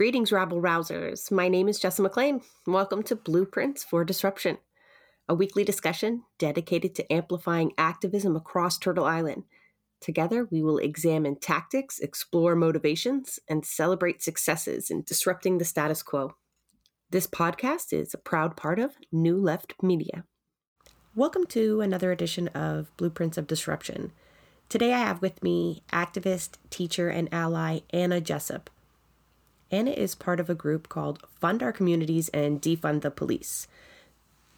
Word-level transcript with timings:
Greetings, 0.00 0.32
rabble 0.32 0.62
rousers. 0.62 1.30
My 1.30 1.48
name 1.48 1.68
is 1.68 1.78
Jessa 1.78 2.00
McLean. 2.00 2.40
Welcome 2.66 3.02
to 3.02 3.14
Blueprints 3.14 3.84
for 3.84 4.02
Disruption, 4.02 4.56
a 5.28 5.34
weekly 5.34 5.62
discussion 5.62 6.22
dedicated 6.38 6.94
to 6.94 7.12
amplifying 7.12 7.72
activism 7.76 8.34
across 8.34 8.78
Turtle 8.78 9.04
Island. 9.04 9.42
Together, 10.00 10.48
we 10.50 10.62
will 10.62 10.78
examine 10.78 11.36
tactics, 11.36 11.98
explore 11.98 12.56
motivations, 12.56 13.38
and 13.46 13.66
celebrate 13.66 14.22
successes 14.22 14.90
in 14.90 15.02
disrupting 15.02 15.58
the 15.58 15.66
status 15.66 16.02
quo. 16.02 16.34
This 17.10 17.26
podcast 17.26 17.92
is 17.92 18.14
a 18.14 18.18
proud 18.18 18.56
part 18.56 18.78
of 18.78 18.96
New 19.12 19.36
Left 19.36 19.74
Media. 19.82 20.24
Welcome 21.14 21.44
to 21.48 21.82
another 21.82 22.10
edition 22.10 22.48
of 22.48 22.90
Blueprints 22.96 23.36
of 23.36 23.46
Disruption. 23.46 24.12
Today, 24.70 24.94
I 24.94 25.00
have 25.00 25.20
with 25.20 25.42
me 25.42 25.82
activist, 25.92 26.52
teacher, 26.70 27.10
and 27.10 27.28
ally 27.30 27.80
Anna 27.90 28.22
Jessup. 28.22 28.70
Anna 29.70 29.92
is 29.92 30.14
part 30.14 30.40
of 30.40 30.50
a 30.50 30.54
group 30.54 30.88
called 30.88 31.24
Fund 31.40 31.62
Our 31.62 31.72
Communities 31.72 32.28
and 32.30 32.60
Defund 32.60 33.02
the 33.02 33.10
Police. 33.10 33.68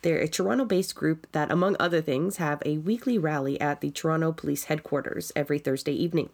They're 0.00 0.20
a 0.20 0.28
Toronto 0.28 0.64
based 0.64 0.94
group 0.94 1.26
that, 1.32 1.50
among 1.50 1.76
other 1.78 2.00
things, 2.00 2.38
have 2.38 2.62
a 2.64 2.78
weekly 2.78 3.18
rally 3.18 3.60
at 3.60 3.80
the 3.80 3.90
Toronto 3.90 4.32
Police 4.32 4.64
Headquarters 4.64 5.30
every 5.36 5.58
Thursday 5.58 5.92
evening. 5.92 6.30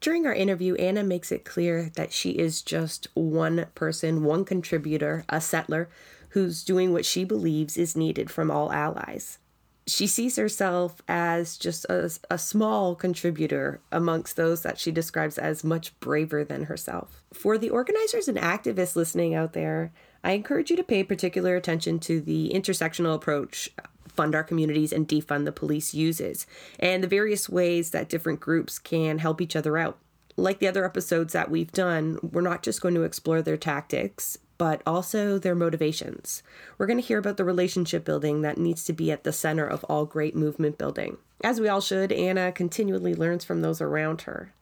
During 0.00 0.26
our 0.26 0.34
interview, 0.34 0.74
Anna 0.74 1.04
makes 1.04 1.30
it 1.30 1.44
clear 1.44 1.90
that 1.94 2.12
she 2.12 2.30
is 2.30 2.60
just 2.60 3.06
one 3.14 3.66
person, 3.74 4.24
one 4.24 4.44
contributor, 4.44 5.24
a 5.28 5.40
settler, 5.40 5.88
who's 6.30 6.64
doing 6.64 6.92
what 6.92 7.06
she 7.06 7.24
believes 7.24 7.76
is 7.78 7.96
needed 7.96 8.30
from 8.30 8.50
all 8.50 8.72
allies 8.72 9.38
she 9.86 10.06
sees 10.06 10.36
herself 10.36 11.00
as 11.06 11.56
just 11.56 11.84
a, 11.84 12.10
a, 12.28 12.38
small 12.38 12.96
contributor 12.96 13.80
amongst 13.92 14.34
those 14.34 14.62
that 14.62 14.80
she 14.80 14.90
describes 14.90 15.38
as 15.38 15.62
much 15.62 15.98
braver 16.00 16.44
than 16.44 16.64
herself. 16.64 17.22
For 17.32 17.56
the 17.56 17.70
organizers 17.70 18.26
and 18.26 18.36
activists 18.36 18.96
listening 18.96 19.34
out 19.34 19.52
there, 19.52 19.92
I 20.24 20.32
encourage 20.32 20.70
you 20.70 20.76
to 20.76 20.82
pay 20.82 21.04
particular 21.04 21.54
attention 21.54 22.00
to 22.00 22.20
the 22.20 22.50
intersectional 22.52 23.14
approach 23.14 23.70
Fund 24.08 24.34
Our 24.34 24.42
Communities 24.42 24.92
and 24.92 25.06
Defund 25.06 25.44
the 25.44 25.52
Police 25.52 25.94
uses, 25.94 26.46
and 26.80 27.02
the 27.02 27.08
various 27.08 27.48
ways 27.48 27.90
that 27.90 28.08
different 28.08 28.40
groups 28.40 28.78
can 28.78 29.18
help 29.18 29.40
each 29.40 29.54
other 29.54 29.76
out. 29.76 29.98
Like 30.36 30.58
the 30.58 30.68
other 30.68 30.84
episodes 30.84 31.32
that 31.34 31.50
we've 31.50 31.72
done, 31.72 32.18
we're 32.22 32.40
not 32.40 32.62
just 32.62 32.80
going 32.80 32.94
to 32.94 33.02
explore 33.02 33.42
their 33.42 33.56
tactics, 33.56 34.38
but 34.58 34.82
also 34.86 35.38
their 35.38 35.54
motivations. 35.54 36.42
We're 36.78 36.86
going 36.86 37.00
to 37.00 37.06
hear 37.06 37.18
about 37.18 37.36
the 37.36 37.44
relationship 37.44 38.04
building 38.04 38.42
that 38.42 38.58
needs 38.58 38.84
to 38.84 38.92
be 38.92 39.10
at 39.10 39.24
the 39.24 39.32
center 39.32 39.66
of 39.66 39.84
all 39.84 40.06
great 40.06 40.34
movement 40.34 40.78
building. 40.78 41.18
As 41.44 41.60
we 41.60 41.68
all 41.68 41.80
should, 41.80 42.12
Anna 42.12 42.52
continually 42.52 43.14
learns 43.14 43.44
from 43.44 43.62
those 43.62 43.80
around 43.80 44.22
her. 44.22 44.52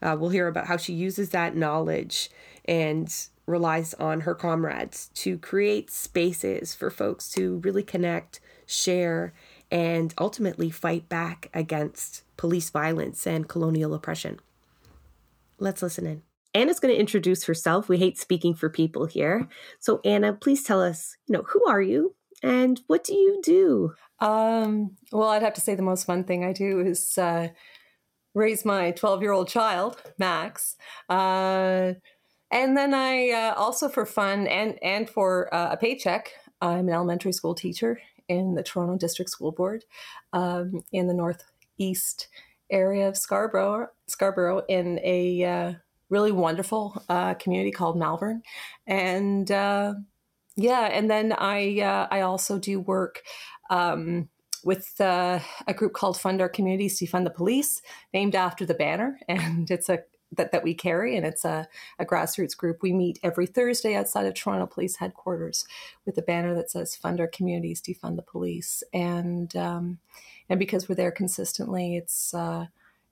Uh, 0.00 0.16
we'll 0.18 0.30
hear 0.30 0.48
about 0.48 0.66
how 0.66 0.76
she 0.76 0.92
uses 0.92 1.30
that 1.30 1.54
knowledge 1.54 2.30
and 2.64 3.14
relies 3.46 3.94
on 3.94 4.22
her 4.22 4.34
comrades 4.34 5.10
to 5.14 5.38
create 5.38 5.90
spaces 5.90 6.74
for 6.74 6.90
folks 6.90 7.30
to 7.30 7.58
really 7.58 7.82
connect, 7.82 8.40
share, 8.66 9.32
and 9.70 10.14
ultimately 10.18 10.70
fight 10.70 11.08
back 11.08 11.48
against 11.54 12.22
police 12.36 12.70
violence 12.70 13.26
and 13.26 13.48
colonial 13.48 13.94
oppression. 13.94 14.40
Let's 15.58 15.82
listen 15.82 16.06
in. 16.06 16.31
Anna's 16.54 16.80
going 16.80 16.94
to 16.94 17.00
introduce 17.00 17.44
herself. 17.44 17.88
We 17.88 17.98
hate 17.98 18.18
speaking 18.18 18.54
for 18.54 18.68
people 18.68 19.06
here. 19.06 19.48
So, 19.80 20.00
Anna, 20.04 20.34
please 20.34 20.62
tell 20.62 20.82
us, 20.82 21.16
you 21.26 21.32
know, 21.32 21.42
who 21.42 21.64
are 21.66 21.80
you 21.80 22.14
and 22.42 22.80
what 22.86 23.04
do 23.04 23.14
you 23.14 23.40
do? 23.42 23.94
Um, 24.20 24.96
well, 25.10 25.30
I'd 25.30 25.42
have 25.42 25.54
to 25.54 25.60
say 25.60 25.74
the 25.74 25.82
most 25.82 26.04
fun 26.04 26.24
thing 26.24 26.44
I 26.44 26.52
do 26.52 26.80
is 26.80 27.16
uh, 27.16 27.48
raise 28.34 28.64
my 28.64 28.90
12 28.92 29.22
year 29.22 29.32
old 29.32 29.48
child, 29.48 29.96
Max. 30.18 30.76
Uh, 31.08 31.94
and 32.50 32.76
then 32.76 32.92
I 32.92 33.30
uh, 33.30 33.54
also, 33.54 33.88
for 33.88 34.04
fun 34.04 34.46
and, 34.46 34.78
and 34.82 35.08
for 35.08 35.52
uh, 35.54 35.72
a 35.72 35.76
paycheck, 35.76 36.32
I'm 36.60 36.88
an 36.88 36.94
elementary 36.94 37.32
school 37.32 37.54
teacher 37.54 37.98
in 38.28 38.54
the 38.54 38.62
Toronto 38.62 38.96
District 38.96 39.30
School 39.30 39.52
Board 39.52 39.84
um, 40.32 40.82
in 40.92 41.06
the 41.06 41.14
northeast 41.14 42.28
area 42.70 43.08
of 43.08 43.16
Scarborough, 43.16 43.88
Scarborough 44.06 44.62
in 44.68 45.00
a 45.02 45.44
uh, 45.44 45.72
really 46.12 46.30
wonderful 46.30 47.02
uh, 47.08 47.34
community 47.34 47.72
called 47.72 47.98
Malvern, 47.98 48.42
and 48.86 49.50
uh, 49.50 49.94
yeah, 50.56 50.88
and 50.92 51.10
then 51.10 51.32
I 51.32 51.80
uh, 51.80 52.06
I 52.10 52.20
also 52.20 52.58
do 52.58 52.78
work. 52.78 53.22
Um, 53.70 54.28
with 54.64 55.00
uh, 55.00 55.40
a 55.66 55.74
group 55.74 55.92
called 55.92 56.16
Fund 56.16 56.40
Our 56.40 56.48
Communities 56.48 57.00
Defund 57.00 57.24
the 57.24 57.30
Police, 57.30 57.82
named 58.14 58.36
after 58.36 58.64
the 58.64 58.74
banner, 58.74 59.18
and 59.28 59.68
it's 59.68 59.88
a 59.88 60.04
that, 60.36 60.52
that 60.52 60.62
we 60.62 60.72
carry, 60.72 61.16
and 61.16 61.26
it's 61.26 61.44
a, 61.44 61.68
a 61.98 62.06
grassroots 62.06 62.56
group. 62.56 62.78
We 62.80 62.92
meet 62.92 63.18
every 63.22 63.46
Thursday 63.46 63.96
outside 63.96 64.24
of 64.26 64.34
Toronto 64.34 64.66
Police 64.66 64.96
Headquarters 64.96 65.66
with 66.06 66.16
a 66.16 66.22
banner 66.22 66.54
that 66.54 66.70
says 66.70 66.94
"Fund 66.94 67.18
Our 67.18 67.26
Communities, 67.26 67.82
Defund 67.82 68.16
the 68.16 68.22
Police," 68.22 68.84
and 68.92 69.54
um, 69.56 69.98
and 70.48 70.58
because 70.58 70.88
we're 70.88 70.94
there 70.94 71.10
consistently, 71.10 71.96
it's 71.96 72.32
uh, 72.32 72.66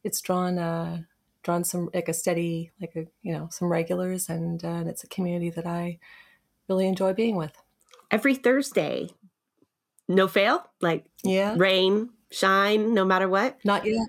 it's 0.05 0.21
drawn 0.21 0.59
a 0.59 1.07
drawn 1.43 1.65
some 1.65 1.89
like 1.95 2.09
a 2.09 2.13
steady 2.13 2.71
like 2.81 2.95
a 2.97 3.07
you 3.23 3.33
know 3.33 3.49
some 3.51 3.69
regulars 3.69 4.29
and, 4.29 4.65
uh, 4.65 4.69
and 4.69 4.89
it's 4.89 5.05
a 5.05 5.09
community 5.09 5.51
that 5.51 5.67
i 5.67 5.99
really 6.69 6.87
enjoy 6.87 7.13
being 7.13 7.37
with. 7.37 7.61
Every 8.11 8.35
thursday 8.35 9.11
no 10.09 10.29
fail 10.29 10.65
like 10.81 11.05
yeah. 11.23 11.55
rain 11.57 12.11
shine 12.31 12.95
no 12.95 13.05
matter 13.05 13.29
what. 13.29 13.59
Not 13.65 13.85
yet. 13.85 14.07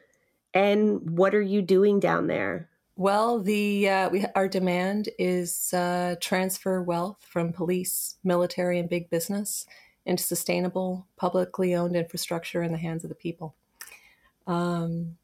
And 0.53 1.17
what 1.17 1.33
are 1.33 1.41
you 1.41 1.61
doing 1.61 1.99
down 1.99 2.27
there? 2.27 2.69
Well 2.95 3.39
the 3.41 3.89
uh, 3.89 4.09
we 4.09 4.25
our 4.35 4.47
demand 4.47 5.09
is 5.17 5.73
uh, 5.73 6.15
transfer 6.19 6.81
wealth 6.81 7.17
from 7.27 7.53
police 7.53 8.17
military 8.23 8.79
and 8.79 8.89
big 8.89 9.09
business 9.09 9.65
into 10.05 10.23
sustainable 10.23 11.07
publicly 11.15 11.75
owned 11.75 11.95
infrastructure 11.95 12.63
in 12.63 12.71
the 12.71 12.77
hands 12.77 13.03
of 13.03 13.09
the 13.09 13.15
people. 13.15 13.55
Um, 14.47 15.17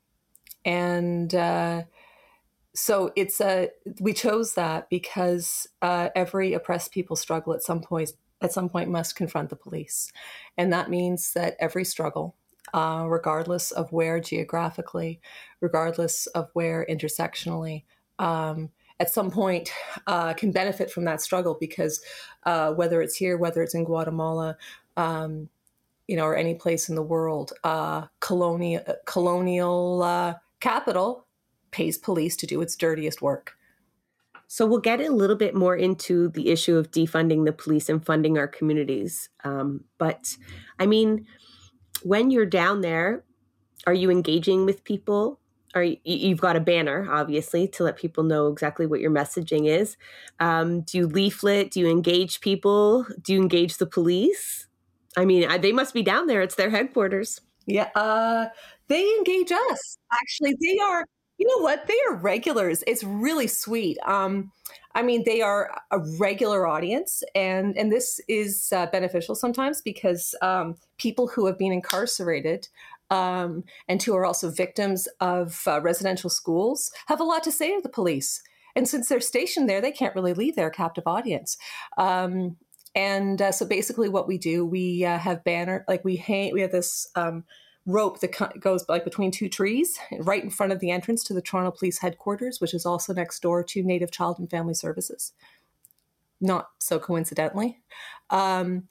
and 0.64 1.34
uh, 1.34 1.84
so 2.78 3.12
it's 3.16 3.42
a 3.42 3.72
we 4.00 4.14
chose 4.14 4.54
that 4.54 4.88
because 4.88 5.68
uh, 5.82 6.10
every 6.16 6.54
oppressed 6.54 6.92
people 6.92 7.16
struggle 7.16 7.54
at 7.54 7.64
some 7.64 7.82
point 7.82 8.12
at 8.40 8.54
some 8.54 8.70
point 8.70 8.88
must 8.92 9.16
confront 9.16 9.50
the 9.50 9.56
police. 9.56 10.12
And 10.60 10.72
that 10.72 10.88
means 10.88 11.34
that 11.34 11.56
every 11.60 11.84
struggle 11.84 12.36
uh, 12.76 13.06
regardless 13.08 13.72
of 13.72 13.92
where 13.92 14.20
geographically 14.20 15.20
regardless 15.60 16.28
of 16.28 16.50
where 16.54 16.86
intersectionally 16.88 17.84
um, 18.20 18.70
at 19.00 19.10
some 19.10 19.32
point 19.32 19.72
uh, 20.06 20.36
can 20.36 20.52
benefit 20.52 20.92
from 20.92 21.06
that 21.06 21.20
struggle 21.20 21.58
because 21.60 22.00
uh, 22.44 22.72
whether 22.74 23.02
it's 23.02 23.16
here 23.16 23.38
whether 23.38 23.64
it's 23.64 23.74
in 23.74 23.86
guatemala 23.86 24.56
um, 24.98 25.50
you 26.08 26.16
know 26.16 26.26
or 26.26 26.36
any 26.36 26.54
place 26.54 26.90
in 26.90 26.96
the 26.96 27.02
world 27.02 27.54
uh, 27.64 28.06
colonial 28.20 28.84
colonial 29.06 30.04
uh, 30.04 30.34
capital 30.60 31.27
pays 31.78 31.98
police 32.00 32.36
to 32.36 32.48
do 32.48 32.60
its 32.60 32.76
dirtiest 32.76 33.22
work. 33.22 33.56
So 34.48 34.66
we'll 34.66 34.80
get 34.80 35.00
a 35.00 35.12
little 35.12 35.36
bit 35.36 35.54
more 35.54 35.76
into 35.76 36.30
the 36.30 36.50
issue 36.50 36.76
of 36.76 36.90
defunding 36.90 37.46
the 37.46 37.52
police 37.52 37.88
and 37.88 38.04
funding 38.04 38.38
our 38.38 38.48
communities. 38.48 39.30
Um, 39.44 39.84
but 40.00 40.36
I 40.80 40.88
mean, 40.88 41.28
when 42.02 42.32
you're 42.32 42.48
down 42.48 42.82
there, 42.82 43.24
are 43.86 43.94
you 43.94 44.10
engaging 44.10 44.66
with 44.66 44.84
people? 44.84 45.40
Are 45.76 45.84
you, 45.84 45.98
you've 46.04 46.42
got 46.42 46.56
a 46.56 46.62
banner, 46.62 47.08
obviously, 47.12 47.68
to 47.68 47.84
let 47.84 47.98
people 47.98 48.24
know 48.24 48.48
exactly 48.48 48.88
what 48.88 49.00
your 49.00 49.12
messaging 49.12 49.68
is. 49.68 49.98
Um, 50.40 50.82
do 50.82 50.98
you 50.98 51.08
leaflet? 51.08 51.70
Do 51.72 51.80
you 51.82 51.88
engage 51.88 52.42
people? 52.42 53.06
Do 53.22 53.34
you 53.34 53.42
engage 53.42 53.78
the 53.78 53.86
police? 53.86 54.68
I 55.16 55.26
mean, 55.26 55.62
they 55.62 55.74
must 55.74 55.94
be 55.94 56.02
down 56.02 56.26
there. 56.26 56.42
It's 56.42 56.56
their 56.56 56.72
headquarters. 56.72 57.42
Yeah, 57.68 57.90
uh, 57.96 58.48
they 58.88 59.04
engage 59.18 59.52
us. 59.52 59.98
Actually, 60.12 60.56
they 60.62 60.78
are 60.80 61.06
you 61.38 61.48
know 61.48 61.64
what? 61.64 61.88
They 61.88 61.98
are 62.10 62.16
regulars. 62.16 62.84
It's 62.88 63.04
really 63.04 63.48
sweet. 63.48 63.98
Um, 64.06 64.52
I 64.96 65.04
mean, 65.04 65.24
they 65.26 65.42
are 65.42 65.80
a 65.92 66.00
regular 66.20 66.66
audience, 66.66 67.24
and 67.36 67.78
and 67.78 67.92
this 67.92 68.20
is 68.28 68.74
uh, 68.76 68.88
beneficial 68.88 69.36
sometimes 69.36 69.82
because 69.82 70.34
um, 70.42 70.76
people 70.98 71.28
who 71.28 71.46
have 71.46 71.58
been 71.58 71.72
incarcerated 71.72 72.68
um, 73.12 73.64
and 73.88 74.02
who 74.02 74.16
are 74.16 74.26
also 74.26 74.50
victims 74.50 75.08
of 75.20 75.62
uh, 75.68 75.80
residential 75.82 76.30
schools 76.30 76.92
have 77.08 77.20
a 77.20 77.24
lot 77.24 77.44
to 77.44 77.52
say 77.52 77.76
to 77.76 77.82
the 77.82 77.90
police. 77.90 78.42
And 78.76 78.88
since 78.88 79.10
they're 79.10 79.20
stationed 79.20 79.70
there, 79.70 79.82
they 79.82 79.92
can't 79.92 80.16
really 80.16 80.34
leave 80.34 80.56
their 80.56 80.70
captive 80.70 81.06
audience. 81.08 81.58
Um, 81.98 82.58
and 82.96 83.42
uh, 83.42 83.52
so 83.52 83.66
basically, 83.66 84.10
what 84.10 84.28
we 84.28 84.38
do, 84.40 84.66
we 84.66 85.06
uh, 85.06 85.20
have 85.20 85.44
banner 85.44 85.86
like 85.88 86.04
we 86.04 86.16
hang. 86.16 86.54
We 86.54 86.62
have 86.62 86.72
this 86.72 87.08
um, 87.16 87.44
rope 87.88 88.20
that 88.20 88.60
goes 88.60 88.86
like 88.90 89.04
between 89.04 89.32
two 89.32 89.50
trees 89.50 89.98
right 90.20 90.44
in 90.44 90.50
front 90.50 90.74
of 90.74 90.80
the 90.80 90.92
entrance 90.92 91.24
to 91.24 91.34
the 91.34 91.42
Toronto 91.42 91.72
Police 91.72 92.00
headquarters, 92.00 92.60
which 92.62 92.74
is 92.74 92.86
also 92.86 93.14
next 93.14 93.42
door 93.42 93.64
to 93.64 93.82
Native 93.82 94.12
Child 94.12 94.38
and 94.40 94.50
Family 94.50 94.74
Services. 94.76 95.34
not 96.40 96.68
so 96.80 97.00
coincidentally. 97.00 97.80
Um, 98.30 98.88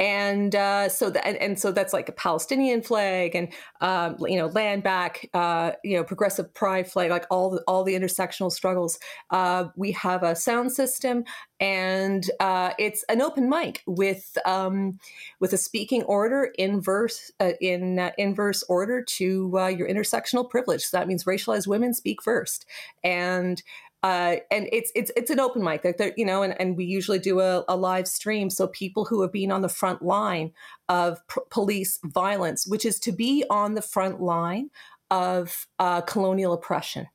and 0.00 0.54
uh, 0.54 0.88
so 0.88 1.10
that 1.10 1.26
and, 1.26 1.36
and, 1.36 1.60
so 1.60 1.70
that's 1.70 1.92
like 1.92 2.08
a 2.08 2.12
Palestinian 2.12 2.80
flag 2.80 3.34
and 3.34 3.52
um, 3.82 4.16
you 4.26 4.38
know 4.38 4.46
land 4.46 4.82
back 4.82 5.28
uh, 5.34 5.72
you 5.84 5.96
know 5.96 6.02
progressive 6.02 6.52
pride 6.54 6.90
flag 6.90 7.10
like 7.10 7.26
all 7.30 7.50
the, 7.50 7.62
all 7.68 7.84
the 7.84 7.94
intersectional 7.94 8.50
struggles. 8.50 8.98
Uh, 9.28 9.66
we 9.76 9.92
have 9.92 10.22
a 10.22 10.34
sound 10.34 10.72
system 10.72 11.22
and 11.60 12.30
uh, 12.40 12.72
it's 12.78 13.04
an 13.10 13.20
open 13.20 13.48
mic 13.48 13.82
with 13.86 14.38
um, 14.46 14.98
with 15.38 15.52
a 15.52 15.58
speaking 15.58 16.02
order 16.04 16.50
in 16.56 16.80
verse 16.80 17.30
uh, 17.38 17.52
in 17.60 17.98
uh, 17.98 18.10
inverse 18.16 18.64
order 18.68 19.02
to 19.02 19.50
your 19.76 19.86
intersectional 19.86 20.48
privilege. 20.48 20.82
So 20.82 20.96
that 20.96 21.06
means 21.06 21.24
racialized 21.24 21.66
women 21.66 21.92
speak 21.92 22.22
first 22.22 22.64
and 23.04 23.62
uh, 24.02 24.36
and 24.50 24.68
it's 24.72 24.90
it's 24.94 25.10
it's 25.14 25.30
an 25.30 25.40
open 25.40 25.62
mic 25.62 25.82
that 25.82 26.14
you 26.16 26.24
know 26.24 26.42
and, 26.42 26.58
and 26.58 26.76
we 26.76 26.84
usually 26.84 27.18
do 27.18 27.40
a, 27.40 27.64
a, 27.68 27.76
live 27.76 28.08
stream. 28.08 28.48
So 28.48 28.66
people 28.66 29.04
who 29.04 29.20
have 29.22 29.32
been 29.32 29.52
on 29.52 29.60
the 29.60 29.68
front 29.68 30.00
line 30.00 30.52
of 30.88 31.20
police 31.50 31.98
violence 32.04 32.66
which 32.66 32.86
is 32.86 32.98
to 33.00 33.12
be 33.12 33.44
on 33.50 33.74
the 33.74 33.82
front 33.82 34.20
line 34.20 34.70
of 35.10 35.66
uh, 35.78 36.00
colonial 36.02 36.52
oppression 36.54 37.08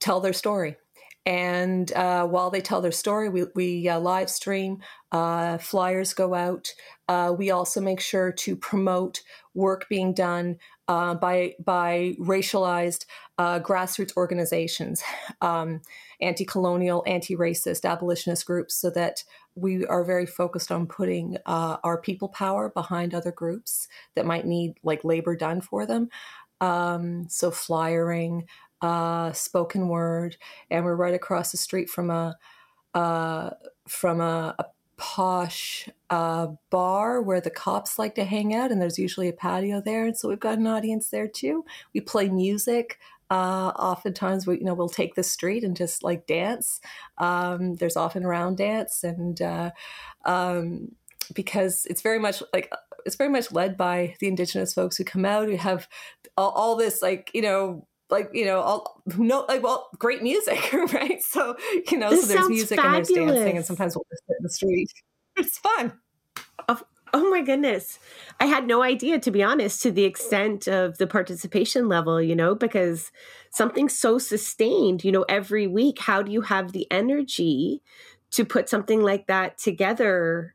tell 0.00 0.20
their 0.20 0.32
story. 0.32 0.76
And 1.24 1.92
uh, 1.92 2.26
while 2.26 2.50
they 2.50 2.60
tell 2.60 2.80
their 2.80 2.92
story 2.92 3.28
we, 3.28 3.44
we 3.54 3.88
uh, 3.88 4.00
live 4.00 4.30
stream 4.30 4.78
uh, 5.12 5.58
flyers 5.58 6.12
go 6.12 6.34
out. 6.34 6.72
Uh, 7.08 7.32
we 7.36 7.52
also 7.52 7.80
make 7.80 8.00
sure 8.00 8.32
to 8.32 8.56
promote 8.56 9.22
work 9.54 9.86
being 9.88 10.12
done 10.12 10.58
by 10.86 11.54
by 11.64 12.14
racialized 12.20 13.06
grassroots 13.38 14.16
organizations 14.16 15.02
um, 15.40 15.80
anti 16.20 16.44
colonial, 16.44 17.02
anti 17.06 17.36
racist 17.36 17.84
abolitionist 17.84 18.46
groups 18.46 18.74
so 18.74 18.90
that 18.90 19.24
we 19.54 19.86
are 19.86 20.04
very 20.04 20.26
focused 20.26 20.70
on 20.70 20.86
putting 20.86 21.36
uh, 21.46 21.78
our 21.82 22.00
people 22.00 22.28
power 22.28 22.70
behind 22.70 23.14
other 23.14 23.32
groups 23.32 23.88
that 24.14 24.26
might 24.26 24.46
need 24.46 24.74
like 24.82 25.02
labor 25.04 25.34
done 25.34 25.60
for 25.60 25.86
them. 25.86 26.08
Um, 26.60 27.28
so, 27.28 27.50
flyering, 27.50 28.46
uh, 28.80 29.32
spoken 29.32 29.88
word, 29.88 30.36
and 30.70 30.84
we're 30.84 30.94
right 30.94 31.14
across 31.14 31.52
the 31.52 31.58
street 31.58 31.90
from 31.90 32.10
a 32.10 32.36
uh, 32.94 33.50
from 33.88 34.20
a, 34.20 34.54
a 34.58 34.64
posh 34.96 35.88
uh, 36.10 36.48
bar 36.70 37.20
where 37.20 37.40
the 37.40 37.50
cops 37.50 37.98
like 37.98 38.14
to 38.14 38.24
hang 38.24 38.54
out, 38.54 38.70
and 38.70 38.80
there's 38.80 38.98
usually 38.98 39.28
a 39.28 39.32
patio 39.32 39.80
there, 39.80 40.06
and 40.06 40.16
so 40.16 40.28
we've 40.28 40.40
got 40.40 40.58
an 40.58 40.66
audience 40.66 41.10
there 41.10 41.28
too. 41.28 41.64
We 41.94 42.00
play 42.00 42.28
music 42.28 42.98
uh, 43.30 43.72
oftentimes 43.76 44.46
we 44.46 44.58
you 44.58 44.64
know 44.64 44.74
we'll 44.74 44.88
take 44.88 45.14
the 45.14 45.22
street 45.22 45.64
and 45.64 45.76
just 45.76 46.02
like 46.02 46.26
dance 46.26 46.80
um, 47.18 47.74
there's 47.74 47.96
often 47.96 48.26
round 48.26 48.56
dance 48.56 49.02
and 49.02 49.42
uh, 49.42 49.70
um, 50.24 50.92
because 51.34 51.86
it's 51.90 52.02
very 52.02 52.18
much 52.18 52.42
like 52.52 52.70
it's 53.04 53.16
very 53.16 53.30
much 53.30 53.52
led 53.52 53.76
by 53.76 54.14
the 54.20 54.28
indigenous 54.28 54.74
folks 54.74 54.96
who 54.96 55.04
come 55.04 55.24
out 55.24 55.48
who 55.48 55.56
have 55.56 55.88
all, 56.36 56.50
all 56.50 56.76
this 56.76 57.02
like 57.02 57.30
you 57.34 57.42
know 57.42 57.86
like 58.10 58.30
you 58.32 58.44
know 58.44 58.60
all 58.60 59.02
no 59.16 59.44
like 59.48 59.62
well 59.62 59.88
great 59.98 60.22
music 60.22 60.72
right 60.92 61.22
so 61.22 61.56
you 61.90 61.98
know 61.98 62.10
this 62.10 62.22
so 62.22 62.34
there's 62.34 62.48
music 62.48 62.80
fabulous. 62.80 63.08
and 63.10 63.18
there's 63.18 63.34
dancing 63.34 63.56
and 63.56 63.66
sometimes 63.66 63.96
we'll 63.96 64.06
just 64.10 64.22
sit 64.26 64.36
in 64.38 64.42
the 64.42 64.50
street 64.50 64.90
it's 65.36 65.58
fun 65.58 65.92
of 66.68 66.84
Oh 67.14 67.30
my 67.30 67.40
goodness. 67.40 67.98
I 68.40 68.46
had 68.46 68.66
no 68.66 68.82
idea, 68.82 69.18
to 69.20 69.30
be 69.30 69.42
honest, 69.42 69.80
to 69.82 69.90
the 69.90 70.04
extent 70.04 70.66
of 70.66 70.98
the 70.98 71.06
participation 71.06 71.88
level, 71.88 72.20
you 72.20 72.36
know, 72.36 72.54
because 72.54 73.10
something 73.50 73.88
so 73.88 74.18
sustained, 74.18 75.02
you 75.02 75.12
know, 75.12 75.24
every 75.26 75.66
week, 75.66 76.00
how 76.00 76.20
do 76.20 76.30
you 76.30 76.42
have 76.42 76.72
the 76.72 76.86
energy 76.90 77.80
to 78.32 78.44
put 78.44 78.68
something 78.68 79.02
like 79.02 79.28
that 79.28 79.56
together 79.56 80.54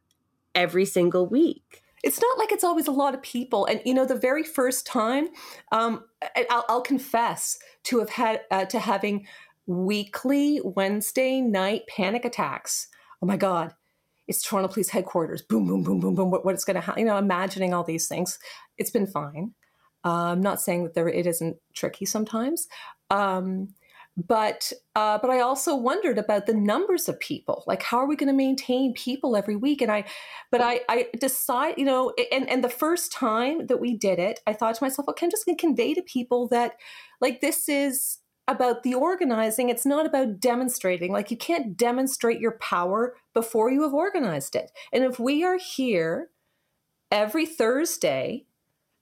every 0.54 0.86
single 0.86 1.26
week? 1.26 1.81
It's 2.04 2.22
not 2.22 2.38
like 2.38 2.52
it's 2.52 2.64
always 2.64 2.88
a 2.88 2.92
lot 2.92 3.14
of 3.14 3.22
people. 3.22 3.66
And, 3.66 3.82
you 3.86 3.94
know, 3.94 4.06
the 4.06 4.16
very 4.16 4.44
first 4.44 4.86
time, 4.86 5.30
um, 5.72 6.06
I'll, 6.50 6.66
I'll 6.68 6.82
confess 6.82 7.60
to 7.84 8.00
have 8.00 8.10
had, 8.10 8.42
uh, 8.50 8.66
to 8.66 8.80
having 8.80 9.28
weekly 9.68 10.60
Wednesday 10.64 11.42
night 11.42 11.84
panic 11.88 12.26
attacks. 12.26 12.88
Oh 13.22 13.28
my 13.28 13.38
God 13.38 13.76
it's 14.32 14.42
Toronto 14.42 14.72
Police 14.72 14.90
Headquarters. 14.90 15.42
Boom, 15.42 15.68
boom, 15.68 15.84
boom, 15.84 16.00
boom, 16.00 16.16
boom. 16.16 16.32
What, 16.32 16.46
what 16.46 16.54
it's 16.54 16.64
going 16.64 16.76
to 16.76 16.82
happen? 16.82 17.02
You 17.02 17.08
know, 17.08 17.18
imagining 17.18 17.74
all 17.74 17.84
these 17.84 18.08
things. 18.08 18.40
It's 18.78 18.90
been 18.90 19.06
fine. 19.06 19.54
Uh, 20.06 20.32
I'm 20.32 20.42
not 20.42 20.62
saying 20.62 20.84
that 20.84 20.94
there 20.94 21.10
it 21.10 21.28
isn't 21.28 21.58
tricky 21.76 22.06
sometimes, 22.06 22.68
um, 23.10 23.76
but 24.18 24.74
uh, 24.96 25.18
but 25.20 25.30
I 25.30 25.40
also 25.40 25.76
wondered 25.76 26.18
about 26.18 26.46
the 26.46 26.54
numbers 26.54 27.08
of 27.08 27.20
people. 27.20 27.64
Like, 27.66 27.82
how 27.82 27.98
are 27.98 28.08
we 28.08 28.18
going 28.18 28.28
to 28.28 28.34
maintain 28.34 28.94
people 28.94 29.36
every 29.36 29.56
week? 29.56 29.82
And 29.82 29.92
I, 29.92 30.06
but 30.52 30.62
I 30.62 30.82
I 30.90 31.08
decide, 31.20 31.76
you 31.78 31.86
know, 31.86 32.14
and 32.32 32.50
and 32.50 32.64
the 32.64 32.70
first 32.70 33.12
time 33.12 33.68
that 33.68 33.80
we 33.80 33.96
did 33.96 34.20
it, 34.20 34.42
I 34.46 34.54
thought 34.54 34.76
to 34.76 34.84
myself, 34.84 35.08
okay, 35.10 35.26
I'm 35.26 35.32
just 35.32 35.46
going 35.46 35.58
to 35.58 35.62
convey 35.62 35.94
to 35.94 36.02
people 36.02 36.48
that 36.50 36.74
like 37.22 37.40
this 37.40 37.70
is 37.70 38.20
about 38.48 38.84
the 38.84 38.96
organizing. 38.96 39.70
It's 39.70 39.86
not 39.86 40.06
about 40.06 40.40
demonstrating. 40.40 41.14
Like 41.14 41.32
you 41.32 41.38
can't 41.38 41.78
demonstrate 41.78 42.42
your 42.42 42.58
power 42.60 43.16
before 43.34 43.72
you 43.72 43.84
have 43.84 43.94
organized 43.94 44.56
it. 44.56 44.72
And 44.92 45.06
if 45.06 45.20
we 45.20 45.44
are 45.44 45.58
here 45.58 46.32
every 47.10 47.46
Thursday, 47.46 48.46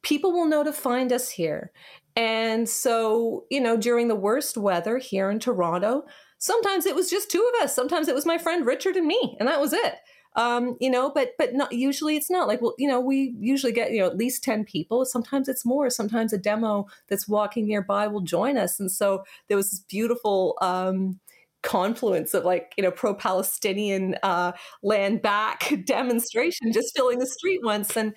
people 0.03 0.31
will 0.31 0.45
know 0.45 0.63
to 0.63 0.73
find 0.73 1.11
us 1.11 1.31
here. 1.31 1.71
And 2.15 2.67
so, 2.67 3.45
you 3.49 3.61
know, 3.61 3.77
during 3.77 4.07
the 4.07 4.15
worst 4.15 4.57
weather 4.57 4.97
here 4.97 5.29
in 5.29 5.39
Toronto, 5.39 6.03
sometimes 6.37 6.85
it 6.85 6.95
was 6.95 7.09
just 7.09 7.31
two 7.31 7.49
of 7.55 7.63
us. 7.63 7.75
Sometimes 7.75 8.07
it 8.07 8.15
was 8.15 8.25
my 8.25 8.37
friend 8.37 8.65
Richard 8.65 8.95
and 8.95 9.07
me, 9.07 9.37
and 9.39 9.47
that 9.47 9.61
was 9.61 9.73
it 9.73 9.95
um, 10.35 10.77
you 10.79 10.89
know, 10.89 11.09
but 11.13 11.31
but 11.37 11.53
not 11.53 11.71
usually 11.73 12.15
it's 12.15 12.29
not 12.29 12.47
like 12.47 12.61
well, 12.61 12.75
you 12.77 12.87
know, 12.87 12.99
we 12.99 13.35
usually 13.39 13.73
get 13.73 13.91
you 13.91 13.99
know 13.99 14.05
at 14.07 14.17
least 14.17 14.43
ten 14.43 14.63
people. 14.63 15.05
Sometimes 15.05 15.49
it's 15.49 15.65
more. 15.65 15.89
Sometimes 15.89 16.33
a 16.33 16.37
demo 16.37 16.87
that's 17.07 17.27
walking 17.27 17.67
nearby 17.67 18.07
will 18.07 18.21
join 18.21 18.57
us, 18.57 18.79
and 18.79 18.91
so 18.91 19.23
there 19.47 19.57
was 19.57 19.71
this 19.71 19.79
beautiful. 19.81 20.57
Um, 20.61 21.19
confluence 21.61 22.33
of 22.33 22.45
like 22.45 22.73
you 22.77 22.81
know 22.81 22.89
pro-palestinian 22.89 24.15
uh, 24.23 24.53
land 24.81 25.21
back 25.21 25.73
demonstration 25.85 26.71
just 26.71 26.95
filling 26.95 27.19
the 27.19 27.25
street 27.25 27.59
once 27.65 27.97
and 27.97 28.13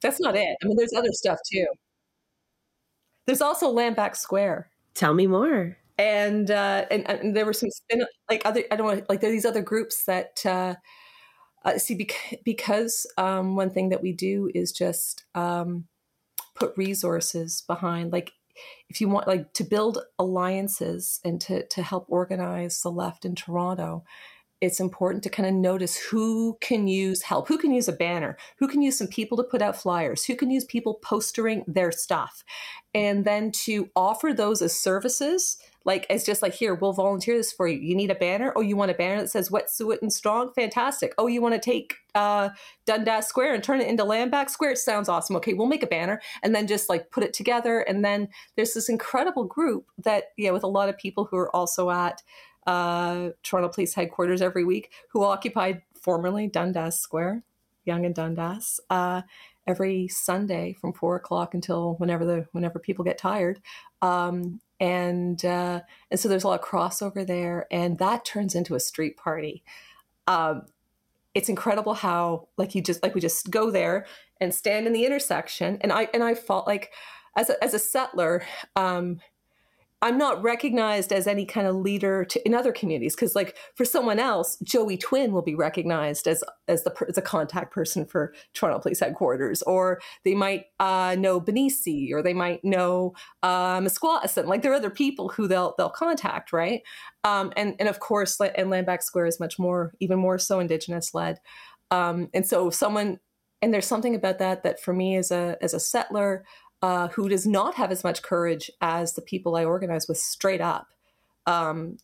that's 0.00 0.18
not 0.18 0.34
it 0.34 0.56
i 0.62 0.66
mean 0.66 0.78
there's 0.78 0.94
other 0.96 1.12
stuff 1.12 1.36
too 1.52 1.66
there's 3.26 3.42
also 3.42 3.68
land 3.68 3.96
back 3.96 4.16
square 4.16 4.70
tell 4.94 5.14
me 5.14 5.26
more 5.26 5.76
and 5.98 6.50
uh 6.50 6.84
and, 6.90 7.08
and 7.08 7.36
there 7.36 7.46
were 7.46 7.52
some 7.52 7.68
like 8.30 8.42
other 8.44 8.62
i 8.70 8.76
don't 8.76 8.86
know 8.86 9.02
like 9.08 9.20
there 9.20 9.30
are 9.30 9.32
these 9.32 9.46
other 9.46 9.62
groups 9.62 10.04
that 10.04 10.44
uh 10.44 10.74
uh, 11.66 11.78
see, 11.78 11.96
bec- 11.96 12.40
because 12.44 13.06
um, 13.18 13.56
one 13.56 13.70
thing 13.70 13.88
that 13.88 14.00
we 14.00 14.12
do 14.12 14.48
is 14.54 14.70
just 14.70 15.24
um, 15.34 15.86
put 16.54 16.72
resources 16.76 17.64
behind, 17.66 18.12
like 18.12 18.32
if 18.88 19.00
you 19.00 19.08
want, 19.08 19.26
like 19.26 19.52
to 19.54 19.64
build 19.64 19.98
alliances 20.18 21.20
and 21.24 21.40
to 21.40 21.66
to 21.66 21.82
help 21.82 22.06
organize 22.08 22.80
the 22.80 22.90
left 22.90 23.24
in 23.24 23.34
Toronto. 23.34 24.04
It's 24.60 24.80
important 24.80 25.22
to 25.24 25.30
kind 25.30 25.48
of 25.48 25.54
notice 25.54 25.96
who 25.96 26.56
can 26.60 26.88
use 26.88 27.22
help, 27.22 27.48
who 27.48 27.58
can 27.58 27.72
use 27.72 27.88
a 27.88 27.92
banner, 27.92 28.36
who 28.58 28.68
can 28.68 28.80
use 28.82 28.98
some 28.98 29.08
people 29.08 29.36
to 29.36 29.44
put 29.44 29.62
out 29.62 29.76
flyers, 29.76 30.24
who 30.24 30.34
can 30.34 30.50
use 30.50 30.64
people 30.64 30.94
postering 30.94 31.64
their 31.66 31.92
stuff, 31.92 32.42
and 32.94 33.24
then 33.24 33.52
to 33.52 33.90
offer 33.94 34.32
those 34.32 34.62
as 34.62 34.78
services 34.78 35.58
like 35.86 36.04
it's 36.10 36.24
just 36.24 36.42
like 36.42 36.52
here 36.52 36.74
we'll 36.74 36.92
volunteer 36.92 37.36
this 37.36 37.52
for 37.52 37.68
you. 37.68 37.78
You 37.78 37.94
need 37.94 38.10
a 38.10 38.16
banner? 38.16 38.52
Oh 38.56 38.60
you 38.60 38.76
want 38.76 38.90
a 38.90 38.94
banner 38.94 39.20
that 39.20 39.30
says 39.30 39.50
wet'suwet'en 39.50 40.10
strong 40.10 40.52
fantastic. 40.52 41.14
Oh 41.16 41.28
you 41.28 41.40
want 41.40 41.54
to 41.54 41.60
take 41.60 41.94
uh, 42.14 42.48
dundas 42.86 43.26
square 43.26 43.54
and 43.54 43.62
turn 43.62 43.80
it 43.80 43.86
into 43.86 44.02
landback 44.02 44.50
square? 44.50 44.72
It 44.72 44.78
sounds 44.78 45.08
awesome. 45.08 45.36
Okay 45.36 45.54
we'll 45.54 45.68
make 45.68 45.84
a 45.84 45.86
banner 45.86 46.20
and 46.42 46.54
then 46.54 46.66
just 46.66 46.88
like 46.88 47.12
put 47.12 47.22
it 47.22 47.32
together. 47.32 47.80
And 47.80 48.04
then 48.04 48.28
there's 48.56 48.74
this 48.74 48.88
incredible 48.88 49.44
group 49.44 49.86
that 49.98 50.32
yeah 50.36 50.50
with 50.50 50.64
a 50.64 50.68
lot 50.68 50.88
of 50.88 50.98
people 50.98 51.24
who 51.24 51.36
are 51.36 51.54
also 51.54 51.88
at 51.88 52.20
uh, 52.66 53.30
toronto 53.42 53.68
police 53.68 53.94
headquarters 53.94 54.42
every 54.42 54.64
week 54.64 54.92
who 55.10 55.24
occupied 55.24 55.82
formerly 55.94 56.46
dundas 56.46 57.00
square 57.00 57.42
Yonge 57.86 58.06
and 58.06 58.14
dundas 58.14 58.80
uh, 58.90 59.22
every 59.66 60.08
Sunday 60.08 60.74
from 60.74 60.92
four 60.92 61.16
o'clock 61.16 61.54
until 61.54 61.94
whenever 61.94 62.24
the 62.24 62.46
whenever 62.52 62.78
people 62.78 63.04
get 63.04 63.18
tired. 63.18 63.60
Um, 64.02 64.60
and 64.78 65.42
uh, 65.44 65.80
and 66.10 66.20
so 66.20 66.28
there's 66.28 66.44
a 66.44 66.48
lot 66.48 66.60
of 66.60 66.66
crossover 66.66 67.26
there, 67.26 67.66
and 67.70 67.98
that 67.98 68.24
turns 68.24 68.54
into 68.54 68.74
a 68.74 68.80
street 68.80 69.16
party. 69.16 69.62
Um, 70.26 70.62
it's 71.34 71.48
incredible 71.48 71.94
how 71.94 72.48
like 72.58 72.74
you 72.74 72.82
just 72.82 73.02
like 73.02 73.14
we 73.14 73.20
just 73.20 73.50
go 73.50 73.70
there 73.70 74.06
and 74.40 74.52
stand 74.52 74.86
in 74.86 74.92
the 74.92 75.06
intersection, 75.06 75.78
and 75.80 75.92
I 75.92 76.08
and 76.12 76.22
I 76.22 76.34
felt 76.34 76.66
like 76.66 76.92
as 77.36 77.48
a, 77.48 77.64
as 77.64 77.72
a 77.72 77.78
settler. 77.78 78.44
Um, 78.74 79.20
I'm 80.02 80.18
not 80.18 80.42
recognized 80.42 81.10
as 81.10 81.26
any 81.26 81.46
kind 81.46 81.66
of 81.66 81.76
leader 81.76 82.24
to, 82.26 82.46
in 82.46 82.54
other 82.54 82.70
communities 82.70 83.16
because, 83.16 83.34
like, 83.34 83.56
for 83.74 83.86
someone 83.86 84.18
else, 84.18 84.58
Joey 84.62 84.98
Twin 84.98 85.32
will 85.32 85.42
be 85.42 85.54
recognized 85.54 86.28
as 86.28 86.44
as 86.68 86.84
the 86.84 86.94
as 87.08 87.16
a 87.16 87.22
contact 87.22 87.72
person 87.72 88.04
for 88.04 88.34
Toronto 88.52 88.80
Police 88.80 89.00
Headquarters, 89.00 89.62
or 89.62 90.00
they 90.24 90.34
might 90.34 90.66
uh, 90.80 91.16
know 91.18 91.40
Benici, 91.40 92.12
or 92.12 92.22
they 92.22 92.34
might 92.34 92.62
know 92.62 93.14
Squattison. 93.42 94.46
Like, 94.46 94.62
there 94.62 94.72
are 94.72 94.76
other 94.76 94.90
people 94.90 95.30
who 95.30 95.48
they'll 95.48 95.74
they'll 95.78 95.88
contact, 95.88 96.52
right? 96.52 96.82
Um, 97.24 97.52
and 97.56 97.74
and 97.78 97.88
of 97.88 98.00
course, 98.00 98.38
and 98.38 98.70
Landback 98.70 99.02
Square 99.02 99.26
is 99.26 99.40
much 99.40 99.58
more, 99.58 99.94
even 100.00 100.18
more 100.18 100.38
so, 100.38 100.60
Indigenous 100.60 101.14
led. 101.14 101.38
Um, 101.90 102.28
and 102.34 102.46
so, 102.46 102.68
someone 102.68 103.18
and 103.62 103.72
there's 103.72 103.86
something 103.86 104.14
about 104.14 104.38
that 104.38 104.62
that 104.62 104.80
for 104.80 104.92
me 104.92 105.16
as 105.16 105.30
a 105.30 105.56
as 105.62 105.74
a 105.74 105.80
settler 105.80 106.44
uh, 106.82 107.08
who 107.08 107.28
does 107.28 107.46
not 107.46 107.74
have 107.74 107.90
as 107.90 108.04
much 108.04 108.22
courage 108.22 108.70
as 108.80 109.14
the 109.14 109.22
people 109.22 109.56
I 109.56 109.64
organize 109.64 110.08
with 110.08 110.18
straight 110.18 110.60
up. 110.60 110.88
Um, 111.46 111.98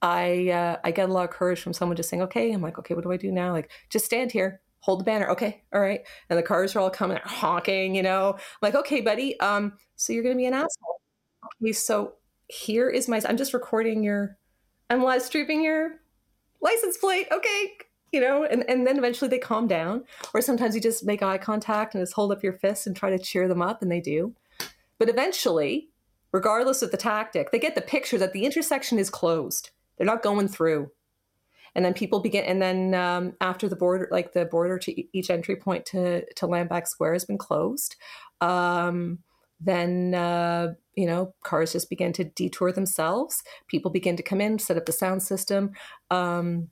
I 0.00 0.50
uh, 0.50 0.76
I 0.84 0.90
get 0.92 1.08
a 1.08 1.12
lot 1.12 1.24
of 1.24 1.30
courage 1.30 1.60
from 1.60 1.72
someone 1.72 1.96
just 1.96 2.08
saying, 2.08 2.22
"Okay," 2.22 2.52
I'm 2.52 2.62
like, 2.62 2.78
"Okay, 2.78 2.94
what 2.94 3.04
do 3.04 3.12
I 3.12 3.16
do 3.16 3.32
now?" 3.32 3.52
Like, 3.52 3.70
just 3.90 4.04
stand 4.04 4.30
here, 4.32 4.60
hold 4.80 5.00
the 5.00 5.04
banner. 5.04 5.28
Okay, 5.30 5.62
all 5.72 5.80
right. 5.80 6.00
And 6.30 6.38
the 6.38 6.42
cars 6.42 6.76
are 6.76 6.80
all 6.80 6.90
coming, 6.90 7.18
honking. 7.24 7.94
You 7.94 8.02
know, 8.02 8.34
I'm 8.34 8.40
like, 8.62 8.74
"Okay, 8.76 9.00
buddy. 9.00 9.38
Um, 9.40 9.72
so 9.96 10.12
you're 10.12 10.22
gonna 10.22 10.36
be 10.36 10.46
an 10.46 10.54
asshole." 10.54 11.00
Okay, 11.62 11.72
so 11.72 12.14
here 12.48 12.88
is 12.88 13.08
my. 13.08 13.20
I'm 13.28 13.36
just 13.36 13.54
recording 13.54 14.02
your. 14.04 14.38
I'm 14.90 15.02
live 15.02 15.22
streaming 15.22 15.62
your 15.62 16.00
license 16.62 16.96
plate. 16.96 17.26
Okay, 17.32 17.72
you 18.12 18.20
know, 18.20 18.44
and, 18.44 18.68
and 18.68 18.86
then 18.86 18.98
eventually 18.98 19.28
they 19.28 19.38
calm 19.38 19.66
down. 19.66 20.04
Or 20.34 20.40
sometimes 20.40 20.74
you 20.74 20.80
just 20.80 21.04
make 21.04 21.22
eye 21.22 21.38
contact 21.38 21.94
and 21.94 22.02
just 22.02 22.14
hold 22.14 22.32
up 22.32 22.42
your 22.42 22.52
fist 22.52 22.86
and 22.86 22.96
try 22.96 23.10
to 23.10 23.18
cheer 23.18 23.48
them 23.48 23.62
up, 23.62 23.82
and 23.82 23.90
they 23.90 24.00
do. 24.00 24.34
But 24.98 25.08
eventually, 25.08 25.88
regardless 26.32 26.82
of 26.82 26.90
the 26.90 26.96
tactic, 26.96 27.50
they 27.50 27.58
get 27.58 27.74
the 27.74 27.80
picture 27.80 28.18
that 28.18 28.32
the 28.32 28.44
intersection 28.44 28.98
is 28.98 29.10
closed. 29.10 29.70
They're 29.96 30.06
not 30.06 30.22
going 30.22 30.48
through. 30.48 30.90
And 31.74 31.84
then 31.84 31.94
people 31.94 32.20
begin, 32.20 32.44
and 32.44 32.60
then 32.60 32.94
um, 32.94 33.34
after 33.40 33.68
the 33.68 33.76
border, 33.76 34.08
like 34.10 34.32
the 34.32 34.46
border 34.46 34.78
to 34.78 35.16
each 35.16 35.30
entry 35.30 35.54
point 35.54 35.86
to, 35.86 36.24
to 36.34 36.46
Landback 36.46 36.88
Square 36.88 37.12
has 37.12 37.24
been 37.24 37.38
closed, 37.38 37.94
um, 38.40 39.18
then 39.60 40.14
uh, 40.14 40.74
you 40.96 41.06
know 41.06 41.34
cars 41.44 41.72
just 41.72 41.90
begin 41.90 42.12
to 42.14 42.24
detour 42.24 42.72
themselves. 42.72 43.42
People 43.68 43.90
begin 43.90 44.16
to 44.16 44.22
come 44.22 44.40
in, 44.40 44.58
set 44.58 44.76
up 44.76 44.86
the 44.86 44.92
sound 44.92 45.22
system. 45.22 45.72
Um, 46.10 46.68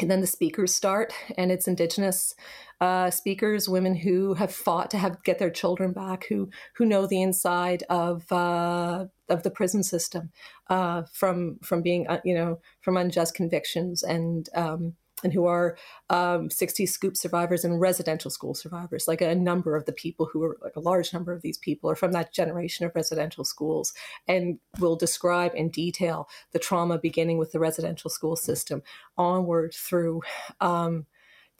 and 0.00 0.10
then 0.10 0.20
the 0.20 0.26
speakers 0.26 0.74
start 0.74 1.12
and 1.36 1.52
it's 1.52 1.68
indigenous 1.68 2.34
uh, 2.80 3.10
speakers 3.10 3.68
women 3.68 3.94
who 3.94 4.34
have 4.34 4.52
fought 4.52 4.90
to 4.90 4.98
have 4.98 5.22
get 5.22 5.38
their 5.38 5.50
children 5.50 5.92
back 5.92 6.26
who 6.28 6.50
who 6.76 6.84
know 6.84 7.06
the 7.06 7.22
inside 7.22 7.84
of 7.88 8.30
uh, 8.32 9.06
of 9.28 9.42
the 9.42 9.50
prison 9.50 9.82
system 9.82 10.30
uh, 10.68 11.02
from 11.12 11.58
from 11.62 11.82
being 11.82 12.06
uh, 12.08 12.20
you 12.24 12.34
know 12.34 12.60
from 12.80 12.96
unjust 12.96 13.34
convictions 13.34 14.02
and 14.02 14.48
um, 14.54 14.94
and 15.24 15.32
who 15.32 15.46
are 15.46 15.76
um, 16.10 16.50
60 16.50 16.86
scoop 16.86 17.16
survivors 17.16 17.64
and 17.64 17.80
residential 17.80 18.30
school 18.30 18.54
survivors. 18.54 19.08
Like 19.08 19.20
a 19.20 19.34
number 19.34 19.74
of 19.74 19.86
the 19.86 19.92
people 19.92 20.28
who 20.32 20.44
are, 20.44 20.58
like 20.62 20.76
a 20.76 20.80
large 20.80 21.12
number 21.12 21.32
of 21.32 21.42
these 21.42 21.58
people 21.58 21.90
are 21.90 21.96
from 21.96 22.12
that 22.12 22.32
generation 22.32 22.86
of 22.86 22.94
residential 22.94 23.44
schools 23.44 23.94
and 24.28 24.58
will 24.78 24.96
describe 24.96 25.52
in 25.54 25.70
detail 25.70 26.28
the 26.52 26.58
trauma 26.58 26.98
beginning 26.98 27.38
with 27.38 27.52
the 27.52 27.58
residential 27.58 28.10
school 28.10 28.36
system 28.36 28.82
onward 29.16 29.74
through. 29.74 30.22
Um, 30.60 31.06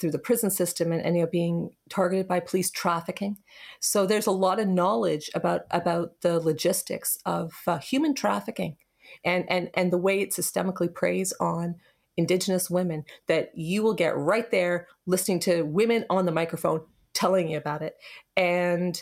through 0.01 0.11
the 0.11 0.19
prison 0.19 0.51
system 0.51 0.91
and, 0.91 1.01
and 1.03 1.17
you 1.17 1.23
know 1.23 1.29
being 1.31 1.71
targeted 1.89 2.27
by 2.27 2.41
police 2.41 2.69
trafficking 2.69 3.37
so 3.79 4.05
there's 4.05 4.27
a 4.27 4.33
lot 4.33 4.59
of 4.59 4.67
knowledge 4.67 5.31
about 5.37 5.63
about 5.71 6.21
the 6.23 6.41
logistics 6.41 7.17
of 7.25 7.53
uh, 7.69 7.79
human 7.79 8.13
trafficking 8.13 8.77
and 9.25 9.45
and 9.49 9.71
and 9.75 9.93
the 9.93 9.99
way 9.99 10.21
it 10.21 10.31
systemically 10.31 10.93
preys 10.93 11.33
on 11.41 11.77
Indigenous 12.17 12.71
women 12.71 13.05
that 13.27 13.51
you 13.55 13.83
will 13.83 13.95
get 13.95 14.17
right 14.17 14.51
there 14.51 14.87
listening 15.07 15.41
to 15.41 15.63
women 15.63 16.05
on 16.11 16.27
the 16.27 16.33
microphone 16.33 16.83
telling 17.13 17.49
you 17.49 17.59
about 17.59 17.83
it. 17.83 17.95
And 18.37 19.01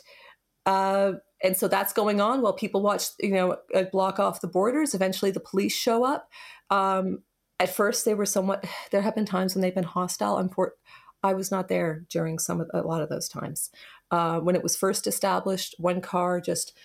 uh, 0.66 1.12
and 1.42 1.57
so 1.57 1.66
that's 1.66 1.92
going 1.92 2.21
on 2.21 2.40
while 2.40 2.52
people 2.52 2.83
watch, 2.83 3.07
you 3.19 3.33
know, 3.33 3.57
block 3.90 4.21
off 4.21 4.40
the 4.40 4.47
borders. 4.47 4.95
Eventually, 4.95 5.31
the 5.31 5.40
police 5.40 5.75
show 5.75 6.04
up. 6.04 6.28
Um, 6.71 7.23
at 7.59 7.75
first, 7.75 8.04
they 8.04 8.14
were 8.14 8.26
somewhat. 8.26 8.64
There 8.90 9.02
have 9.02 9.14
been 9.14 9.26
times 9.26 9.54
when 9.54 9.62
they've 9.62 9.75
been 9.75 9.85
hostile. 9.85 10.37
I'm 10.37 10.50
for, 10.50 10.75
I 11.23 11.35
was 11.35 11.50
not 11.50 11.69
there 11.69 12.04
during 12.11 12.38
some 12.38 12.61
of 12.61 12.71
a 12.73 12.83
lot 12.83 13.02
of 13.02 13.09
those 13.09 13.28
times. 13.28 13.71
Uh, 14.11 14.38
when 14.38 14.54
it 14.54 14.62
was 14.62 14.76
first 14.76 15.07
established, 15.07 15.75
one 15.78 16.00
car 16.00 16.40
just. 16.40 16.76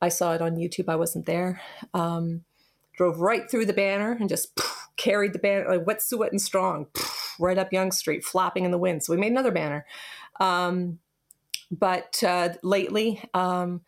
I 0.00 0.08
saw 0.08 0.32
it 0.32 0.42
on 0.42 0.56
YouTube. 0.56 0.88
I 0.88 0.96
wasn't 0.96 1.26
there. 1.26 1.60
Um, 1.94 2.42
drove 2.96 3.20
right 3.20 3.50
through 3.50 3.66
the 3.66 3.72
banner 3.72 4.12
and 4.12 4.28
just 4.28 4.54
poof, 4.56 4.88
carried 4.96 5.32
the 5.32 5.38
banner 5.38 5.68
like 5.68 5.86
Wet'suwet'en 5.86 6.32
and 6.32 6.42
strong 6.42 6.86
poof, 6.94 7.34
right 7.40 7.58
up 7.58 7.72
Yonge 7.72 7.94
Street, 7.94 8.24
flapping 8.24 8.64
in 8.64 8.70
the 8.70 8.78
wind. 8.78 9.02
So 9.02 9.12
we 9.12 9.20
made 9.20 9.32
another 9.32 9.52
banner. 9.52 9.86
Um, 10.40 10.98
but 11.70 12.22
uh, 12.22 12.50
lately, 12.62 13.22
um, 13.32 13.80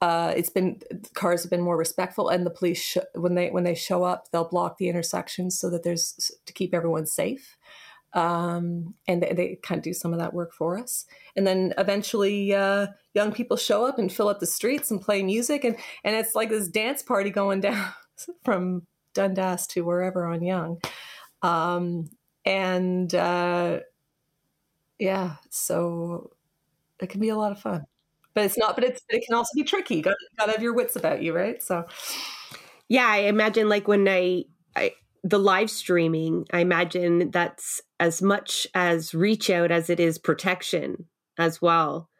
uh, 0.00 0.34
it's 0.36 0.50
been 0.50 0.80
cars 1.14 1.42
have 1.44 1.50
been 1.50 1.62
more 1.62 1.76
respectful, 1.76 2.28
and 2.28 2.44
the 2.44 2.50
police 2.50 2.78
sh- 2.78 2.98
when 3.14 3.36
they 3.36 3.50
when 3.50 3.64
they 3.64 3.74
show 3.74 4.02
up, 4.02 4.30
they'll 4.30 4.48
block 4.48 4.76
the 4.76 4.88
intersections 4.88 5.58
so 5.58 5.70
that 5.70 5.82
there's 5.82 6.30
to 6.44 6.52
keep 6.52 6.74
everyone 6.74 7.06
safe. 7.06 7.56
Um, 8.12 8.94
and 9.08 9.22
they, 9.22 9.32
they, 9.32 9.58
kind 9.60 9.78
of 9.78 9.82
do 9.82 9.92
some 9.92 10.12
of 10.12 10.20
that 10.20 10.32
work 10.32 10.52
for 10.52 10.78
us. 10.78 11.04
And 11.34 11.44
then 11.44 11.74
eventually, 11.78 12.54
uh, 12.54 12.86
young 13.12 13.32
people 13.32 13.56
show 13.56 13.84
up 13.84 13.98
and 13.98 14.12
fill 14.12 14.28
up 14.28 14.38
the 14.38 14.46
streets 14.46 14.90
and 14.90 15.00
play 15.00 15.22
music, 15.22 15.64
and 15.64 15.76
and 16.04 16.14
it's 16.16 16.34
like 16.34 16.50
this 16.50 16.68
dance 16.68 17.02
party 17.02 17.30
going 17.30 17.60
down 17.62 17.92
from 18.44 18.86
Dundas 19.14 19.66
to 19.68 19.84
wherever 19.84 20.26
on 20.26 20.42
Yonge. 20.42 20.84
Um, 21.42 22.10
and 22.44 23.14
uh, 23.14 23.80
yeah, 24.98 25.36
so 25.50 26.30
it 27.00 27.08
can 27.08 27.20
be 27.20 27.28
a 27.28 27.36
lot 27.36 27.52
of 27.52 27.60
fun. 27.60 27.84
But 28.34 28.44
it's 28.44 28.58
not, 28.58 28.74
but 28.74 28.84
it's 28.84 29.02
it 29.08 29.24
can 29.24 29.36
also 29.36 29.50
be 29.54 29.62
tricky. 29.62 29.96
You 29.96 30.02
got, 30.02 30.16
to 30.40 30.50
have 30.50 30.62
your 30.62 30.74
wits 30.74 30.96
about 30.96 31.22
you, 31.22 31.34
right? 31.34 31.62
So 31.62 31.84
yeah, 32.88 33.06
I 33.06 33.18
imagine 33.18 33.68
like 33.68 33.86
when 33.86 34.08
I, 34.08 34.44
I 34.74 34.92
the 35.22 35.38
live 35.38 35.70
streaming, 35.70 36.46
I 36.52 36.60
imagine 36.60 37.30
that's 37.30 37.80
as 38.00 38.20
much 38.20 38.66
as 38.74 39.14
reach 39.14 39.50
out 39.50 39.70
as 39.70 39.88
it 39.88 40.00
is 40.00 40.18
protection 40.18 41.06
as 41.38 41.62
well, 41.62 42.10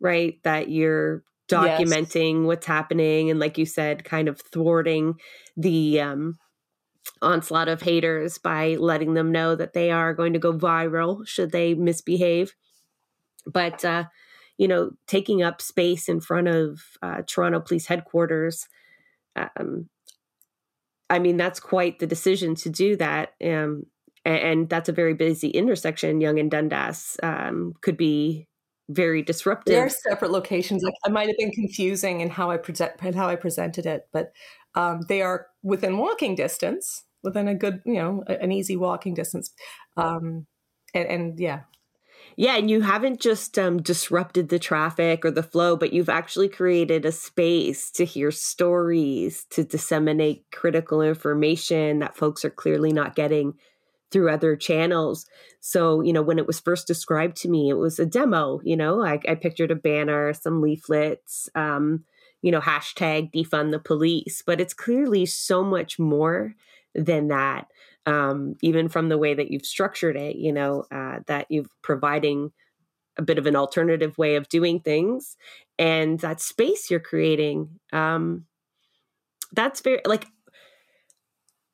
right? 0.00 0.38
That 0.44 0.70
you're 0.70 1.24
documenting 1.48 2.40
yes. 2.40 2.46
what's 2.46 2.66
happening 2.66 3.30
and 3.30 3.38
like 3.38 3.58
you 3.58 3.66
said 3.66 4.04
kind 4.04 4.28
of 4.28 4.40
thwarting 4.52 5.14
the 5.56 6.00
um, 6.00 6.38
onslaught 7.22 7.68
of 7.68 7.82
haters 7.82 8.38
by 8.38 8.74
letting 8.76 9.14
them 9.14 9.30
know 9.30 9.54
that 9.54 9.72
they 9.72 9.90
are 9.90 10.12
going 10.12 10.32
to 10.32 10.38
go 10.38 10.52
viral 10.52 11.26
should 11.26 11.52
they 11.52 11.74
misbehave 11.74 12.54
but 13.46 13.84
uh, 13.84 14.04
you 14.58 14.66
know 14.66 14.90
taking 15.06 15.42
up 15.42 15.60
space 15.60 16.08
in 16.08 16.20
front 16.20 16.48
of 16.48 16.80
uh, 17.02 17.22
toronto 17.26 17.60
police 17.60 17.86
headquarters 17.86 18.66
um, 19.36 19.88
i 21.08 21.18
mean 21.18 21.36
that's 21.36 21.60
quite 21.60 22.00
the 22.00 22.06
decision 22.06 22.54
to 22.56 22.68
do 22.68 22.96
that 22.96 23.34
um, 23.44 23.84
and, 24.24 24.38
and, 24.38 24.68
that's 24.68 24.88
a 24.88 24.92
very 24.92 25.14
busy 25.14 25.48
intersection 25.50 26.20
yonge 26.20 26.40
and 26.40 26.50
dundas 26.50 27.16
um, 27.22 27.72
could 27.82 27.96
be 27.96 28.48
very 28.88 29.22
disruptive. 29.22 29.72
They 29.72 29.80
are 29.80 29.88
separate 29.88 30.30
locations. 30.30 30.82
Like 30.82 30.94
I 31.04 31.08
might 31.08 31.28
have 31.28 31.36
been 31.38 31.50
confusing 31.50 32.20
in 32.20 32.30
how 32.30 32.50
I 32.50 32.56
present 32.56 33.00
how 33.00 33.28
I 33.28 33.36
presented 33.36 33.86
it, 33.86 34.08
but 34.12 34.32
um, 34.74 35.02
they 35.08 35.22
are 35.22 35.46
within 35.62 35.98
walking 35.98 36.34
distance, 36.34 37.04
within 37.22 37.48
a 37.48 37.54
good, 37.54 37.80
you 37.84 37.94
know, 37.94 38.22
an 38.28 38.52
easy 38.52 38.76
walking 38.76 39.14
distance. 39.14 39.52
Um, 39.96 40.46
and, 40.94 41.08
and 41.08 41.40
yeah, 41.40 41.60
yeah, 42.36 42.56
and 42.56 42.70
you 42.70 42.82
haven't 42.82 43.20
just 43.20 43.58
um, 43.58 43.80
disrupted 43.80 44.50
the 44.50 44.58
traffic 44.58 45.24
or 45.24 45.30
the 45.30 45.42
flow, 45.42 45.74
but 45.74 45.92
you've 45.92 46.10
actually 46.10 46.48
created 46.48 47.06
a 47.06 47.12
space 47.12 47.90
to 47.92 48.04
hear 48.04 48.30
stories, 48.30 49.46
to 49.50 49.64
disseminate 49.64 50.44
critical 50.52 51.00
information 51.00 52.00
that 52.00 52.16
folks 52.16 52.44
are 52.44 52.50
clearly 52.50 52.92
not 52.92 53.14
getting 53.14 53.54
through 54.10 54.30
other 54.30 54.56
channels. 54.56 55.26
So, 55.60 56.00
you 56.00 56.12
know, 56.12 56.22
when 56.22 56.38
it 56.38 56.46
was 56.46 56.60
first 56.60 56.86
described 56.86 57.36
to 57.38 57.48
me, 57.48 57.68
it 57.68 57.74
was 57.74 57.98
a 57.98 58.06
demo, 58.06 58.60
you 58.62 58.76
know, 58.76 59.04
I, 59.04 59.18
I 59.28 59.34
pictured 59.34 59.70
a 59.70 59.76
banner, 59.76 60.32
some 60.32 60.62
leaflets, 60.62 61.48
um, 61.54 62.04
you 62.42 62.52
know, 62.52 62.60
hashtag 62.60 63.32
defund 63.32 63.72
the 63.72 63.78
police, 63.78 64.42
but 64.46 64.60
it's 64.60 64.74
clearly 64.74 65.26
so 65.26 65.64
much 65.64 65.98
more 65.98 66.54
than 66.94 67.28
that. 67.28 67.66
Um, 68.06 68.54
even 68.62 68.88
from 68.88 69.08
the 69.08 69.18
way 69.18 69.34
that 69.34 69.50
you've 69.50 69.66
structured 69.66 70.16
it, 70.16 70.36
you 70.36 70.52
know, 70.52 70.84
uh, 70.92 71.18
that 71.26 71.46
you've 71.50 71.68
providing 71.82 72.52
a 73.18 73.22
bit 73.22 73.38
of 73.38 73.46
an 73.46 73.56
alternative 73.56 74.16
way 74.16 74.36
of 74.36 74.48
doing 74.48 74.78
things 74.78 75.36
and 75.78 76.20
that 76.20 76.40
space 76.40 76.90
you're 76.90 77.00
creating. 77.00 77.80
Um, 77.92 78.44
that's 79.52 79.80
very 79.80 80.00
like 80.04 80.26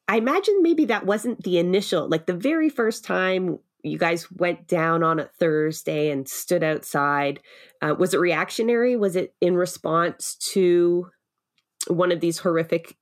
I 0.08 0.16
imagine 0.16 0.62
maybe 0.62 0.86
that 0.86 1.06
wasn't 1.06 1.42
the 1.42 1.58
initial, 1.58 2.08
like 2.08 2.26
the 2.26 2.34
very 2.34 2.68
first 2.68 3.04
time 3.04 3.58
you 3.82 3.98
guys 3.98 4.30
went 4.30 4.68
down 4.68 5.02
on 5.02 5.18
a 5.18 5.28
Thursday 5.38 6.10
and 6.10 6.28
stood 6.28 6.62
outside. 6.62 7.40
Uh, 7.80 7.94
was 7.98 8.14
it 8.14 8.20
reactionary? 8.20 8.96
Was 8.96 9.16
it 9.16 9.34
in 9.40 9.56
response 9.56 10.36
to 10.52 11.08
one 11.88 12.12
of 12.12 12.20
these 12.20 12.38
horrific 12.38 12.96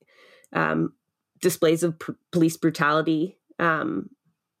um, 0.53 0.93
displays 1.41 1.83
of 1.83 1.97
pr- 1.99 2.11
police 2.31 2.57
brutality. 2.57 3.37
Um, 3.59 4.09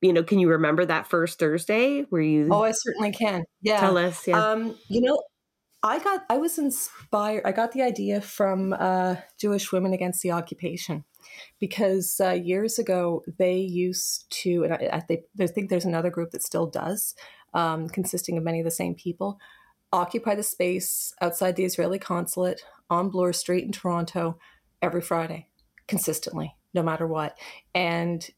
you 0.01 0.13
know, 0.13 0.23
can 0.23 0.39
you 0.39 0.49
remember 0.49 0.85
that 0.85 1.07
first 1.07 1.39
Thursday 1.39 2.01
where 2.09 2.21
you? 2.21 2.49
Oh, 2.51 2.63
I 2.63 2.71
certainly 2.71 3.11
can. 3.11 3.43
Yeah, 3.61 3.79
tell 3.79 3.97
us. 3.97 4.27
Yeah. 4.27 4.43
Um, 4.43 4.75
you 4.87 5.01
know, 5.01 5.21
I 5.83 5.99
got 5.99 6.25
I 6.29 6.37
was 6.37 6.57
inspired. 6.57 7.43
I 7.45 7.51
got 7.51 7.71
the 7.71 7.83
idea 7.83 8.19
from 8.21 8.73
uh, 8.73 9.17
Jewish 9.39 9.71
Women 9.71 9.93
Against 9.93 10.21
the 10.21 10.31
Occupation 10.31 11.05
because 11.59 12.19
uh, 12.19 12.31
years 12.31 12.79
ago 12.79 13.23
they 13.37 13.57
used 13.57 14.29
to, 14.41 14.63
and 14.63 14.73
I, 14.73 14.89
I, 14.93 14.99
think, 14.99 15.21
I 15.39 15.47
think 15.47 15.69
there's 15.69 15.85
another 15.85 16.09
group 16.09 16.31
that 16.31 16.43
still 16.43 16.67
does, 16.67 17.15
um, 17.53 17.89
consisting 17.89 18.37
of 18.37 18.43
many 18.43 18.59
of 18.59 18.65
the 18.65 18.71
same 18.71 18.95
people, 18.95 19.39
occupy 19.93 20.35
the 20.35 20.43
space 20.43 21.13
outside 21.21 21.55
the 21.55 21.65
Israeli 21.65 21.99
consulate 21.99 22.63
on 22.89 23.09
Bloor 23.09 23.33
Street 23.33 23.65
in 23.65 23.71
Toronto 23.71 24.37
every 24.81 25.01
Friday, 25.01 25.47
consistently, 25.87 26.55
no 26.73 26.83
matter 26.83 27.07
what. 27.07 27.37
And 27.75 28.29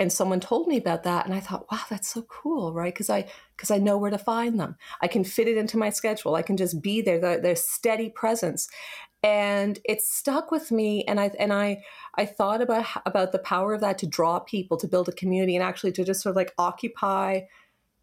and 0.00 0.12
someone 0.12 0.40
told 0.40 0.66
me 0.66 0.76
about 0.76 1.04
that 1.04 1.24
and 1.24 1.34
i 1.34 1.40
thought 1.40 1.70
wow 1.70 1.80
that's 1.88 2.08
so 2.08 2.22
cool 2.22 2.72
right? 2.72 2.92
Because 2.92 3.10
i 3.10 3.24
because 3.56 3.70
i 3.70 3.78
know 3.78 3.96
where 3.96 4.10
to 4.10 4.18
find 4.18 4.58
them. 4.58 4.76
I 5.00 5.08
can 5.08 5.24
fit 5.24 5.48
it 5.48 5.56
into 5.56 5.78
my 5.78 5.90
schedule. 5.90 6.34
I 6.34 6.42
can 6.42 6.56
just 6.56 6.82
be 6.82 7.00
there. 7.00 7.20
Their 7.40 7.56
steady 7.56 8.10
presence 8.10 8.68
and 9.24 9.80
it 9.84 10.02
stuck 10.02 10.52
with 10.52 10.70
me 10.70 11.02
and 11.04 11.18
i 11.18 11.30
and 11.38 11.52
i 11.52 11.82
i 12.16 12.24
thought 12.26 12.60
about 12.60 12.86
about 13.06 13.32
the 13.32 13.38
power 13.38 13.72
of 13.72 13.80
that 13.80 13.98
to 13.98 14.06
draw 14.06 14.38
people 14.38 14.76
to 14.76 14.86
build 14.86 15.08
a 15.08 15.12
community 15.12 15.56
and 15.56 15.64
actually 15.64 15.90
to 15.90 16.04
just 16.04 16.22
sort 16.22 16.32
of 16.32 16.36
like 16.36 16.52
occupy 16.58 17.40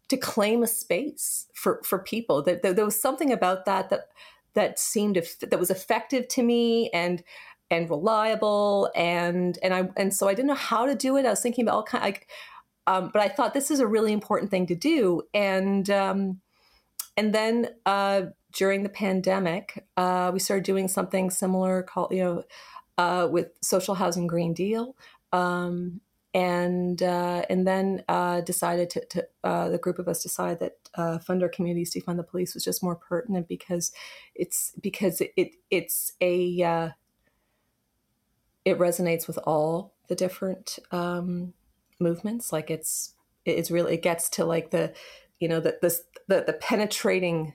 to 0.08 0.16
claim 0.18 0.62
a 0.62 0.66
space 0.66 1.46
for 1.54 1.80
for 1.84 1.98
people 2.00 2.42
that, 2.42 2.62
that 2.62 2.76
there 2.76 2.84
was 2.84 3.00
something 3.00 3.32
about 3.32 3.64
that 3.64 3.88
that 3.88 4.08
that 4.54 4.78
seemed 4.78 5.18
that 5.40 5.58
was 5.58 5.70
effective 5.70 6.28
to 6.28 6.42
me 6.42 6.90
and 6.90 7.22
and 7.70 7.88
reliable 7.88 8.90
and 8.94 9.58
and 9.62 9.72
I 9.72 9.88
and 9.96 10.12
so 10.12 10.28
I 10.28 10.34
didn't 10.34 10.48
know 10.48 10.54
how 10.54 10.84
to 10.84 10.94
do 10.94 11.16
it. 11.16 11.24
I 11.24 11.30
was 11.30 11.40
thinking 11.40 11.64
about 11.64 11.74
all 11.76 11.84
kind 11.84 12.04
like 12.04 12.28
um, 12.86 13.10
but 13.12 13.22
I 13.22 13.28
thought 13.28 13.54
this 13.54 13.70
is 13.70 13.80
a 13.80 13.86
really 13.86 14.12
important 14.12 14.50
thing 14.50 14.66
to 14.66 14.74
do 14.74 15.22
and 15.32 15.88
um, 15.88 16.40
and 17.16 17.34
then 17.34 17.68
uh, 17.86 18.22
during 18.52 18.82
the 18.82 18.88
pandemic 18.88 19.84
uh, 19.96 20.30
we 20.32 20.38
started 20.38 20.64
doing 20.64 20.88
something 20.88 21.30
similar 21.30 21.82
called 21.82 22.12
you 22.12 22.22
know 22.22 22.42
uh, 22.98 23.26
with 23.30 23.50
social 23.62 23.94
housing 23.94 24.26
green 24.26 24.52
deal. 24.52 24.96
Um, 25.32 26.00
and 26.34 27.02
uh, 27.02 27.44
and 27.50 27.66
then 27.66 28.04
uh, 28.08 28.40
decided 28.40 28.88
to, 28.90 29.04
to 29.06 29.26
uh, 29.44 29.68
the 29.68 29.76
group 29.76 29.98
of 29.98 30.08
us 30.08 30.22
decided 30.22 30.60
that 30.60 30.76
uh, 30.94 31.18
fund 31.18 31.42
our 31.42 31.48
communities 31.48 31.90
to 31.90 32.00
fund 32.00 32.18
the 32.18 32.22
police 32.22 32.54
was 32.54 32.64
just 32.64 32.82
more 32.82 32.96
pertinent 32.96 33.48
because 33.48 33.92
it's 34.34 34.72
because 34.80 35.20
it, 35.20 35.32
it 35.36 35.50
it's 35.70 36.12
a 36.22 36.90
it 38.64 38.78
resonates 38.78 39.26
with 39.26 39.38
all 39.44 39.92
the 40.08 40.14
different 40.14 40.78
um, 40.90 41.52
movements. 42.00 42.50
Like 42.50 42.70
it's 42.70 43.14
it's 43.44 43.70
really 43.70 43.94
it 43.94 44.02
gets 44.02 44.30
to 44.30 44.46
like 44.46 44.70
the 44.70 44.94
you 45.38 45.48
know 45.48 45.60
the 45.60 45.76
the 45.82 45.98
the, 46.28 46.44
the 46.46 46.52
penetrating 46.54 47.54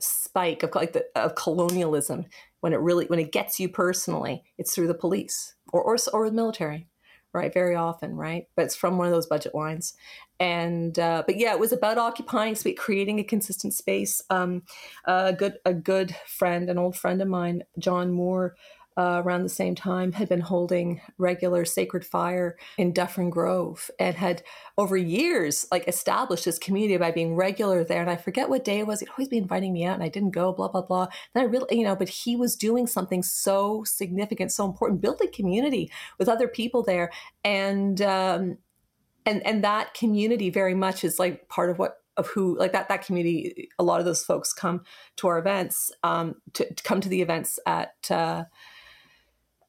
spike 0.00 0.62
of 0.62 0.74
like 0.74 0.92
the 0.92 1.04
of 1.16 1.34
colonialism 1.34 2.24
when 2.60 2.72
it 2.72 2.80
really 2.80 3.06
when 3.06 3.18
it 3.18 3.32
gets 3.32 3.58
you 3.58 3.68
personally 3.68 4.42
it's 4.56 4.74
through 4.74 4.86
the 4.86 4.94
police 4.94 5.54
or 5.72 5.82
or, 5.82 5.96
or 6.12 6.30
the 6.30 6.36
military 6.36 6.88
right? 7.34 7.52
Very 7.52 7.74
often, 7.74 8.14
right? 8.14 8.44
But 8.56 8.66
it's 8.66 8.76
from 8.76 8.98
one 8.98 9.06
of 9.06 9.12
those 9.12 9.26
budget 9.26 9.54
lines. 9.54 9.94
And 10.40 10.98
uh, 10.98 11.24
but 11.26 11.36
yeah, 11.36 11.52
it 11.52 11.60
was 11.60 11.72
about 11.72 11.98
occupying 11.98 12.54
space, 12.54 12.78
creating 12.78 13.18
a 13.18 13.24
consistent 13.24 13.74
space. 13.74 14.22
Um, 14.30 14.62
a 15.04 15.32
good 15.32 15.58
a 15.64 15.74
good 15.74 16.14
friend, 16.26 16.70
an 16.70 16.78
old 16.78 16.96
friend 16.96 17.20
of 17.20 17.28
mine, 17.28 17.62
John 17.78 18.12
Moore, 18.12 18.54
uh, 18.98 19.22
around 19.24 19.44
the 19.44 19.48
same 19.48 19.76
time 19.76 20.10
had 20.10 20.28
been 20.28 20.40
holding 20.40 21.00
regular 21.18 21.64
sacred 21.64 22.04
fire 22.04 22.58
in 22.76 22.92
Dufferin 22.92 23.30
Grove 23.30 23.92
and 24.00 24.16
had 24.16 24.42
over 24.76 24.96
years 24.96 25.68
like 25.70 25.86
established 25.86 26.44
this 26.44 26.58
community 26.58 26.96
by 26.96 27.12
being 27.12 27.36
regular 27.36 27.84
there. 27.84 28.00
And 28.00 28.10
I 28.10 28.16
forget 28.16 28.48
what 28.48 28.64
day 28.64 28.80
it 28.80 28.88
was. 28.88 28.98
He'd 28.98 29.10
always 29.10 29.28
be 29.28 29.38
inviting 29.38 29.72
me 29.72 29.84
out 29.84 29.94
and 29.94 30.02
I 30.02 30.08
didn't 30.08 30.32
go, 30.32 30.52
blah, 30.52 30.66
blah, 30.66 30.82
blah. 30.82 31.06
Then 31.32 31.44
I 31.44 31.46
really, 31.46 31.78
you 31.78 31.84
know, 31.84 31.94
but 31.94 32.08
he 32.08 32.34
was 32.34 32.56
doing 32.56 32.88
something 32.88 33.22
so 33.22 33.84
significant, 33.84 34.50
so 34.50 34.64
important, 34.64 35.00
building 35.00 35.30
community 35.32 35.92
with 36.18 36.28
other 36.28 36.48
people 36.48 36.82
there. 36.82 37.12
And, 37.44 38.02
um, 38.02 38.58
and, 39.24 39.46
and 39.46 39.62
that 39.62 39.94
community 39.94 40.50
very 40.50 40.74
much 40.74 41.04
is 41.04 41.20
like 41.20 41.48
part 41.48 41.70
of 41.70 41.78
what 41.78 41.98
of 42.16 42.26
who 42.26 42.58
like 42.58 42.72
that 42.72 42.88
that 42.88 43.06
community 43.06 43.68
a 43.78 43.84
lot 43.84 44.00
of 44.00 44.04
those 44.04 44.24
folks 44.24 44.52
come 44.52 44.82
to 45.14 45.28
our 45.28 45.38
events 45.38 45.92
um, 46.02 46.34
to, 46.52 46.74
to 46.74 46.82
come 46.82 47.00
to 47.00 47.08
the 47.08 47.22
events 47.22 47.60
at 47.64 47.94
uh, 48.10 48.42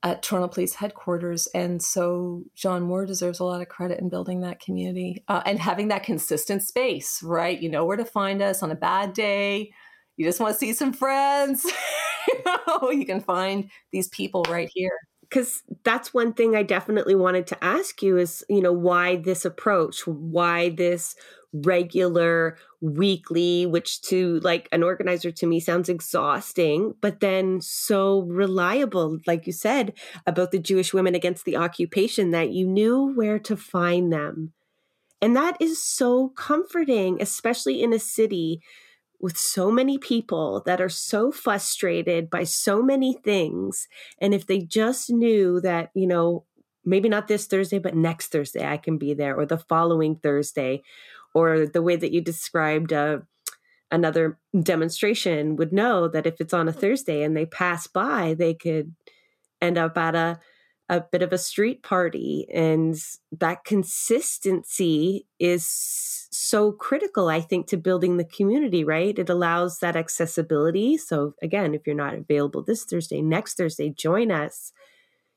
at 0.01 0.23
Toronto 0.23 0.47
Police 0.47 0.75
headquarters. 0.75 1.47
And 1.53 1.81
so 1.81 2.43
John 2.55 2.83
Moore 2.83 3.05
deserves 3.05 3.39
a 3.39 3.43
lot 3.43 3.61
of 3.61 3.67
credit 3.67 3.99
in 3.99 4.09
building 4.09 4.41
that 4.41 4.59
community 4.59 5.23
uh, 5.27 5.41
and 5.45 5.59
having 5.59 5.89
that 5.89 6.03
consistent 6.03 6.63
space, 6.63 7.21
right? 7.21 7.59
You 7.59 7.69
know 7.69 7.85
where 7.85 7.97
to 7.97 8.05
find 8.05 8.41
us 8.41 8.63
on 8.63 8.71
a 8.71 8.75
bad 8.75 9.13
day. 9.13 9.71
You 10.15 10.25
just 10.25 10.39
want 10.39 10.53
to 10.53 10.59
see 10.59 10.73
some 10.73 10.93
friends. 10.93 11.65
you 12.27 12.41
know, 12.45 12.91
you 12.91 13.05
can 13.05 13.21
find 13.21 13.69
these 13.91 14.07
people 14.09 14.43
right 14.49 14.69
here. 14.73 14.97
Because 15.21 15.61
that's 15.83 16.13
one 16.13 16.33
thing 16.33 16.55
I 16.55 16.63
definitely 16.63 17.13
wanted 17.13 17.45
to 17.47 17.63
ask 17.63 18.01
you 18.01 18.17
is, 18.17 18.43
you 18.49 18.61
know, 18.61 18.73
why 18.73 19.17
this 19.17 19.45
approach? 19.45 20.07
Why 20.07 20.69
this 20.69 21.15
regular 21.51 22.57
weekly 22.79 23.65
which 23.65 24.01
to 24.01 24.39
like 24.41 24.69
an 24.71 24.83
organizer 24.83 25.31
to 25.31 25.47
me 25.47 25.59
sounds 25.59 25.89
exhausting 25.89 26.93
but 27.01 27.21
then 27.21 27.59
so 27.59 28.21
reliable 28.21 29.17
like 29.25 29.47
you 29.47 29.53
said 29.53 29.93
about 30.27 30.51
the 30.51 30.59
Jewish 30.59 30.93
women 30.93 31.15
against 31.15 31.45
the 31.45 31.57
occupation 31.57 32.31
that 32.31 32.51
you 32.51 32.67
knew 32.67 33.13
where 33.15 33.39
to 33.39 33.57
find 33.57 34.13
them. 34.13 34.53
And 35.21 35.35
that 35.35 35.57
is 35.59 35.83
so 35.83 36.29
comforting 36.29 37.21
especially 37.21 37.81
in 37.81 37.93
a 37.93 37.99
city 37.99 38.61
with 39.19 39.37
so 39.37 39.69
many 39.69 39.97
people 39.97 40.61
that 40.65 40.79
are 40.79 40.89
so 40.89 41.31
frustrated 41.31 42.29
by 42.29 42.43
so 42.43 42.81
many 42.81 43.17
things 43.23 43.87
and 44.19 44.33
if 44.33 44.45
they 44.45 44.59
just 44.59 45.09
knew 45.09 45.59
that 45.59 45.89
you 45.93 46.07
know 46.07 46.45
maybe 46.85 47.09
not 47.09 47.27
this 47.27 47.45
Thursday 47.45 47.79
but 47.79 47.95
next 47.95 48.27
Thursday 48.27 48.65
I 48.65 48.77
can 48.77 48.97
be 48.97 49.13
there 49.13 49.35
or 49.35 49.45
the 49.45 49.57
following 49.57 50.15
Thursday 50.15 50.83
or 51.33 51.65
the 51.65 51.81
way 51.81 51.95
that 51.95 52.11
you 52.11 52.21
described 52.21 52.93
uh, 52.93 53.19
another 53.91 54.37
demonstration 54.61 55.55
would 55.55 55.73
know 55.73 56.07
that 56.07 56.25
if 56.25 56.39
it's 56.39 56.53
on 56.53 56.67
a 56.67 56.73
Thursday 56.73 57.23
and 57.23 57.35
they 57.35 57.45
pass 57.45 57.87
by, 57.87 58.35
they 58.37 58.53
could 58.53 58.95
end 59.61 59.77
up 59.77 59.97
at 59.97 60.15
a 60.15 60.39
a 60.89 61.01
bit 61.11 61.21
of 61.21 61.31
a 61.31 61.37
street 61.37 61.83
party. 61.83 62.47
And 62.53 62.95
that 63.39 63.63
consistency 63.63 65.27
is 65.39 66.27
so 66.31 66.71
critical 66.71 67.27
i 67.27 67.41
think 67.41 67.65
to 67.65 67.75
building 67.75 68.17
the 68.17 68.23
community 68.23 68.83
right? 68.83 69.17
It 69.17 69.29
allows 69.29 69.79
that 69.79 69.95
accessibility. 69.95 70.97
So 70.97 71.33
again 71.41 71.73
if 71.73 71.81
you're 71.85 71.95
not 71.95 72.15
available 72.15 72.63
this 72.63 72.85
thursday 72.85 73.21
next 73.21 73.55
thursday 73.55 73.89
join 73.89 74.31
us. 74.31 74.71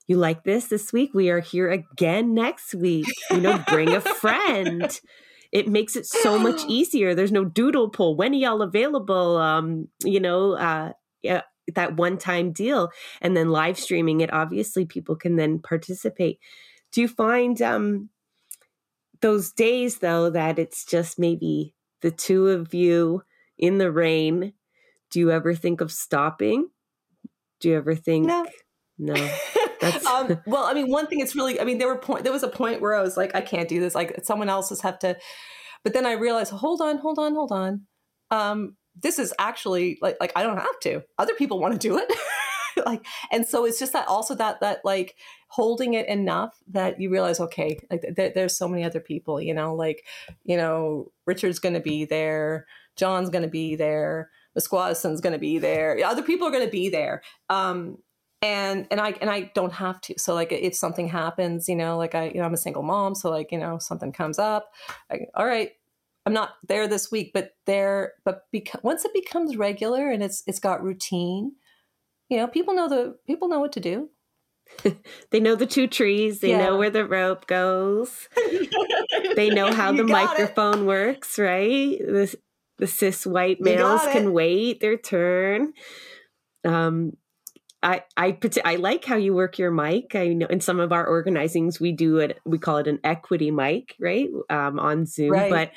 You 0.09 0.16
like 0.16 0.44
this 0.44 0.66
this 0.66 0.92
week? 0.92 1.12
We 1.14 1.31
are 1.31 1.40
here 1.40 1.70
again 1.70 2.35
next 2.35 2.74
week. 2.74 3.07
You 3.31 3.40
know 3.40 3.62
bring 3.68 3.94
a 3.94 4.00
friend 4.22 4.98
it 5.53 5.69
makes 5.69 5.95
it 5.97 6.07
so 6.07 6.38
much 6.38 6.62
easier. 6.69 7.15
There's 7.15 7.33
no 7.33 7.45
doodle 7.45 7.91
pull. 7.91 8.17
When 8.17 8.33
are 8.33 8.37
y'all 8.37 8.62
available? 8.62 9.37
Um, 9.37 9.88
you 10.03 10.19
know, 10.19 10.53
uh, 10.53 10.93
yeah, 11.23 11.43
that 11.75 11.97
one 11.97 12.19
time 12.19 12.53
deal, 12.53 12.91
and 13.21 13.37
then 13.37 13.51
live 13.51 13.79
streaming 13.79 14.21
it. 14.21 14.33
Obviously, 14.33 14.87
people 14.87 15.15
can 15.15 15.37
then 15.37 15.59
participate. 15.61 16.41
Do 16.93 17.01
you 17.01 17.09
find 17.09 17.61
um, 17.62 18.09
those 19.21 19.53
days 19.53 19.99
though 19.99 20.31
that 20.31 20.59
it's 20.59 20.85
just 20.85 21.19
maybe 21.19 21.75
the 22.01 22.11
two 22.11 22.49
of 22.49 22.75
you 22.75 23.23
in 23.59 23.79
the 23.79 23.93
rain? 23.93 24.55
Do 25.11 25.21
you 25.21 25.31
ever 25.31 25.55
think 25.55 25.81
of 25.81 25.93
stopping? 25.93 26.69
Do 27.61 27.69
you 27.69 27.77
ever 27.77 27.95
think? 27.95 28.27
No. 28.27 28.47
No. 28.99 29.15
um, 30.07 30.40
well, 30.47 30.64
I 30.64 30.75
mean, 30.75 30.90
one 30.90 31.07
thing 31.07 31.21
it's 31.21 31.35
really, 31.35 31.61
I 31.61 31.64
mean, 31.64 31.79
there 31.79 31.88
were 31.88 31.99
point, 31.99 32.25
there 32.25 32.33
was 32.33 32.42
a 32.42 32.49
point 32.49 32.81
where 32.81 32.95
I 32.95 33.03
was 33.03 33.16
like, 33.16 33.35
I 33.35 33.40
can't 33.40 33.68
do 33.68 33.81
this. 33.81 33.95
Like 33.95 34.21
someone 34.25 34.49
else 34.49 34.68
has 34.71 34.81
have 34.83 34.99
to, 35.01 35.16
but 35.85 35.92
then 35.92 36.07
I 36.07 36.12
realized, 36.12 36.53
hold 36.53 36.81
on, 36.81 36.99
hold 36.99 37.18
on, 37.18 37.35
hold 37.35 37.53
on. 37.53 37.83
Um, 38.31 38.77
this 39.01 39.18
is 39.18 39.33
actually 39.38 39.99
like, 40.03 40.16
like 40.21 40.33
I 40.37 40.42
don't 40.42 40.59
have 40.59 40.81
to. 40.81 41.03
Other 41.18 41.35
people 41.35 41.59
want 41.59 41.73
to 41.73 41.79
do 41.79 41.99
it. 41.99 42.12
like, 42.87 43.05
and 43.31 43.47
so 43.47 43.64
it's 43.64 43.79
just 43.79 43.92
that 43.92 44.09
also 44.09 44.35
that 44.35 44.61
that 44.61 44.81
like 44.85 45.16
holding 45.49 45.95
it 45.95 46.07
enough 46.09 46.59
that 46.68 47.01
you 47.01 47.11
realize, 47.11 47.40
okay, 47.40 47.79
like 47.90 48.05
th- 48.16 48.35
there's 48.35 48.57
so 48.57 48.68
many 48.68 48.85
other 48.85 49.01
people. 49.01 49.40
You 49.40 49.55
know, 49.55 49.75
like 49.75 50.05
you 50.45 50.57
know, 50.57 51.11
Richard's 51.27 51.59
going 51.59 51.75
to 51.75 51.81
be 51.81 52.05
there, 52.05 52.66
John's 52.97 53.31
going 53.31 53.42
to 53.42 53.49
be 53.49 53.77
there. 53.77 54.31
Mesquadison's 54.55 55.21
going 55.21 55.33
to 55.33 55.38
be 55.38 55.59
there. 55.59 55.99
Other 56.05 56.23
people 56.23 56.47
are 56.47 56.51
going 56.51 56.64
to 56.64 56.71
be 56.71 56.90
there. 56.90 57.23
Um, 57.49 57.99
and 58.42 58.88
and 58.90 59.00
I 59.00 59.11
and 59.20 59.31
I 59.31 59.52
don't 59.55 59.72
have 59.72 60.00
to. 60.02 60.14
So 60.18 60.35
like 60.35 60.52
if 60.52 60.74
something 60.74 61.09
happens, 61.09 61.68
you 61.68 61.76
know, 61.76 61.96
like 61.96 62.14
I 62.14 62.26
you 62.26 62.35
know 62.35 62.44
I'm 62.44 62.55
a 62.55 62.59
single 62.59 62.83
mom, 62.83 63.14
so 63.14 63.31
like 63.31 63.52
you 63.52 63.59
know 63.59 63.78
something 63.78 64.12
comes 64.12 64.38
up, 64.38 64.72
I, 65.11 65.26
all 65.35 65.46
right, 65.46 65.70
I'm 66.26 66.33
not 66.33 66.50
there 66.66 66.88
this 66.88 67.11
week, 67.11 67.31
but 67.33 67.52
there, 67.66 68.14
but 68.24 68.42
beca- 68.55 68.83
once 68.83 69.05
it 69.05 69.14
becomes 69.14 69.57
regular 69.57 70.11
and 70.11 70.22
it's 70.22 70.42
it's 70.46 70.59
got 70.59 70.83
routine, 70.83 71.52
you 72.28 72.37
know, 72.37 72.48
people 72.48 72.74
know 72.74 72.88
the 72.88 73.16
people 73.26 73.48
know 73.48 73.61
what 73.61 73.72
to 73.72 73.81
do. 73.81 74.11
they 75.31 75.40
know 75.40 75.55
the 75.55 75.66
two 75.66 75.87
trees. 75.87 76.40
They 76.40 76.50
yeah. 76.50 76.64
know 76.64 76.78
where 76.78 76.90
the 76.90 77.07
rope 77.07 77.46
goes. 77.46 78.28
they 79.37 79.50
know 79.50 79.72
how 79.72 79.92
the 79.92 80.05
microphone 80.05 80.81
it. 80.81 80.85
works, 80.85 81.38
right? 81.38 81.98
The, 81.98 82.35
the 82.78 82.87
cis 82.87 83.26
white 83.26 83.61
males 83.61 84.00
can 84.12 84.33
wait 84.33 84.81
their 84.81 84.96
turn. 84.96 85.74
Um, 86.64 87.16
I, 87.83 88.03
I 88.16 88.38
I 88.64 88.77
like 88.77 89.05
how 89.05 89.16
you 89.16 89.35
work 89.35 89.59
your 89.59 89.73
mic. 89.73 90.14
I 90.14 90.29
know 90.29 90.47
in 90.47 90.61
some 90.61 90.79
of 90.79 90.92
our 90.92 91.05
organizings 91.07 91.81
we 91.81 91.92
do 91.92 92.18
it. 92.18 92.38
We 92.45 92.59
call 92.59 92.79
it 92.79 92.87
an 92.87 93.01
equity 93.03 93.51
mic, 93.51 93.97
right? 93.99 94.29
Um, 94.49 94.79
on 94.79 95.07
Zoom, 95.07 95.31
right. 95.31 95.51
but 95.51 95.73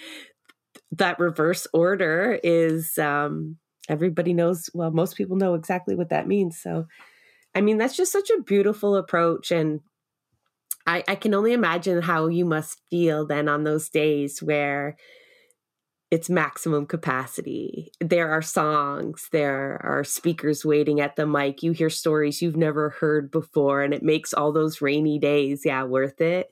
that 0.92 1.20
reverse 1.20 1.66
order 1.74 2.40
is 2.44 2.98
um, 3.00 3.58
everybody 3.90 4.34
knows. 4.34 4.70
Well, 4.74 4.92
most 4.92 5.16
people 5.18 5.38
know 5.38 5.56
exactly 5.56 5.96
what 5.96 6.10
that 6.10 6.28
means. 6.28 6.62
So 6.62 6.86
I 7.56 7.62
mean, 7.62 7.78
that's 7.78 7.96
just 7.96 8.12
such 8.12 8.30
a 8.30 8.44
beautiful 8.44 8.98
approach. 8.98 9.50
And 9.50 9.80
I, 10.86 11.04
I 11.08 11.16
can 11.16 11.34
only 11.34 11.54
imagine 11.54 12.02
how 12.02 12.28
you 12.28 12.46
must 12.46 12.82
feel 12.90 13.26
then 13.26 13.48
on 13.48 13.64
those 13.64 13.90
days 13.90 14.44
where 14.44 14.98
it's 16.12 16.30
maximum 16.30 16.86
capacity. 16.86 17.92
There 18.00 18.32
are 18.32 18.42
songs, 18.42 19.28
there 19.32 19.82
are 19.84 20.04
speakers 20.04 20.64
waiting 20.64 21.02
at 21.02 21.16
the 21.16 21.26
mic. 21.26 21.64
You 21.64 21.72
hear 21.72 21.90
stories 21.90 22.42
you've 22.42 22.56
never 22.56 22.92
heard 22.92 23.32
before, 23.32 23.82
and 23.82 23.94
it 23.94 24.04
makes 24.04 24.34
all 24.34 24.52
those 24.52 24.82
rainy 24.82 25.20
days, 25.20 25.64
yeah, 25.66 25.84
worth 25.84 26.22
it. 26.22 26.52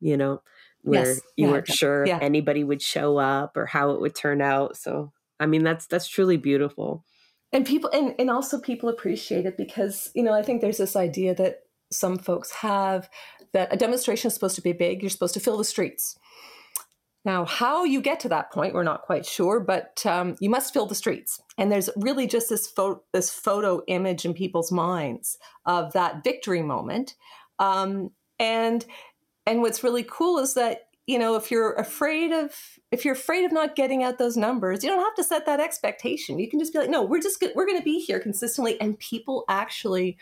You 0.00 0.16
know, 0.16 0.42
where 0.82 1.06
yes. 1.06 1.20
you 1.36 1.46
yeah, 1.46 1.52
weren't 1.52 1.68
sure 1.68 2.06
yeah. 2.06 2.18
anybody 2.20 2.64
would 2.64 2.82
show 2.82 3.16
up 3.16 3.56
or 3.56 3.66
how 3.66 3.92
it 3.92 4.00
would 4.00 4.14
turn 4.14 4.42
out. 4.42 4.76
So, 4.76 5.12
I 5.40 5.46
mean, 5.46 5.62
that's 5.62 5.86
that's 5.86 6.08
truly 6.08 6.36
beautiful 6.36 7.04
and 7.52 7.66
people 7.66 7.90
and, 7.92 8.14
and 8.18 8.30
also 8.30 8.60
people 8.60 8.88
appreciate 8.88 9.46
it 9.46 9.56
because 9.56 10.10
you 10.14 10.22
know 10.22 10.32
i 10.32 10.42
think 10.42 10.60
there's 10.60 10.78
this 10.78 10.96
idea 10.96 11.34
that 11.34 11.60
some 11.90 12.18
folks 12.18 12.50
have 12.50 13.08
that 13.52 13.72
a 13.72 13.76
demonstration 13.76 14.28
is 14.28 14.34
supposed 14.34 14.56
to 14.56 14.62
be 14.62 14.72
big 14.72 15.02
you're 15.02 15.10
supposed 15.10 15.34
to 15.34 15.40
fill 15.40 15.56
the 15.56 15.64
streets 15.64 16.18
now 17.26 17.44
how 17.44 17.84
you 17.84 18.00
get 18.00 18.20
to 18.20 18.28
that 18.28 18.50
point 18.50 18.72
we're 18.72 18.82
not 18.82 19.02
quite 19.02 19.26
sure 19.26 19.60
but 19.60 20.00
um, 20.06 20.36
you 20.40 20.48
must 20.48 20.72
fill 20.72 20.86
the 20.86 20.94
streets. 20.94 21.42
And 21.58 21.70
there's 21.70 21.90
really 21.96 22.26
just 22.26 22.48
this, 22.48 22.66
photo 22.66 23.02
this 23.12 23.30
photo 23.30 23.82
image 23.88 24.24
in 24.24 24.32
people's 24.32 24.72
minds 24.72 25.36
of 25.66 25.92
that 25.92 26.22
victory 26.24 26.62
moment. 26.62 27.14
Um, 27.58 28.10
and 28.38 28.84
and 29.46 29.60
what's 29.60 29.84
really 29.84 30.04
cool 30.04 30.38
is 30.38 30.54
that 30.54 30.88
you 31.06 31.18
know 31.18 31.36
if 31.36 31.50
you're 31.50 31.74
afraid 31.74 32.32
of 32.32 32.54
if 32.90 33.04
you're 33.04 33.14
afraid 33.14 33.44
of 33.44 33.52
not 33.52 33.76
getting 33.76 34.02
out 34.02 34.18
those 34.18 34.36
numbers 34.36 34.82
you 34.82 34.90
don't 34.90 35.04
have 35.04 35.14
to 35.14 35.24
set 35.24 35.46
that 35.46 35.60
expectation. 35.60 36.38
You 36.38 36.48
can 36.48 36.58
just 36.58 36.72
be 36.72 36.78
like 36.78 36.90
no 36.90 37.02
we're 37.02 37.20
just 37.20 37.42
we're 37.54 37.66
going 37.66 37.78
to 37.78 37.84
be 37.84 38.00
here 38.00 38.20
consistently. 38.20 38.80
And 38.80 38.98
people 38.98 39.44
actually 39.48 40.16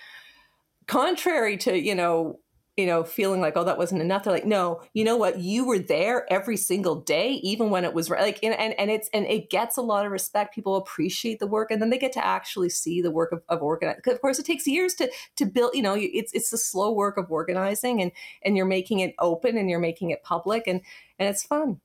contrary 0.86 1.56
to 1.58 1.78
you 1.78 1.94
know 1.94 2.38
you 2.76 2.87
know, 2.87 3.04
feeling 3.04 3.40
like, 3.40 3.56
oh, 3.56 3.62
that 3.62 3.78
wasn't 3.78 4.00
enough. 4.00 4.24
They're 4.24 4.32
like, 4.32 4.46
no, 4.46 4.80
you 4.94 5.04
know 5.04 5.16
what? 5.16 5.38
You 5.38 5.64
were 5.64 5.78
there 5.78 6.30
every 6.32 6.56
single 6.56 6.96
day, 6.96 7.34
even 7.34 7.70
when 7.70 7.84
it 7.84 7.94
was 7.94 8.10
like, 8.10 8.40
and, 8.42 8.54
and, 8.54 8.74
and 8.78 8.90
it's, 8.90 9.08
and 9.12 9.26
it 9.26 9.48
gets 9.48 9.76
a 9.76 9.82
lot 9.82 10.04
of 10.04 10.10
respect. 10.10 10.54
People 10.54 10.74
appreciate 10.74 11.38
the 11.38 11.46
work 11.46 11.70
and 11.70 11.80
then 11.80 11.90
they 11.90 11.98
get 11.98 12.12
to 12.12 12.24
actually 12.24 12.70
see 12.70 13.00
the 13.00 13.12
work 13.12 13.30
of, 13.30 13.42
of 13.48 13.62
organizing. 13.62 14.02
Of 14.06 14.20
course, 14.20 14.40
it 14.40 14.46
takes 14.46 14.66
years 14.66 14.94
to, 14.94 15.08
to 15.37 15.46
build, 15.46 15.74
you 15.74 15.82
know, 15.82 15.94
it's, 15.96 16.32
it's 16.32 16.50
the 16.50 16.58
slow 16.58 16.90
work 16.90 17.16
of 17.16 17.30
organizing 17.30 18.02
and, 18.02 18.10
and 18.42 18.56
you're 18.56 18.66
making 18.66 19.00
it 19.00 19.14
open 19.20 19.56
and 19.56 19.70
you're 19.70 19.78
making 19.78 20.10
it 20.10 20.24
public 20.24 20.66
and, 20.66 20.80
and 21.18 21.28
it's 21.28 21.44
fun. 21.44 21.80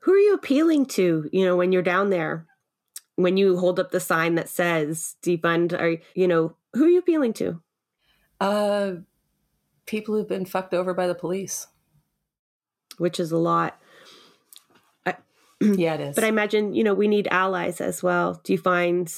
Who 0.00 0.12
are 0.12 0.18
you 0.18 0.34
appealing 0.34 0.86
to, 0.86 1.28
you 1.32 1.44
know, 1.44 1.56
when 1.56 1.70
you're 1.70 1.82
down 1.82 2.10
there? 2.10 2.46
When 3.14 3.36
you 3.36 3.58
hold 3.58 3.80
up 3.80 3.92
the 3.92 4.00
sign 4.00 4.34
that 4.34 4.48
says 4.48 5.14
defund, 5.22 5.72
are, 5.72 6.02
you 6.14 6.28
know, 6.28 6.54
who 6.74 6.84
are 6.84 6.88
you 6.88 6.98
appealing 6.98 7.32
to? 7.34 7.62
Uh, 8.40 8.92
people 9.86 10.14
who've 10.14 10.28
been 10.28 10.44
fucked 10.44 10.74
over 10.74 10.92
by 10.92 11.06
the 11.06 11.14
police, 11.14 11.66
which 12.98 13.18
is 13.18 13.32
a 13.32 13.38
lot. 13.38 13.78
yeah, 15.60 15.94
it 15.94 16.00
is. 16.00 16.14
But 16.14 16.24
I 16.24 16.28
imagine, 16.28 16.74
you 16.74 16.84
know, 16.84 16.94
we 16.94 17.08
need 17.08 17.28
allies 17.30 17.80
as 17.80 18.02
well. 18.02 18.40
Do 18.44 18.52
you 18.52 18.58
find 18.58 19.12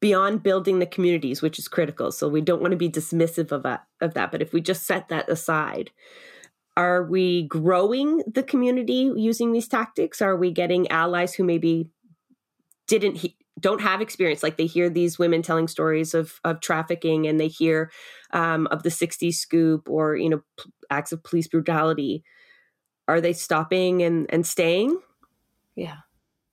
beyond 0.00 0.42
building 0.42 0.78
the 0.78 0.86
communities, 0.86 1.42
which 1.42 1.58
is 1.58 1.68
critical, 1.68 2.12
so 2.12 2.28
we 2.28 2.40
don't 2.40 2.60
want 2.60 2.72
to 2.72 2.76
be 2.76 2.90
dismissive 2.90 3.50
of 3.50 3.62
that, 3.62 3.84
of 4.00 4.14
that, 4.14 4.30
but 4.30 4.42
if 4.42 4.52
we 4.52 4.60
just 4.60 4.86
set 4.86 5.08
that 5.08 5.28
aside, 5.28 5.90
are 6.76 7.04
we 7.04 7.44
growing 7.44 8.22
the 8.26 8.42
community 8.42 9.10
using 9.16 9.52
these 9.52 9.68
tactics? 9.68 10.20
Are 10.20 10.36
we 10.36 10.50
getting 10.50 10.90
allies 10.90 11.34
who 11.34 11.44
maybe 11.44 11.88
didn't 12.86 13.16
he- 13.18 13.36
don't 13.60 13.80
have 13.80 14.00
experience. 14.00 14.42
Like 14.42 14.56
they 14.56 14.66
hear 14.66 14.90
these 14.90 15.18
women 15.18 15.42
telling 15.42 15.68
stories 15.68 16.14
of 16.14 16.40
of 16.44 16.60
trafficking 16.60 17.26
and 17.26 17.38
they 17.38 17.48
hear 17.48 17.90
um, 18.32 18.66
of 18.68 18.82
the 18.82 18.88
60s 18.88 19.34
scoop 19.34 19.88
or 19.88 20.16
you 20.16 20.28
know 20.28 20.42
p- 20.58 20.70
acts 20.90 21.12
of 21.12 21.22
police 21.22 21.48
brutality. 21.48 22.24
Are 23.06 23.20
they 23.20 23.32
stopping 23.32 24.02
and 24.02 24.26
and 24.30 24.46
staying? 24.46 24.98
Yeah. 25.76 25.98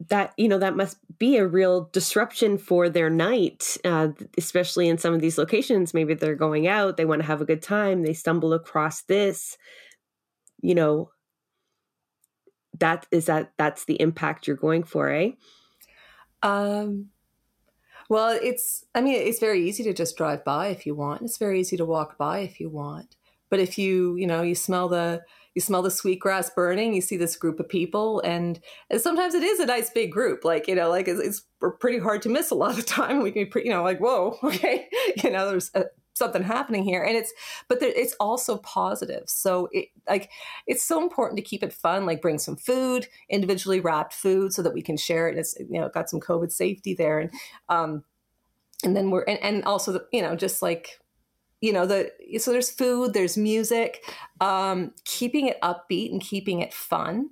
That 0.09 0.33
you 0.37 0.47
know 0.47 0.59
that 0.59 0.75
must 0.75 0.97
be 1.17 1.37
a 1.37 1.47
real 1.47 1.89
disruption 1.91 2.57
for 2.57 2.89
their 2.89 3.09
night 3.09 3.77
uh, 3.85 4.09
especially 4.37 4.87
in 4.87 4.97
some 4.97 5.13
of 5.13 5.21
these 5.21 5.37
locations. 5.37 5.93
Maybe 5.93 6.13
they're 6.13 6.35
going 6.35 6.67
out 6.67 6.97
they 6.97 7.05
want 7.05 7.21
to 7.21 7.27
have 7.27 7.41
a 7.41 7.45
good 7.45 7.61
time 7.61 8.03
they 8.03 8.13
stumble 8.13 8.53
across 8.53 9.03
this. 9.03 9.57
You 10.61 10.75
know 10.75 11.09
that 12.79 13.07
is 13.11 13.25
that 13.25 13.53
that's 13.57 13.85
the 13.85 13.99
impact 14.01 14.47
you're 14.47 14.55
going 14.55 14.83
for 14.83 15.09
eh 15.09 15.31
um 16.43 17.09
well, 18.11 18.37
it's, 18.41 18.83
I 18.93 18.99
mean, 18.99 19.15
it's 19.15 19.39
very 19.39 19.65
easy 19.65 19.83
to 19.85 19.93
just 19.93 20.17
drive 20.17 20.43
by 20.43 20.67
if 20.67 20.85
you 20.85 20.95
want. 20.95 21.21
It's 21.21 21.37
very 21.37 21.61
easy 21.61 21.77
to 21.77 21.85
walk 21.85 22.17
by 22.17 22.39
if 22.39 22.59
you 22.59 22.69
want. 22.69 23.15
But 23.49 23.61
if 23.61 23.77
you, 23.77 24.17
you 24.17 24.27
know, 24.27 24.41
you 24.41 24.53
smell 24.53 24.89
the, 24.89 25.21
you 25.55 25.61
smell 25.61 25.81
the 25.81 25.91
sweetgrass 25.91 26.49
burning, 26.49 26.93
you 26.93 26.99
see 26.99 27.15
this 27.15 27.37
group 27.37 27.61
of 27.61 27.69
people, 27.69 28.19
and, 28.25 28.59
and 28.89 28.99
sometimes 28.99 29.33
it 29.33 29.43
is 29.43 29.61
a 29.61 29.65
nice 29.65 29.89
big 29.91 30.11
group. 30.11 30.43
Like, 30.43 30.67
you 30.67 30.75
know, 30.75 30.89
like 30.89 31.07
it's, 31.07 31.21
it's 31.21 31.43
pretty 31.79 31.99
hard 31.99 32.21
to 32.23 32.29
miss 32.29 32.51
a 32.51 32.55
lot 32.55 32.77
of 32.77 32.85
time. 32.85 33.19
We 33.23 33.31
can, 33.31 33.43
be, 33.43 33.49
pretty, 33.49 33.69
you 33.69 33.73
know, 33.73 33.81
like, 33.81 33.99
whoa, 33.99 34.37
okay, 34.43 34.89
you 35.23 35.29
know, 35.29 35.49
there's 35.49 35.71
a, 35.73 35.85
something 36.21 36.43
happening 36.43 36.83
here. 36.83 37.03
And 37.03 37.17
it's 37.17 37.33
but 37.67 37.79
there, 37.79 37.91
it's 37.95 38.15
also 38.19 38.57
positive. 38.57 39.23
So 39.27 39.67
it 39.71 39.87
like 40.07 40.29
it's 40.67 40.83
so 40.83 41.01
important 41.01 41.37
to 41.37 41.43
keep 41.43 41.63
it 41.63 41.73
fun 41.73 42.05
like 42.05 42.21
bring 42.21 42.39
some 42.39 42.55
food 42.55 43.07
individually 43.29 43.79
wrapped 43.79 44.13
food 44.13 44.53
so 44.53 44.61
that 44.61 44.73
we 44.73 44.81
can 44.81 44.97
share 44.97 45.27
it. 45.27 45.31
And 45.31 45.39
it's 45.39 45.55
you 45.59 45.79
know 45.79 45.89
got 45.89 46.09
some 46.09 46.19
covid 46.19 46.51
safety 46.51 46.93
there. 46.93 47.19
And 47.19 47.31
um 47.69 48.03
and 48.83 48.95
then 48.95 49.11
we're 49.11 49.23
and, 49.23 49.39
and 49.41 49.63
also 49.65 49.91
the, 49.93 50.05
you 50.11 50.21
know 50.21 50.35
just 50.35 50.61
like 50.61 50.99
you 51.61 51.73
know 51.73 51.85
the 51.85 52.11
so 52.37 52.51
there's 52.51 52.71
food 52.71 53.13
there's 53.13 53.37
music 53.37 54.03
um 54.41 54.91
keeping 55.05 55.47
it 55.47 55.59
upbeat 55.61 56.11
and 56.11 56.21
keeping 56.21 56.61
it 56.61 56.73
fun 56.73 57.29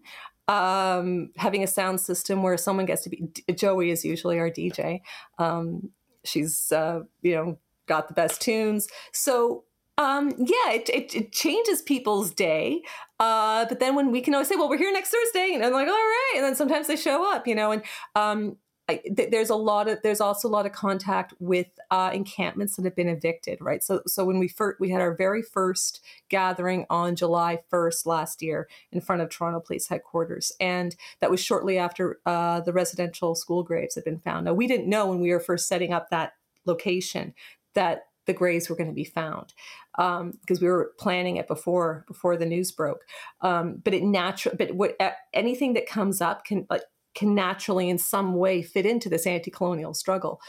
um 0.48 1.32
having 1.38 1.64
a 1.64 1.68
sound 1.68 2.00
system 2.00 2.42
where 2.44 2.58
someone 2.58 2.86
gets 2.86 3.04
to 3.04 3.10
be 3.10 3.28
joey 3.56 3.92
is 3.92 4.06
usually 4.06 4.40
our 4.40 4.50
dj 4.50 5.00
um 5.38 5.90
she's 6.24 6.72
uh 6.72 7.02
you 7.22 7.34
know 7.36 7.58
got 7.90 8.08
the 8.08 8.14
best 8.14 8.42
tunes. 8.42 8.88
So 9.12 9.66
um, 9.98 10.30
yeah, 10.38 10.72
it, 10.72 10.90
it, 10.90 11.14
it, 11.14 11.32
changes 11.34 11.82
people's 11.82 12.32
day. 12.32 12.84
Uh, 13.20 13.66
but 13.66 13.82
then 13.82 13.96
when 13.96 14.12
we 14.12 14.22
can 14.22 14.34
always 14.34 14.48
say, 14.48 14.56
well, 14.56 14.70
we're 14.70 14.78
here 14.78 14.94
next 14.94 15.10
Thursday, 15.10 15.52
and 15.54 15.62
I'm 15.62 15.74
like, 15.74 15.90
all 15.90 15.94
right. 15.94 16.34
And 16.38 16.46
then 16.46 16.56
sometimes 16.56 16.88
they 16.88 16.96
show 16.96 17.30
up, 17.30 17.46
you 17.46 17.54
know, 17.54 17.72
and 17.74 17.84
um, 18.16 18.56
I, 18.90 19.02
th- 19.16 19.30
there's 19.30 19.52
a 19.52 19.56
lot 19.56 19.88
of 19.88 20.00
there's 20.02 20.20
also 20.20 20.48
a 20.48 20.50
lot 20.50 20.66
of 20.66 20.72
contact 20.72 21.36
with 21.40 21.68
uh, 21.92 22.10
encampments 22.12 22.76
that 22.76 22.86
have 22.86 22.96
been 22.96 23.08
evicted, 23.08 23.60
right? 23.62 23.84
So 23.84 24.02
so 24.08 24.26
when 24.26 24.40
we 24.40 24.48
first 24.48 24.80
we 24.80 24.90
had 24.90 25.00
our 25.00 25.14
very 25.14 25.44
first 25.44 26.02
gathering 26.30 26.88
on 26.90 27.16
July 27.16 27.60
1st 27.72 28.08
last 28.08 28.42
year 28.42 28.68
in 28.92 29.00
front 29.00 29.22
of 29.22 29.30
Toronto 29.30 29.60
Police 29.60 29.90
Headquarters, 29.90 30.52
and 30.60 30.96
that 31.20 31.30
was 31.30 31.40
shortly 31.40 31.78
after 31.78 32.20
uh, 32.26 32.62
the 32.62 32.74
residential 32.74 33.36
school 33.36 33.62
graves 33.62 33.94
had 33.94 34.06
been 34.06 34.20
found. 34.20 34.46
Now 34.46 34.54
we 34.54 34.66
didn't 34.66 34.90
know 34.90 35.06
when 35.06 35.20
we 35.20 35.32
were 35.32 35.40
first 35.40 35.68
setting 35.68 35.94
up 35.94 36.10
that 36.10 36.34
location 36.66 37.36
that 37.76 38.04
the 38.26 38.34
graves 38.34 38.70
were 38.70 38.76
going 38.76 38.90
to 38.90 38.94
be 38.94 39.04
found 39.04 39.54
because 39.98 40.22
um, 40.22 40.62
we 40.62 40.68
were 40.68 40.94
planning 41.00 41.38
it 41.38 41.48
before 41.48 42.06
before 42.08 42.38
the 42.38 42.46
news 42.46 42.72
broke. 42.72 43.02
Um, 43.42 43.82
but 43.84 43.94
it 43.94 44.04
natural, 44.04 44.56
but 44.56 44.76
what 44.76 44.96
anything 45.34 45.74
that 45.74 45.88
comes 45.88 46.22
up 46.22 46.46
can 46.46 46.68
like 46.70 46.84
can 47.16 47.34
naturally 47.34 47.90
in 47.90 47.98
some 47.98 48.36
way 48.36 48.62
fit 48.62 48.86
into 48.86 49.10
this 49.10 49.26
anti-colonial 49.26 49.94
struggle. 49.94 50.40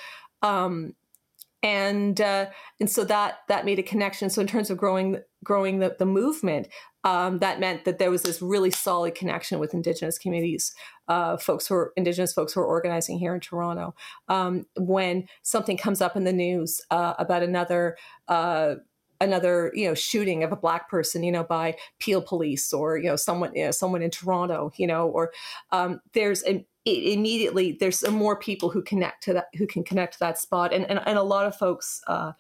Um, 0.43 0.95
and 1.63 2.21
uh, 2.21 2.47
and 2.79 2.91
so 2.91 3.05
that 3.05 3.41
that 3.49 3.65
made 3.65 3.79
a 3.79 3.83
connection. 3.83 4.31
So 4.31 4.41
in 4.41 4.47
terms 4.47 4.71
of 4.71 4.79
growing 4.79 5.19
growing 5.45 5.79
the, 5.79 5.97
the 5.99 6.07
movement, 6.07 6.69
um, 7.05 7.39
that 7.39 7.61
meant 7.61 7.85
that 7.85 7.99
there 7.99 8.11
was 8.11 8.23
this 8.23 8.41
really 8.41 8.71
solid 8.71 9.15
connection 9.15 9.59
with 9.59 9.75
Indigenous 9.75 10.19
communities, 10.19 10.75
uh, 11.09 11.37
folks 11.37 11.67
who 11.67 11.75
are 11.75 11.93
Indigenous 11.97 12.33
folks 12.33 12.53
who 12.53 12.61
are 12.61 12.67
organizing 12.67 13.19
here 13.19 13.35
in 13.35 13.41
Toronto. 13.41 13.95
Um, 14.29 14.67
when 14.77 15.27
something 15.43 15.77
comes 15.77 16.01
up 16.01 16.17
in 16.17 16.25
the 16.25 16.33
news 16.33 16.81
uh, 16.91 17.15
about 17.19 17.43
another 17.43 17.97
uh, 18.29 18.77
another 19.21 19.71
you 19.75 19.87
know 19.87 19.95
shooting 19.95 20.43
of 20.43 20.53
a 20.53 20.57
black 20.57 20.89
person 20.89 21.23
you 21.23 21.33
know 21.33 21.45
by 21.45 21.77
Peel 21.99 22.23
police 22.23 22.73
or 22.73 22.97
you 22.97 23.09
know 23.09 23.17
someone 23.17 23.55
you 23.55 23.67
know 23.67 23.71
someone 23.71 24.03
in 24.03 24.11
Toronto 24.11 24.73
you 24.77 24.87
know 24.87 25.09
or 25.09 25.31
um, 25.73 26.01
there's 26.15 26.43
an 26.87 26.95
immediately 26.95 27.77
there's 27.79 28.09
more 28.09 28.37
people 28.37 28.71
who 28.71 28.83
connect 28.83 29.23
to 29.25 29.33
that 29.35 29.49
who 29.57 29.67
can 29.67 29.85
connect 29.85 30.15
to 30.15 30.19
that 30.21 30.39
spot 30.39 30.73
and 30.73 30.89
and, 30.89 31.01
and 31.07 31.19
a 31.19 31.23
lot 31.23 31.47
of 31.47 31.55
folks 31.57 32.01
uh, 32.07 32.33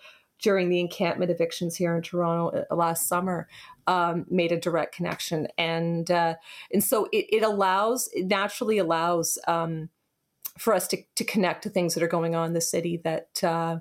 during 0.43 0.69
the 0.69 0.81
encampment 0.81 1.31
evictions 1.31 1.77
here 1.77 1.95
in 1.95 2.03
Toronto 2.03 2.65
uh, 2.71 2.75
last 2.75 3.07
summer 3.07 3.49
um, 3.87 4.25
made 4.31 4.53
a 4.53 4.59
direct 4.59 4.95
connection, 4.95 5.49
and 5.59 6.11
uh, 6.11 6.35
and 6.73 6.83
so 6.83 7.09
it, 7.13 7.27
it, 7.31 7.43
allows 7.43 8.09
it 8.13 8.27
naturally 8.27 8.79
allows 8.79 9.39
um, 9.47 9.89
for 10.59 10.75
us 10.75 10.87
to 10.89 11.03
to 11.17 11.25
connect 11.25 11.63
to 11.63 11.71
things 11.71 11.95
that 11.95 12.03
are 12.03 12.09
going 12.09 12.35
on 12.35 12.49
in 12.49 12.53
the 12.55 12.61
city 12.61 13.01
that. 13.05 13.43
Uh, 13.43 13.79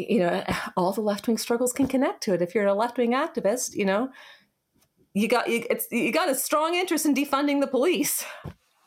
you 0.00 0.20
know, 0.20 0.44
all 0.76 0.92
the 0.92 1.00
left 1.00 1.26
wing 1.26 1.38
struggles 1.38 1.72
can 1.72 1.88
connect 1.88 2.22
to 2.22 2.32
it. 2.32 2.40
If 2.40 2.54
you're 2.54 2.66
a 2.66 2.74
left 2.74 2.98
wing 2.98 3.14
activist, 3.14 3.74
you 3.74 3.84
know, 3.84 4.10
you 5.12 5.26
got 5.26 5.48
you, 5.48 5.64
you 5.90 6.12
got 6.12 6.28
a 6.28 6.36
strong 6.36 6.76
interest 6.76 7.04
in 7.04 7.14
defunding 7.14 7.60
the 7.60 7.66
police. 7.66 8.24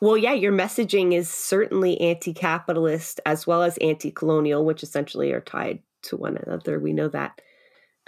Well, 0.02 0.16
yeah, 0.16 0.32
your 0.32 0.50
messaging 0.50 1.14
is 1.14 1.30
certainly 1.30 2.00
anti-capitalist 2.00 3.20
as 3.24 3.46
well 3.46 3.62
as 3.62 3.78
anti-colonial, 3.78 4.64
which 4.64 4.82
essentially 4.82 5.30
are 5.30 5.40
tied 5.40 5.78
to 6.02 6.16
one 6.16 6.36
another. 6.36 6.80
We 6.80 6.92
know 6.92 7.06
that. 7.10 7.40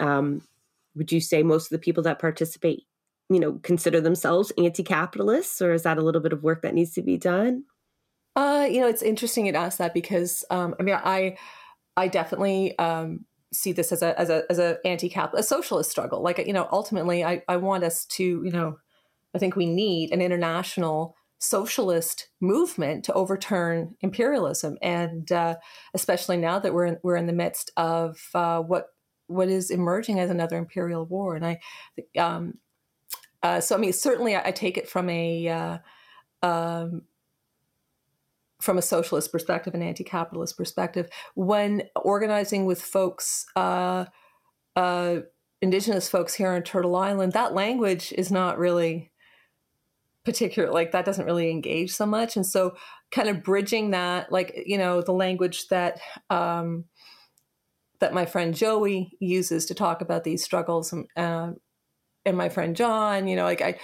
Um, 0.01 0.41
would 0.97 1.13
you 1.13 1.21
say 1.21 1.41
most 1.41 1.67
of 1.67 1.69
the 1.69 1.81
people 1.81 2.03
that 2.03 2.19
participate, 2.19 2.83
you 3.29 3.39
know, 3.39 3.61
consider 3.63 4.01
themselves 4.01 4.51
anti-capitalists, 4.57 5.61
or 5.61 5.71
is 5.71 5.83
that 5.83 5.97
a 5.97 6.01
little 6.01 6.19
bit 6.19 6.33
of 6.33 6.43
work 6.43 6.63
that 6.63 6.73
needs 6.73 6.91
to 6.95 7.01
be 7.01 7.15
done? 7.15 7.63
Uh, 8.35 8.67
you 8.69 8.81
know, 8.81 8.89
it's 8.89 9.01
interesting 9.01 9.45
you'd 9.45 9.55
ask 9.55 9.77
that 9.77 9.93
because 9.93 10.43
um, 10.49 10.75
I 10.77 10.83
mean, 10.83 10.95
I 11.01 11.37
I 11.95 12.09
definitely 12.09 12.77
um, 12.77 13.23
see 13.53 13.71
this 13.71 13.93
as 13.93 14.01
a 14.01 14.19
as 14.19 14.29
a 14.29 14.43
as 14.49 14.59
a 14.59 14.79
anti-capitalist, 14.83 15.49
a 15.49 15.55
socialist 15.55 15.91
struggle. 15.91 16.21
Like 16.21 16.45
you 16.45 16.51
know, 16.51 16.67
ultimately, 16.73 17.23
I 17.23 17.41
I 17.47 17.55
want 17.55 17.85
us 17.85 18.05
to 18.07 18.23
you 18.43 18.51
know, 18.51 18.79
I 19.33 19.37
think 19.37 19.55
we 19.55 19.65
need 19.65 20.11
an 20.11 20.21
international 20.21 21.15
socialist 21.39 22.29
movement 22.41 23.05
to 23.05 23.13
overturn 23.13 23.95
imperialism, 24.01 24.77
and 24.81 25.31
uh, 25.31 25.55
especially 25.93 26.37
now 26.37 26.59
that 26.59 26.73
we're 26.73 26.85
in, 26.85 26.97
we're 27.03 27.15
in 27.15 27.27
the 27.27 27.33
midst 27.33 27.71
of 27.77 28.17
uh, 28.33 28.59
what 28.59 28.87
what 29.27 29.49
is 29.49 29.71
emerging 29.71 30.19
as 30.19 30.29
another 30.29 30.57
imperial 30.57 31.05
war. 31.05 31.35
And 31.35 31.45
I, 31.45 31.59
um, 32.19 32.59
uh, 33.41 33.59
so 33.59 33.75
I 33.75 33.79
mean, 33.79 33.93
certainly 33.93 34.35
I, 34.35 34.47
I 34.47 34.51
take 34.51 34.77
it 34.77 34.87
from 34.87 35.09
a 35.09 35.47
uh, 35.47 35.77
um, 36.41 37.03
from 38.61 38.77
a 38.77 38.81
socialist 38.81 39.31
perspective, 39.31 39.73
an 39.73 39.81
anti-capitalist 39.81 40.57
perspective, 40.57 41.09
when 41.35 41.83
organizing 41.95 42.65
with 42.65 42.81
folks. 42.81 43.45
Uh, 43.55 44.05
uh, 44.75 45.21
indigenous 45.61 46.09
folks 46.09 46.35
here 46.35 46.51
on 46.51 46.61
Turtle 46.61 46.95
Island, 46.95 47.31
that 47.31 47.53
language 47.53 48.13
is 48.17 48.29
not 48.29 48.59
really 48.59 49.09
particular 50.25 50.71
like 50.71 50.91
that 50.91 51.05
doesn't 51.05 51.25
really 51.25 51.51
engage 51.51 51.91
so 51.91 52.05
much 52.05 52.35
and 52.35 52.45
so 52.45 52.75
kind 53.11 53.29
of 53.29 53.43
bridging 53.43 53.91
that 53.91 54.31
like 54.31 54.63
you 54.65 54.77
know 54.77 55.01
the 55.01 55.13
language 55.13 55.67
that 55.67 55.99
um 56.31 56.83
that 57.99 58.13
my 58.13 58.25
friend 58.25 58.55
joey 58.55 59.11
uses 59.19 59.67
to 59.67 59.75
talk 59.75 60.01
about 60.01 60.23
these 60.23 60.43
struggles 60.43 60.91
and, 60.91 61.07
uh, 61.15 61.51
and 62.25 62.35
my 62.35 62.49
friend 62.49 62.75
john 62.75 63.27
you 63.27 63.35
know 63.35 63.43
like 63.43 63.61
i 63.61 63.77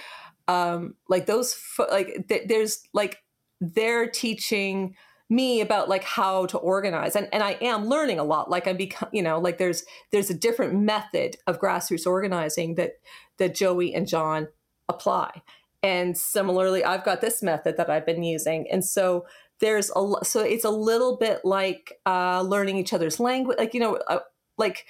um 0.48 0.94
like 1.08 1.26
those 1.26 1.56
like 1.90 2.26
th- 2.28 2.48
there's 2.48 2.82
like 2.92 3.18
they're 3.60 4.10
teaching 4.10 4.96
me 5.30 5.60
about 5.60 5.88
like 5.88 6.04
how 6.04 6.44
to 6.46 6.58
organize 6.58 7.14
and, 7.14 7.28
and 7.32 7.42
i 7.42 7.52
am 7.62 7.86
learning 7.86 8.18
a 8.18 8.24
lot 8.24 8.50
like 8.50 8.66
i'm 8.66 8.76
become 8.76 9.08
you 9.12 9.22
know 9.22 9.38
like 9.38 9.58
there's 9.58 9.84
there's 10.10 10.28
a 10.28 10.34
different 10.34 10.74
method 10.74 11.36
of 11.46 11.60
grassroots 11.60 12.06
organizing 12.06 12.74
that 12.74 12.94
that 13.38 13.54
joey 13.54 13.94
and 13.94 14.08
john 14.08 14.48
apply 14.88 15.40
and 15.82 16.16
similarly, 16.16 16.84
I've 16.84 17.04
got 17.04 17.20
this 17.20 17.42
method 17.42 17.76
that 17.76 17.90
I've 17.90 18.06
been 18.06 18.22
using. 18.22 18.66
And 18.70 18.84
so 18.84 19.26
there's 19.60 19.90
a 19.96 20.12
so 20.24 20.40
it's 20.40 20.64
a 20.64 20.70
little 20.70 21.16
bit 21.16 21.40
like 21.44 21.98
uh, 22.06 22.42
learning 22.42 22.76
each 22.76 22.92
other's 22.92 23.18
language, 23.18 23.58
like 23.58 23.74
you 23.74 23.80
know, 23.80 23.96
uh, 24.08 24.20
like 24.58 24.84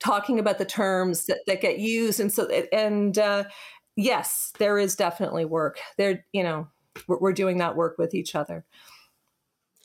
talking 0.00 0.38
about 0.38 0.58
the 0.58 0.64
terms 0.64 1.26
that, 1.26 1.38
that 1.46 1.60
get 1.60 1.78
used. 1.78 2.20
And 2.20 2.32
so 2.32 2.48
and 2.72 3.16
uh, 3.18 3.44
yes, 3.96 4.52
there 4.58 4.78
is 4.78 4.96
definitely 4.96 5.44
work. 5.44 5.78
There, 5.96 6.24
you 6.32 6.42
know, 6.42 6.68
we're, 7.06 7.18
we're 7.18 7.32
doing 7.32 7.58
that 7.58 7.76
work 7.76 7.96
with 7.98 8.14
each 8.14 8.34
other. 8.34 8.64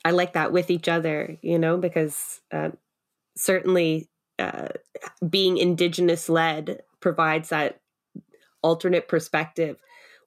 I 0.04 0.12
like 0.12 0.32
that 0.32 0.52
with 0.52 0.70
each 0.70 0.88
other, 0.88 1.36
you 1.42 1.58
know, 1.58 1.76
because 1.76 2.40
uh, 2.52 2.70
certainly 3.36 4.08
uh, 4.38 4.68
being 5.28 5.58
indigenous 5.58 6.28
led 6.28 6.82
provides 7.00 7.48
that 7.48 7.80
alternate 8.62 9.08
perspective 9.08 9.78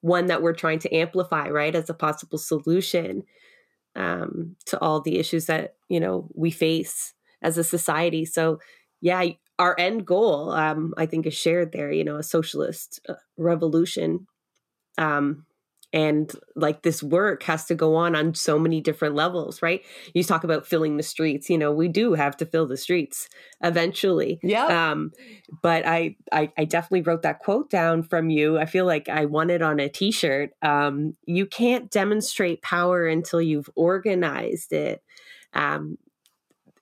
one 0.02 0.26
that 0.26 0.42
we're 0.42 0.52
trying 0.52 0.80
to 0.80 0.94
amplify, 0.94 1.48
right, 1.48 1.74
as 1.74 1.88
a 1.88 1.94
possible 1.94 2.38
solution 2.38 3.22
um, 3.96 4.56
to 4.66 4.78
all 4.80 5.00
the 5.00 5.18
issues 5.18 5.46
that 5.46 5.76
you 5.88 6.00
know 6.00 6.28
we 6.34 6.50
face 6.50 7.14
as 7.40 7.56
a 7.56 7.64
society. 7.64 8.24
So, 8.24 8.60
yeah, 9.00 9.24
our 9.58 9.74
end 9.78 10.06
goal, 10.06 10.50
um, 10.50 10.92
I 10.96 11.06
think, 11.06 11.26
is 11.26 11.34
shared 11.34 11.72
there. 11.72 11.90
You 11.90 12.04
know, 12.04 12.16
a 12.16 12.22
socialist 12.22 13.00
uh, 13.08 13.14
revolution. 13.36 14.26
Um, 14.98 15.46
and 15.92 16.32
like 16.56 16.82
this 16.82 17.02
work 17.02 17.42
has 17.42 17.64
to 17.66 17.74
go 17.74 17.94
on 17.96 18.16
on 18.16 18.34
so 18.34 18.58
many 18.58 18.80
different 18.80 19.14
levels 19.14 19.62
right? 19.62 19.82
You 20.14 20.24
talk 20.24 20.44
about 20.44 20.66
filling 20.66 20.96
the 20.96 21.02
streets 21.02 21.50
you 21.50 21.58
know 21.58 21.72
we 21.72 21.88
do 21.88 22.14
have 22.14 22.36
to 22.38 22.46
fill 22.46 22.66
the 22.66 22.76
streets 22.76 23.28
eventually. 23.62 24.40
Yeah 24.42 24.90
um 24.90 25.12
but 25.62 25.86
I, 25.86 26.16
I 26.30 26.50
i 26.56 26.64
definitely 26.64 27.02
wrote 27.02 27.22
that 27.22 27.40
quote 27.40 27.70
down 27.70 28.02
from 28.02 28.30
you. 28.30 28.58
I 28.58 28.66
feel 28.66 28.86
like 28.86 29.08
i 29.08 29.24
want 29.24 29.50
it 29.50 29.62
on 29.62 29.80
a 29.80 29.88
t-shirt. 29.88 30.50
Um 30.62 31.16
you 31.26 31.46
can't 31.46 31.90
demonstrate 31.90 32.62
power 32.62 33.06
until 33.06 33.40
you've 33.42 33.70
organized 33.74 34.72
it. 34.72 35.02
Um 35.52 35.98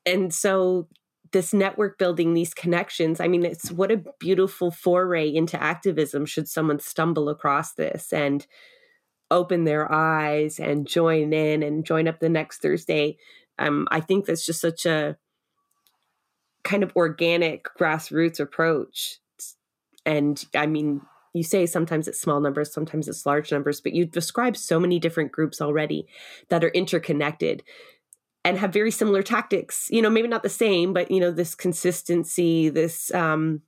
and 0.07 0.33
so 0.33 0.89
this 1.33 1.53
network 1.53 1.97
building 1.97 2.35
these 2.35 2.53
connections 2.53 3.21
i 3.21 3.29
mean 3.29 3.45
it's 3.45 3.71
what 3.71 3.93
a 3.93 4.03
beautiful 4.19 4.71
foray 4.73 5.33
into 5.33 5.61
activism 5.63 6.27
should 6.27 6.49
someone 6.49 6.81
stumble 6.81 7.29
across 7.29 7.75
this. 7.75 8.13
And 8.13 8.47
open 9.31 9.65
their 9.65 9.91
eyes 9.91 10.59
and 10.59 10.87
join 10.87 11.33
in 11.33 11.63
and 11.63 11.85
join 11.85 12.09
up 12.09 12.21
the 12.21 12.29
next 12.29 12.63
Thursday. 12.63 13.17
Um, 13.59 13.87
I 13.91 14.01
think 14.01 14.27
that's 14.27 14.45
just 14.45 14.61
such 14.61 14.87
a 14.87 15.17
kind 16.65 16.83
of 16.83 16.95
organic 16.97 17.67
grassroots 17.79 18.41
approach. 18.41 19.19
And 20.05 20.43
I 20.55 20.67
mean, 20.67 21.03
you 21.33 21.43
say 21.43 21.67
sometimes 21.67 22.09
it's 22.09 22.21
small 22.21 22.41
numbers, 22.41 22.73
sometimes 22.73 23.07
it's 23.09 23.25
large 23.25 23.53
numbers, 23.53 23.81
but 23.81 23.93
you 23.93 24.05
describe 24.05 24.57
so 24.57 24.81
many 24.81 24.99
different 24.99 25.31
groups 25.33 25.61
already 25.61 26.07
that 26.49 26.65
are 26.65 26.71
interconnected 26.71 27.63
and 28.45 28.59
have 28.59 28.73
very 28.73 28.91
similar 28.91 29.23
tactics. 29.23 29.89
You 29.91 30.03
know, 30.03 30.11
maybe 30.11 30.29
not 30.29 30.43
the 30.43 30.49
same, 30.49 30.93
but 30.93 31.11
you 31.11 31.21
know, 31.21 31.31
this 31.31 31.55
consistency, 31.55 32.69
this 32.69 33.13
um, 33.15 33.63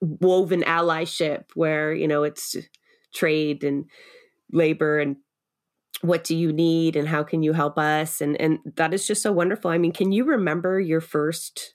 woven 0.00 0.62
allyship 0.62 1.44
where 1.54 1.92
you 1.92 2.06
know 2.06 2.22
it's 2.22 2.56
trade 3.14 3.64
and 3.64 3.86
labor 4.52 4.98
and 4.98 5.16
what 6.02 6.24
do 6.24 6.36
you 6.36 6.52
need 6.52 6.94
and 6.94 7.08
how 7.08 7.22
can 7.22 7.42
you 7.42 7.52
help 7.52 7.78
us? 7.78 8.20
And 8.20 8.40
and 8.40 8.58
that 8.76 8.92
is 8.92 9.06
just 9.06 9.22
so 9.22 9.32
wonderful. 9.32 9.70
I 9.70 9.78
mean 9.78 9.92
can 9.92 10.12
you 10.12 10.24
remember 10.24 10.78
your 10.78 11.00
first 11.00 11.74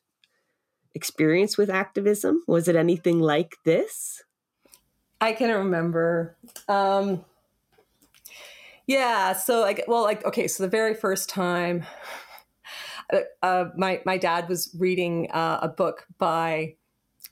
experience 0.93 1.57
with 1.57 1.69
activism? 1.69 2.43
Was 2.47 2.67
it 2.67 2.75
anything 2.75 3.19
like 3.19 3.55
this? 3.65 4.23
I 5.19 5.33
can 5.33 5.49
remember. 5.49 6.37
Um 6.67 7.25
yeah 8.87 9.33
so 9.33 9.61
like 9.61 9.83
well 9.87 10.01
like 10.01 10.25
okay 10.25 10.47
so 10.47 10.63
the 10.63 10.69
very 10.69 10.93
first 10.93 11.29
time 11.29 11.85
uh, 13.43 13.65
my 13.77 14.01
my 14.05 14.17
dad 14.17 14.49
was 14.49 14.75
reading 14.77 15.29
uh, 15.31 15.59
a 15.61 15.67
book 15.67 16.05
by 16.17 16.75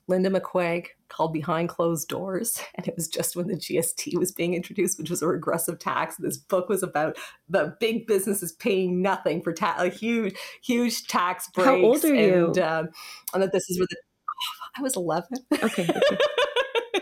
linda 0.09 0.29
mcquaig 0.29 0.87
called 1.09 1.33
Behind 1.33 1.69
Closed 1.69 2.07
Doors. 2.07 2.59
And 2.75 2.87
it 2.87 2.95
was 2.95 3.09
just 3.09 3.35
when 3.35 3.47
the 3.47 3.55
GST 3.55 4.17
was 4.17 4.31
being 4.31 4.53
introduced, 4.53 4.97
which 4.97 5.09
was 5.09 5.21
a 5.21 5.27
regressive 5.27 5.79
tax. 5.79 6.15
This 6.15 6.37
book 6.37 6.69
was 6.69 6.81
about 6.81 7.17
the 7.49 7.75
big 7.81 8.07
businesses 8.07 8.53
paying 8.53 9.01
nothing 9.01 9.41
for 9.41 9.51
ta- 9.51 9.75
a 9.77 9.89
huge, 9.89 10.33
huge 10.63 11.05
tax 11.07 11.49
breaks. 11.53 11.67
How 11.67 11.75
old 11.75 12.05
are 12.05 12.15
you? 12.15 12.45
And, 12.47 12.59
um, 12.59 12.89
and 13.33 13.43
that 13.43 13.51
this 13.51 13.69
is 13.69 13.79
where 13.79 13.87
the, 13.89 13.97
I 14.77 14.81
was 14.81 14.95
11. 14.95 15.27
Okay. 15.51 15.63
okay. 15.89 16.17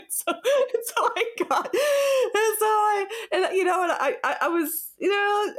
so, 0.10 0.26
so 0.26 1.10
I 1.15 1.26
got, 1.48 1.65
and 1.65 2.58
so 2.58 2.65
I, 2.65 3.06
and 3.34 3.56
you 3.56 3.63
know, 3.63 3.84
and 3.84 3.91
I, 3.91 4.15
I, 4.24 4.38
I 4.41 4.48
was, 4.48 4.93
you 4.98 5.10
know, 5.10 5.54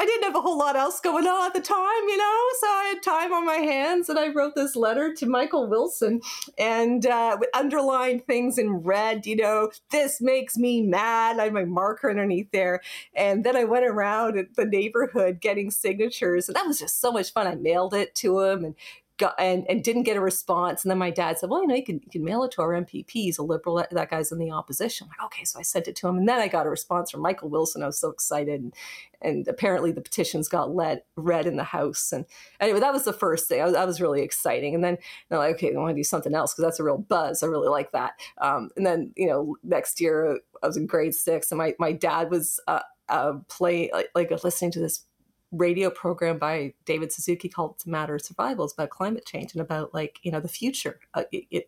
I 0.00 0.06
didn't 0.06 0.24
have 0.24 0.36
a 0.36 0.40
whole 0.40 0.58
lot 0.58 0.76
else 0.76 1.00
going 1.00 1.26
on 1.26 1.46
at 1.46 1.54
the 1.54 1.60
time, 1.60 2.08
you 2.08 2.16
know, 2.16 2.40
so 2.60 2.66
I 2.68 2.92
had 2.94 3.02
time 3.02 3.32
on 3.32 3.44
my 3.44 3.56
hands 3.56 4.08
and 4.08 4.16
I 4.16 4.28
wrote 4.28 4.54
this 4.54 4.76
letter 4.76 5.12
to 5.14 5.26
Michael 5.26 5.68
Wilson 5.68 6.20
and 6.56 7.04
uh, 7.04 7.36
underlined 7.52 8.24
things 8.24 8.58
in 8.58 8.74
red, 8.74 9.26
you 9.26 9.34
know, 9.34 9.70
this 9.90 10.20
makes 10.20 10.56
me 10.56 10.82
mad. 10.82 11.40
I 11.40 11.44
had 11.44 11.52
my 11.52 11.64
marker 11.64 12.10
underneath 12.10 12.50
there. 12.52 12.80
And 13.14 13.44
then 13.44 13.56
I 13.56 13.64
went 13.64 13.86
around 13.86 14.46
the 14.54 14.64
neighborhood 14.64 15.40
getting 15.40 15.72
signatures 15.72 16.48
and 16.48 16.54
that 16.54 16.66
was 16.66 16.78
just 16.78 17.00
so 17.00 17.10
much 17.10 17.32
fun. 17.32 17.48
I 17.48 17.56
mailed 17.56 17.92
it 17.92 18.14
to 18.16 18.40
him 18.40 18.64
and 18.64 18.76
got 19.18 19.34
and, 19.38 19.66
and 19.68 19.84
didn't 19.84 20.04
get 20.04 20.16
a 20.16 20.20
response. 20.20 20.84
And 20.84 20.90
then 20.90 20.98
my 20.98 21.10
dad 21.10 21.38
said, 21.38 21.50
"Well, 21.50 21.60
you 21.60 21.68
know, 21.68 21.74
you 21.74 21.84
can 21.84 22.00
you 22.04 22.10
can 22.10 22.24
mail 22.24 22.44
it 22.44 22.52
to 22.52 22.62
our 22.62 22.72
MPP. 22.72 23.10
He's 23.10 23.38
a 23.38 23.42
liberal. 23.42 23.76
That, 23.76 23.90
that 23.90 24.10
guy's 24.10 24.32
in 24.32 24.38
the 24.38 24.50
opposition." 24.50 25.06
I'm 25.06 25.10
like, 25.10 25.26
okay, 25.26 25.44
so 25.44 25.58
I 25.58 25.62
sent 25.62 25.88
it 25.88 25.96
to 25.96 26.08
him, 26.08 26.16
and 26.16 26.28
then 26.28 26.40
I 26.40 26.48
got 26.48 26.66
a 26.66 26.70
response 26.70 27.10
from 27.10 27.20
Michael 27.20 27.50
Wilson. 27.50 27.82
I 27.82 27.86
was 27.86 27.98
so 27.98 28.08
excited, 28.08 28.60
and, 28.60 28.74
and 29.20 29.46
apparently 29.48 29.92
the 29.92 30.00
petitions 30.00 30.48
got 30.48 30.74
led, 30.74 31.02
read 31.16 31.46
in 31.46 31.56
the 31.56 31.64
House. 31.64 32.12
And 32.12 32.24
anyway, 32.60 32.80
that 32.80 32.92
was 32.92 33.04
the 33.04 33.12
first 33.12 33.48
thing. 33.48 33.60
I 33.60 33.64
was, 33.64 33.74
that 33.74 33.86
was 33.86 34.00
really 34.00 34.22
exciting. 34.22 34.74
And 34.74 34.82
then 34.82 34.98
know, 35.30 35.38
like, 35.38 35.56
okay, 35.56 35.74
I 35.74 35.78
want 35.78 35.90
to 35.90 36.00
do 36.00 36.04
something 36.04 36.34
else 36.34 36.54
because 36.54 36.64
that's 36.64 36.80
a 36.80 36.84
real 36.84 36.98
buzz. 36.98 37.42
I 37.42 37.46
really 37.46 37.68
like 37.68 37.92
that. 37.92 38.12
Um, 38.40 38.70
and 38.76 38.86
then 38.86 39.12
you 39.16 39.26
know, 39.26 39.56
next 39.62 40.00
year 40.00 40.38
I 40.62 40.66
was 40.66 40.76
in 40.76 40.86
grade 40.86 41.14
six, 41.14 41.50
and 41.50 41.58
my 41.58 41.74
my 41.78 41.92
dad 41.92 42.30
was. 42.30 42.60
Uh, 42.66 42.80
uh, 43.10 43.38
play 43.48 43.88
like, 43.92 44.10
like 44.14 44.44
listening 44.44 44.70
to 44.70 44.80
this 44.80 45.06
radio 45.50 45.90
program 45.90 46.38
by 46.38 46.74
David 46.84 47.12
Suzuki 47.12 47.48
called 47.48 47.72
"It's 47.76 47.86
a 47.86 47.90
Matter 47.90 48.14
of 48.14 48.22
Survival." 48.22 48.64
It's 48.64 48.74
about 48.74 48.90
climate 48.90 49.26
change 49.26 49.52
and 49.52 49.60
about 49.60 49.94
like 49.94 50.18
you 50.22 50.30
know 50.30 50.40
the 50.40 50.48
future 50.48 51.00
uh, 51.14 51.24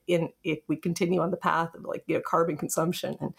in 0.06 0.30
if 0.44 0.60
we 0.68 0.76
continue 0.76 1.20
on 1.20 1.30
the 1.30 1.36
path 1.36 1.74
of 1.74 1.84
like 1.84 2.04
you 2.06 2.16
know 2.16 2.22
carbon 2.24 2.56
consumption 2.56 3.16
and 3.20 3.34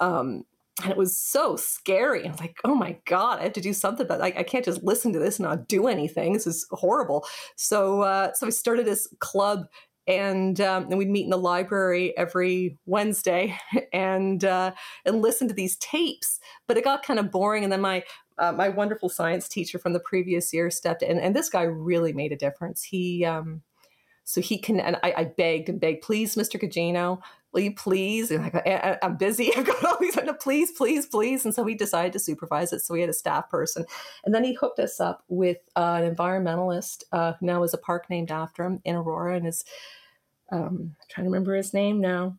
um, 0.00 0.44
and 0.82 0.92
it 0.92 0.96
was 0.96 1.16
so 1.16 1.56
scary. 1.56 2.24
I 2.24 2.30
was 2.30 2.40
like, 2.40 2.60
oh 2.64 2.74
my 2.74 2.96
god, 3.04 3.40
I 3.40 3.44
have 3.44 3.52
to 3.54 3.60
do 3.60 3.72
something. 3.72 4.06
But 4.06 4.20
like, 4.20 4.36
I 4.36 4.44
can't 4.44 4.64
just 4.64 4.84
listen 4.84 5.12
to 5.12 5.18
this 5.18 5.38
and 5.38 5.48
not 5.48 5.66
do 5.66 5.88
anything. 5.88 6.32
This 6.34 6.46
is 6.46 6.66
horrible. 6.70 7.26
So 7.56 8.02
uh, 8.02 8.32
so 8.34 8.46
I 8.46 8.50
started 8.50 8.86
this 8.86 9.08
club 9.18 9.66
and 10.08 10.60
um, 10.60 10.84
and 10.84 10.98
we'd 10.98 11.10
meet 11.10 11.24
in 11.24 11.30
the 11.30 11.36
library 11.36 12.16
every 12.16 12.78
Wednesday 12.86 13.58
and 13.92 14.44
uh, 14.44 14.72
and 15.04 15.20
listen 15.20 15.48
to 15.48 15.54
these 15.54 15.76
tapes. 15.76 16.40
But 16.66 16.78
it 16.78 16.84
got 16.84 17.04
kind 17.04 17.20
of 17.20 17.30
boring, 17.30 17.62
and 17.62 17.72
then 17.72 17.82
my 17.82 18.02
uh, 18.38 18.52
my 18.52 18.68
wonderful 18.68 19.08
science 19.08 19.48
teacher 19.48 19.78
from 19.78 19.92
the 19.92 20.00
previous 20.00 20.52
year 20.52 20.70
stepped 20.70 21.02
in, 21.02 21.18
and 21.18 21.34
this 21.34 21.48
guy 21.48 21.62
really 21.62 22.12
made 22.12 22.32
a 22.32 22.36
difference. 22.36 22.82
He, 22.82 23.24
um, 23.24 23.62
so 24.24 24.40
he 24.40 24.58
can, 24.58 24.78
and 24.80 24.96
I, 25.02 25.14
I 25.16 25.24
begged 25.24 25.68
and 25.68 25.80
begged, 25.80 26.02
please, 26.02 26.34
Mr. 26.34 26.60
Gugino, 26.60 27.20
will 27.52 27.60
you 27.60 27.74
please? 27.74 28.30
And 28.30 28.44
I 28.54 28.98
am 29.02 29.16
busy. 29.16 29.50
I've 29.56 29.66
got 29.66 29.84
all 29.84 29.96
these, 30.00 30.18
please, 30.40 30.70
please, 30.72 31.06
please. 31.06 31.44
And 31.44 31.54
so 31.54 31.62
we 31.62 31.74
decided 31.74 32.12
to 32.12 32.18
supervise 32.18 32.72
it. 32.72 32.80
So 32.80 32.94
we 32.94 33.00
had 33.00 33.10
a 33.10 33.14
staff 33.14 33.48
person, 33.50 33.84
and 34.24 34.34
then 34.34 34.44
he 34.44 34.54
hooked 34.54 34.78
us 34.78 35.00
up 35.00 35.24
with 35.28 35.58
uh, 35.76 36.00
an 36.02 36.14
environmentalist 36.14 37.04
uh, 37.12 37.34
who 37.40 37.46
now 37.46 37.62
is 37.62 37.74
a 37.74 37.78
park 37.78 38.08
named 38.10 38.30
after 38.30 38.64
him 38.64 38.80
in 38.84 38.96
Aurora, 38.96 39.36
and 39.36 39.46
is 39.46 39.64
um, 40.50 40.94
I'm 41.00 41.06
trying 41.08 41.24
to 41.24 41.30
remember 41.30 41.54
his 41.54 41.74
name 41.74 42.00
now 42.00 42.38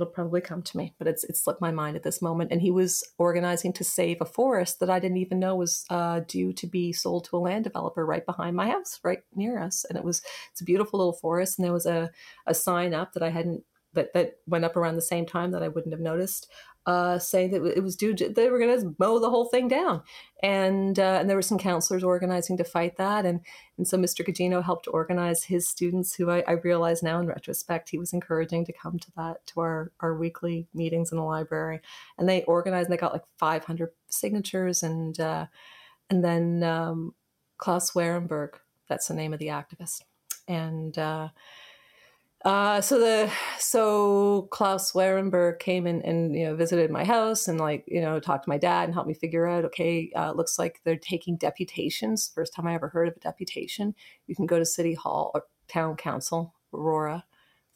it'll 0.00 0.12
probably 0.12 0.40
come 0.40 0.62
to 0.62 0.76
me, 0.76 0.94
but 0.98 1.06
it's 1.06 1.24
it 1.24 1.36
slipped 1.36 1.60
my 1.60 1.70
mind 1.70 1.96
at 1.96 2.02
this 2.02 2.22
moment. 2.22 2.52
And 2.52 2.60
he 2.60 2.70
was 2.70 3.06
organizing 3.18 3.72
to 3.74 3.84
save 3.84 4.18
a 4.20 4.24
forest 4.24 4.80
that 4.80 4.90
I 4.90 4.98
didn't 4.98 5.18
even 5.18 5.38
know 5.38 5.56
was 5.56 5.84
uh, 5.90 6.20
due 6.26 6.52
to 6.54 6.66
be 6.66 6.92
sold 6.92 7.24
to 7.24 7.36
a 7.36 7.38
land 7.38 7.64
developer 7.64 8.04
right 8.04 8.24
behind 8.24 8.56
my 8.56 8.68
house, 8.68 8.98
right 9.02 9.20
near 9.34 9.58
us. 9.58 9.84
And 9.88 9.98
it 9.98 10.04
was 10.04 10.22
it's 10.52 10.60
a 10.60 10.64
beautiful 10.64 10.98
little 10.98 11.12
forest, 11.12 11.58
and 11.58 11.64
there 11.64 11.72
was 11.72 11.86
a 11.86 12.10
a 12.46 12.54
sign 12.54 12.94
up 12.94 13.12
that 13.12 13.22
I 13.22 13.30
hadn't 13.30 13.64
that 13.94 14.12
that 14.14 14.38
went 14.46 14.64
up 14.64 14.76
around 14.76 14.96
the 14.96 15.02
same 15.02 15.26
time 15.26 15.50
that 15.50 15.62
I 15.62 15.68
wouldn't 15.68 15.92
have 15.92 16.00
noticed 16.00 16.46
uh, 16.86 17.18
saying 17.18 17.50
that 17.50 17.64
it 17.76 17.82
was 17.82 17.94
due 17.94 18.14
to, 18.14 18.28
they 18.28 18.48
were 18.48 18.58
going 18.58 18.80
to 18.80 18.94
mow 18.98 19.18
the 19.18 19.30
whole 19.30 19.44
thing 19.44 19.68
down. 19.68 20.02
And, 20.42 20.98
uh, 20.98 21.18
and 21.20 21.28
there 21.28 21.36
were 21.36 21.42
some 21.42 21.58
councilors 21.58 22.02
organizing 22.02 22.56
to 22.56 22.64
fight 22.64 22.96
that. 22.96 23.26
And, 23.26 23.40
and 23.76 23.86
so 23.86 23.98
Mr. 23.98 24.26
Gugino 24.26 24.64
helped 24.64 24.88
organize 24.90 25.44
his 25.44 25.68
students, 25.68 26.14
who 26.14 26.30
I, 26.30 26.42
I 26.48 26.52
realize 26.52 27.02
now 27.02 27.20
in 27.20 27.26
retrospect, 27.26 27.90
he 27.90 27.98
was 27.98 28.12
encouraging 28.12 28.64
to 28.64 28.72
come 28.72 28.98
to 28.98 29.12
that, 29.16 29.46
to 29.48 29.60
our, 29.60 29.92
our 30.00 30.16
weekly 30.16 30.68
meetings 30.72 31.12
in 31.12 31.18
the 31.18 31.24
library. 31.24 31.80
And 32.18 32.28
they 32.28 32.44
organized 32.44 32.86
and 32.86 32.92
they 32.94 33.00
got 33.00 33.12
like 33.12 33.24
500 33.38 33.90
signatures. 34.08 34.82
And, 34.82 35.20
uh, 35.20 35.46
and 36.08 36.24
then 36.24 36.62
um, 36.62 37.14
Klaus 37.58 37.92
Wehrenberg, 37.92 38.54
that's 38.88 39.08
the 39.08 39.14
name 39.14 39.34
of 39.34 39.38
the 39.38 39.48
activist. 39.48 40.02
And, 40.48 40.98
uh, 42.44 42.80
so 42.80 42.98
the 42.98 43.30
so 43.58 44.48
Klaus 44.50 44.92
Wehrenberg 44.92 45.58
came 45.58 45.86
and, 45.86 46.02
and 46.04 46.34
you 46.34 46.46
know 46.46 46.56
visited 46.56 46.90
my 46.90 47.04
house 47.04 47.48
and 47.48 47.60
like 47.60 47.84
you 47.86 48.00
know 48.00 48.18
talked 48.18 48.44
to 48.44 48.48
my 48.50 48.56
dad 48.56 48.84
and 48.84 48.94
helped 48.94 49.08
me 49.08 49.14
figure 49.14 49.46
out 49.46 49.64
okay 49.66 50.10
uh, 50.16 50.32
looks 50.32 50.58
like 50.58 50.80
they're 50.84 50.96
taking 50.96 51.36
deputations. 51.36 52.30
First 52.34 52.54
time 52.54 52.66
I 52.66 52.74
ever 52.74 52.88
heard 52.88 53.08
of 53.08 53.16
a 53.16 53.20
deputation. 53.20 53.94
You 54.26 54.34
can 54.34 54.46
go 54.46 54.58
to 54.58 54.64
city 54.64 54.94
hall 54.94 55.30
or 55.34 55.44
town 55.68 55.96
council 55.96 56.54
Aurora. 56.72 57.24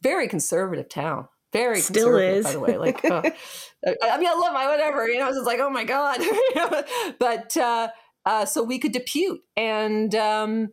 Very 0.02 0.28
conservative 0.28 0.88
town. 0.88 1.28
Very 1.52 1.80
still 1.80 2.16
is 2.16 2.44
by 2.44 2.52
the 2.52 2.60
way. 2.60 2.78
Like 2.78 3.04
uh, 3.04 3.22
I 3.86 4.18
mean 4.18 4.28
I 4.28 4.34
love 4.34 4.54
my 4.54 4.66
whatever 4.66 5.06
you 5.08 5.18
know 5.18 5.28
it's 5.28 5.38
like 5.46 5.60
oh 5.60 5.70
my 5.70 5.84
god. 5.84 6.20
But 7.18 7.56
uh, 7.56 7.88
uh, 8.24 8.44
so 8.46 8.62
we 8.62 8.78
could 8.78 8.94
depute. 8.94 9.40
And 9.56 10.14
um, 10.14 10.70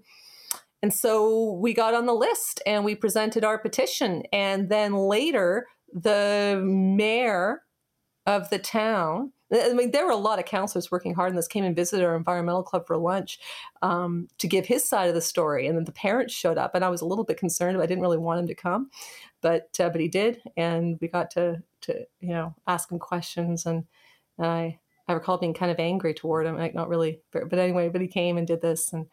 and 0.82 0.94
so 0.94 1.54
we 1.54 1.74
got 1.74 1.94
on 1.94 2.06
the 2.06 2.13
list 2.13 2.62
and 2.65 2.84
we 2.84 2.96
presented 2.96 3.44
our 3.44 3.58
petition. 3.58 4.24
And 4.34 4.70
then 4.70 4.94
later, 4.94 5.67
the 5.94 6.62
mayor 6.63 7.62
of 8.26 8.50
the 8.50 8.60
town, 8.60 9.32
I 9.54 9.74
mean, 9.74 9.91
there 9.91 10.06
were 10.06 10.12
a 10.12 10.15
lot 10.17 10.39
of 10.39 10.46
councilors 10.46 10.89
working 10.89 11.13
hard 11.13 11.32
on 11.32 11.36
this, 11.36 11.48
came 11.48 11.65
and 11.65 11.76
visited 11.76 12.06
our 12.06 12.15
environmental 12.15 12.63
club 12.63 12.88
for 12.88 12.98
lunch 12.98 13.38
um, 13.82 14.28
to 14.38 14.48
give 14.48 14.65
his 14.65 14.88
side 14.88 15.10
of 15.10 15.15
the 15.15 15.22
story. 15.22 15.67
And 15.67 15.78
then 15.78 15.84
the 15.84 15.91
parents 15.91 16.34
showed 16.34 16.58
up, 16.58 16.74
and 16.74 16.86
I 16.86 16.89
was 16.89 17.02
a 17.02 17.06
little 17.06 17.26
bit 17.26 17.38
concerned. 17.38 17.78
I 17.78 17.86
didn't 17.86 18.02
really 18.02 18.17
want 18.17 18.39
him 18.39 18.48
to 18.48 18.56
come, 18.56 18.89
but 19.41 19.70
uh, 19.80 19.89
but 19.89 20.00
he 20.00 20.08
did, 20.08 20.41
and 20.56 20.98
we 21.02 21.10
got 21.10 21.32
to 21.32 21.62
to 21.82 22.06
you 22.22 22.30
know 22.30 22.56
ask 22.65 22.89
him 22.89 23.00
questions, 23.00 23.65
and 23.65 23.84
I 24.39 24.80
I 25.08 25.13
recall 25.13 25.38
being 25.38 25.54
kind 25.54 25.72
of 25.72 25.80
angry 25.80 26.13
toward 26.13 26.46
him, 26.46 26.58
like 26.58 26.74
not 26.74 26.88
really, 26.88 27.22
but 27.32 27.52
anyway, 27.52 27.89
but 27.89 28.02
he 28.02 28.08
came 28.08 28.38
and 28.38 28.48
did 28.48 28.62
this, 28.62 28.94
and 28.94 29.08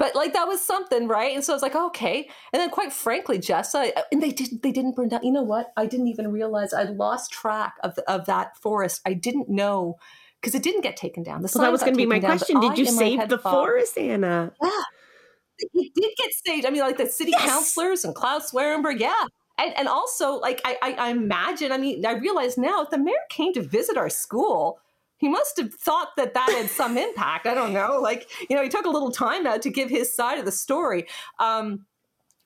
but 0.00 0.14
like 0.16 0.32
that 0.32 0.48
was 0.48 0.62
something 0.62 1.06
right? 1.06 1.34
And 1.34 1.44
so 1.44 1.52
i 1.52 1.54
was 1.54 1.62
like 1.62 1.76
okay. 1.76 2.28
And 2.52 2.60
then 2.60 2.70
quite 2.70 2.92
frankly 2.92 3.38
jess 3.38 3.74
I, 3.74 3.92
and 4.10 4.20
they 4.20 4.32
didn't 4.32 4.62
they 4.62 4.72
didn't 4.72 4.96
burn 4.96 5.10
down 5.10 5.22
you 5.22 5.30
know 5.30 5.42
what? 5.42 5.72
I 5.76 5.86
didn't 5.86 6.08
even 6.08 6.32
realize 6.32 6.72
i 6.72 6.84
lost 6.84 7.30
track 7.30 7.74
of, 7.84 7.96
of 8.08 8.26
that 8.26 8.56
forest. 8.56 9.02
I 9.06 9.12
didn't 9.12 9.48
know 9.48 9.98
because 10.40 10.54
it 10.54 10.62
didn't 10.62 10.80
get 10.80 10.96
taken 10.96 11.22
down. 11.22 11.42
The 11.42 11.52
well, 11.54 11.64
that 11.64 11.72
was 11.72 11.82
going 11.82 11.92
to 11.92 11.98
be 11.98 12.06
my 12.06 12.18
down, 12.18 12.38
question. 12.38 12.60
Did 12.60 12.78
you 12.78 12.86
save 12.86 13.28
the 13.28 13.36
thought, 13.36 13.52
forest 13.52 13.98
anna? 13.98 14.52
Yeah. 14.60 14.70
It 15.58 15.92
did 15.94 16.12
get 16.16 16.30
saved. 16.46 16.64
I 16.64 16.70
mean 16.70 16.80
like 16.80 16.96
the 16.96 17.06
city 17.06 17.32
yes. 17.32 17.44
councilors 17.44 18.04
and 18.04 18.14
klaus 18.14 18.50
wehrenberg 18.50 18.98
yeah. 18.98 19.26
And, 19.58 19.76
and 19.76 19.88
also 19.88 20.36
like 20.36 20.62
I, 20.64 20.78
I, 20.80 20.92
I 20.92 21.10
imagine 21.10 21.70
i 21.70 21.76
mean 21.76 22.06
i 22.06 22.12
realize 22.12 22.56
now 22.56 22.82
if 22.82 22.88
the 22.88 22.96
mayor 22.96 23.26
came 23.28 23.52
to 23.52 23.60
visit 23.60 23.98
our 23.98 24.08
school 24.08 24.80
he 25.20 25.28
must 25.28 25.58
have 25.58 25.72
thought 25.72 26.16
that 26.16 26.34
that 26.34 26.48
had 26.50 26.70
some 26.70 26.96
impact. 27.06 27.46
I 27.46 27.54
don't 27.54 27.72
know. 27.72 28.00
Like, 28.02 28.28
you 28.48 28.56
know, 28.56 28.62
he 28.62 28.68
took 28.68 28.86
a 28.86 28.90
little 28.90 29.12
time 29.12 29.46
out 29.46 29.62
to 29.62 29.70
give 29.70 29.90
his 29.90 30.12
side 30.12 30.38
of 30.38 30.46
the 30.46 30.52
story. 30.52 31.06
Um, 31.38 31.84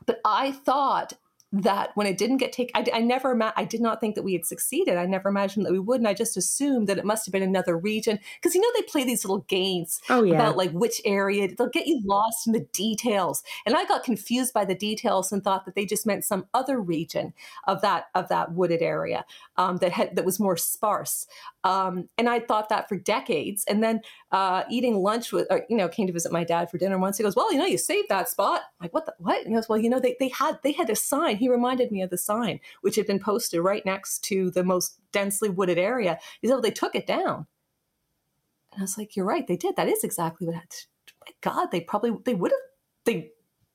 but 0.07 0.21
I 0.25 0.53
thought 0.53 1.15
that 1.63 1.91
when 1.95 2.09
it 2.09 2.19
didn't 2.19 2.39
get 2.39 2.53
taken, 2.53 2.73
I, 2.75 2.99
I, 2.99 3.01
never, 3.01 3.41
I 3.57 3.65
did 3.65 3.81
not 3.81 4.01
think 4.01 4.17
that 4.17 4.25
we 4.25 4.33
had 4.33 4.45
succeeded. 4.45 4.97
I 4.97 5.07
never 5.07 5.29
imagined 5.29 5.65
that 5.65 5.73
we 5.73 5.79
would. 5.79 6.01
And 6.01 6.09
I 6.09 6.15
just 6.15 6.37
assumed 6.37 6.89
that 6.89 6.99
it 6.99 7.05
must 7.05 7.25
have 7.27 7.33
been 7.33 7.43
another 7.43 7.79
region. 7.79 8.19
Because, 8.37 8.57
you 8.57 8.61
know, 8.61 8.69
they 8.75 8.83
play 8.83 9.05
these 9.05 9.25
little 9.25 9.45
games 9.47 10.01
oh, 10.11 10.25
yeah. 10.25 10.35
about 10.35 10.57
like 10.57 10.73
which 10.73 11.01
area, 11.05 11.49
they'll 11.55 11.69
get 11.69 11.87
you 11.87 12.01
lost 12.05 12.49
in 12.49 12.53
the 12.53 12.67
details. 12.73 13.45
And 13.67 13.77
I 13.77 13.85
got 13.85 14.03
confused 14.03 14.53
by 14.53 14.65
the 14.65 14.75
details 14.75 15.31
and 15.31 15.45
thought 15.45 15.65
that 15.65 15.77
they 15.77 15.87
just 15.87 16.07
meant 16.07 16.25
some 16.25 16.47
other 16.55 16.81
region 16.81 17.33
of 17.69 17.81
that, 17.83 18.07
of 18.17 18.29
that 18.31 18.53
wooded 18.53 18.83
area 18.83 19.25
um, 19.57 19.77
that 19.77 19.93
had, 19.93 20.17
that 20.17 20.25
was 20.25 20.41
more 20.41 20.57
sparse. 20.57 21.27
Um, 21.63 22.09
and 22.19 22.29
I 22.29 22.41
thought 22.41 22.69
that 22.71 22.89
for 22.89 22.97
decades. 22.97 23.65
And 23.69 23.83
then 23.83 24.01
uh, 24.33 24.65
eating 24.69 24.97
lunch 24.97 25.31
with, 25.31 25.47
or, 25.51 25.65
you 25.69 25.77
know, 25.77 25.89
came 25.89 26.09
to 26.09 26.13
visit 26.13 26.33
my 26.33 26.43
dad 26.43 26.69
for 26.71 26.79
dinner 26.79 26.99
once. 26.99 27.17
He 27.17 27.23
goes, 27.23 27.37
well, 27.37 27.53
you 27.53 27.59
know, 27.59 27.67
you 27.67 27.79
saved 27.79 28.09
that 28.09 28.29
spot. 28.29 28.63
I'm 28.81 28.85
like, 28.87 28.95
what 28.95 29.07
the, 29.07 29.15
what? 29.19 29.39
And 29.39 29.49
he 29.49 29.55
goes, 29.55 29.69
well, 29.69 29.79
you 29.79 29.89
know, 29.89 30.01
they, 30.01 30.17
they 30.19 30.29
had, 30.29 30.59
they 30.65 30.73
had 30.73 30.91
a 30.91 30.97
sign 30.97 31.37
he 31.45 31.51
reminded 31.51 31.93
me 31.93 32.01
of 32.01 32.09
the 32.09 32.17
sign, 32.17 32.59
which 32.81 32.97
had 32.97 33.07
been 33.07 33.21
posted 33.21 33.61
right 33.61 33.85
next 33.85 34.25
to 34.25 34.51
the 34.51 34.65
most 34.65 34.99
densely 35.13 35.51
wooded 35.51 35.77
area. 35.79 36.19
He 36.41 36.49
said, 36.49 36.55
well, 36.55 36.63
they 36.63 36.71
took 36.71 36.95
it 36.95 37.07
down. 37.07 37.47
And 38.73 38.79
I 38.79 38.81
was 38.81 38.97
like, 38.97 39.15
you're 39.15 39.27
right, 39.27 39.47
they 39.47 39.59
did. 39.59 39.77
That 39.77 39.89
is 39.89 40.03
exactly 40.03 40.47
what 40.47 40.55
happened. 40.55 40.87
My 41.21 41.33
God, 41.43 41.67
they 41.71 41.83
probably, 41.83 42.13
they 42.25 42.35
would 42.35 42.51
have, 42.51 42.61
they 43.05 43.31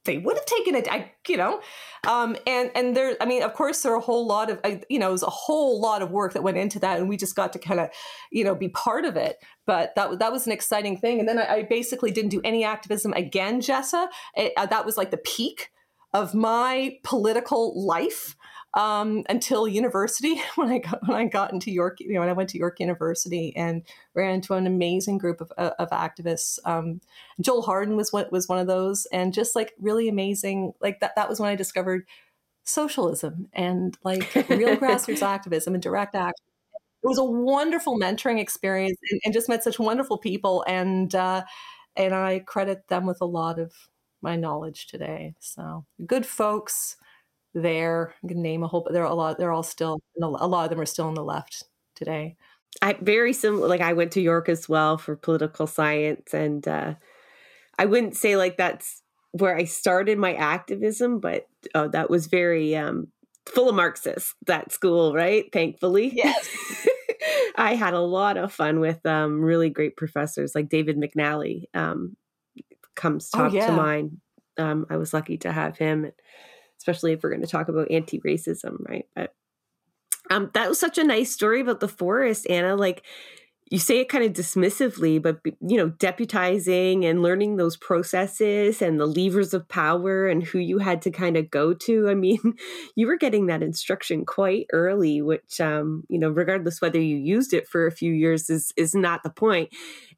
they 0.05 0.17
would 0.17 0.37
have 0.37 0.45
taken 0.45 0.75
it, 0.75 0.87
I, 0.89 1.11
you 1.27 1.37
know, 1.37 1.61
um, 2.07 2.35
and 2.47 2.71
and 2.73 2.95
there. 2.95 3.15
I 3.21 3.25
mean, 3.25 3.43
of 3.43 3.53
course, 3.53 3.83
there 3.83 3.91
are 3.91 3.97
a 3.97 4.01
whole 4.01 4.25
lot 4.25 4.49
of, 4.49 4.59
you 4.89 4.97
know, 4.97 5.09
it 5.09 5.11
was 5.11 5.23
a 5.23 5.29
whole 5.29 5.79
lot 5.79 6.01
of 6.01 6.09
work 6.09 6.33
that 6.33 6.41
went 6.41 6.57
into 6.57 6.79
that, 6.79 6.99
and 6.99 7.09
we 7.09 7.17
just 7.17 7.35
got 7.35 7.53
to 7.53 7.59
kind 7.59 7.79
of, 7.79 7.89
you 8.31 8.43
know, 8.43 8.55
be 8.55 8.69
part 8.69 9.05
of 9.05 9.17
it. 9.17 9.37
But 9.67 9.93
that 9.95 10.17
that 10.19 10.31
was 10.31 10.47
an 10.47 10.53
exciting 10.53 10.97
thing. 10.97 11.19
And 11.19 11.27
then 11.27 11.37
I, 11.37 11.55
I 11.55 11.63
basically 11.63 12.11
didn't 12.11 12.31
do 12.31 12.41
any 12.43 12.63
activism 12.63 13.13
again, 13.13 13.61
Jessa. 13.61 14.07
It, 14.35 14.53
uh, 14.57 14.65
that 14.67 14.85
was 14.85 14.97
like 14.97 15.11
the 15.11 15.17
peak 15.17 15.69
of 16.13 16.33
my 16.33 16.97
political 17.03 17.85
life 17.85 18.35
um, 18.73 19.23
until 19.29 19.67
university 19.67 20.41
when 20.55 20.69
I 20.69 20.79
got 20.79 21.07
when 21.07 21.17
I 21.17 21.25
got 21.25 21.53
into 21.53 21.71
York, 21.71 21.99
you 21.99 22.13
know, 22.13 22.19
when 22.19 22.29
I 22.29 22.33
went 22.33 22.49
to 22.49 22.57
York 22.57 22.79
University 22.79 23.55
and 23.55 23.83
ran 24.13 24.35
into 24.35 24.53
an 24.53 24.67
amazing 24.67 25.17
group 25.17 25.41
of, 25.41 25.51
uh, 25.57 25.71
of 25.79 25.89
activists. 25.89 26.59
Um, 26.65 27.01
Joel 27.41 27.63
Harden 27.63 27.95
was 27.95 28.13
one, 28.13 28.27
was 28.31 28.47
one 28.47 28.59
of 28.59 28.67
those, 28.67 29.07
and 29.11 29.33
just 29.33 29.55
like 29.55 29.73
really 29.79 30.07
amazing. 30.07 30.73
Like 30.81 30.99
that 30.99 31.15
that 31.15 31.29
was 31.29 31.39
when 31.39 31.49
I 31.49 31.55
discovered 31.55 32.05
socialism 32.63 33.47
and 33.53 33.97
like 34.03 34.33
real 34.49 34.75
grassroots 34.77 35.23
activism 35.23 35.73
and 35.73 35.81
direct 35.81 36.15
action. 36.15 36.45
It 37.01 37.07
was 37.07 37.17
a 37.17 37.23
wonderful 37.23 37.97
mentoring 37.97 38.39
experience, 38.39 38.99
and, 39.09 39.21
and 39.25 39.33
just 39.33 39.49
met 39.49 39.63
such 39.63 39.79
wonderful 39.79 40.17
people, 40.17 40.63
and 40.67 41.13
uh, 41.15 41.43
and 41.95 42.13
I 42.13 42.39
credit 42.39 42.87
them 42.87 43.05
with 43.05 43.21
a 43.21 43.25
lot 43.25 43.57
of 43.57 43.73
my 44.21 44.35
knowledge 44.35 44.87
today. 44.87 45.35
So 45.39 45.85
good 46.05 46.25
folks 46.25 46.97
there. 47.53 48.13
I 48.23 48.27
can 48.27 48.41
name 48.41 48.63
a 48.63 48.67
whole, 48.67 48.81
but 48.81 48.93
there 48.93 49.03
are 49.03 49.11
a 49.11 49.15
lot. 49.15 49.37
They're 49.37 49.51
all 49.51 49.63
still 49.63 49.99
a 50.21 50.27
lot 50.27 50.65
of 50.65 50.69
them 50.69 50.79
are 50.79 50.85
still 50.85 51.07
on 51.07 51.15
the 51.15 51.23
left 51.23 51.63
today. 51.95 52.35
I 52.81 52.93
very 53.01 53.33
similar. 53.33 53.67
Like 53.67 53.81
I 53.81 53.93
went 53.93 54.11
to 54.13 54.21
York 54.21 54.49
as 54.49 54.69
well 54.69 54.97
for 54.97 55.15
political 55.15 55.67
science, 55.67 56.33
and 56.33 56.67
uh, 56.67 56.95
I 57.77 57.85
wouldn't 57.85 58.15
say 58.15 58.37
like 58.37 58.57
that's 58.57 59.01
where 59.31 59.55
I 59.55 59.63
started 59.65 60.17
my 60.17 60.33
activism, 60.33 61.19
but 61.19 61.47
uh, 61.75 61.87
that 61.89 62.09
was 62.09 62.27
very 62.27 62.75
um, 62.75 63.07
full 63.47 63.69
of 63.69 63.75
Marxists. 63.75 64.35
That 64.45 64.71
school, 64.71 65.13
right? 65.13 65.45
Thankfully, 65.51 66.11
yes. 66.13 66.49
I 67.55 67.75
had 67.75 67.93
a 67.93 67.99
lot 67.99 68.37
of 68.37 68.53
fun 68.53 68.79
with 68.79 69.05
um, 69.05 69.41
really 69.41 69.69
great 69.69 69.97
professors 69.97 70.55
like 70.55 70.69
David 70.69 70.97
McNally. 70.97 71.65
Um, 71.73 72.15
comes 72.95 73.29
top 73.29 73.51
oh, 73.51 73.55
yeah. 73.55 73.67
to 73.67 73.73
mind. 73.73 74.17
Um, 74.57 74.85
I 74.89 74.97
was 74.97 75.13
lucky 75.13 75.37
to 75.39 75.51
have 75.51 75.77
him, 75.77 76.11
especially 76.79 77.13
if 77.13 77.23
we're 77.23 77.29
going 77.29 77.41
to 77.41 77.47
talk 77.47 77.69
about 77.69 77.91
anti-racism, 77.91 78.77
right? 78.87 79.05
But 79.15 79.33
um, 80.29 80.51
that 80.53 80.69
was 80.69 80.79
such 80.79 80.97
a 80.97 81.03
nice 81.03 81.31
story 81.31 81.61
about 81.61 81.79
the 81.79 81.87
forest, 81.87 82.47
Anna. 82.49 82.75
Like 82.75 83.03
you 83.69 83.77
say 83.77 83.99
it 83.99 84.09
kind 84.09 84.23
of 84.23 84.33
dismissively, 84.33 85.21
but 85.21 85.39
you 85.45 85.77
know, 85.77 85.89
deputizing 85.91 87.05
and 87.05 87.21
learning 87.21 87.57
those 87.57 87.77
processes 87.77 88.81
and 88.81 88.99
the 88.99 89.05
levers 89.05 89.53
of 89.53 89.67
power 89.67 90.27
and 90.27 90.43
who 90.43 90.57
you 90.57 90.79
had 90.79 91.01
to 91.03 91.11
kind 91.11 91.37
of 91.37 91.51
go 91.51 91.73
to. 91.73 92.09
I 92.09 92.15
mean, 92.15 92.39
you 92.95 93.07
were 93.07 93.17
getting 93.17 93.45
that 93.45 93.61
instruction 93.61 94.25
quite 94.25 94.65
early, 94.73 95.21
which 95.21 95.61
um, 95.61 96.03
you 96.09 96.19
know, 96.19 96.29
regardless 96.29 96.81
whether 96.81 96.99
you 96.99 97.17
used 97.17 97.53
it 97.53 97.67
for 97.67 97.85
a 97.85 97.91
few 97.91 98.11
years 98.11 98.49
is 98.49 98.73
is 98.75 98.95
not 98.95 99.23
the 99.23 99.29
point. 99.29 99.69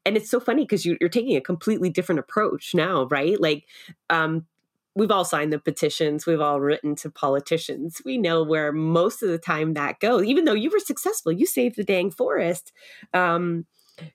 And 0.04 0.16
it's 0.16 0.30
so 0.30 0.40
funny 0.40 0.64
because 0.64 0.84
you, 0.84 0.96
you're 1.00 1.08
taking 1.08 1.36
a 1.36 1.40
completely 1.40 1.88
different 1.88 2.18
approach 2.18 2.74
now, 2.74 3.04
right? 3.04 3.40
Like 3.40 3.66
um, 4.10 4.46
we've 4.94 5.10
all 5.10 5.24
signed 5.24 5.52
the 5.52 5.58
petitions 5.58 6.26
we've 6.26 6.40
all 6.40 6.60
written 6.60 6.94
to 6.96 7.10
politicians. 7.10 8.02
We 8.04 8.18
know 8.18 8.42
where 8.42 8.72
most 8.72 9.22
of 9.22 9.28
the 9.28 9.38
time 9.38 9.74
that 9.74 10.00
goes 10.00 10.24
even 10.24 10.44
though 10.44 10.52
you 10.54 10.70
were 10.70 10.78
successful 10.78 11.32
you 11.32 11.46
saved 11.46 11.76
the 11.76 11.84
dang 11.84 12.10
forest. 12.10 12.72
Um, 13.14 13.66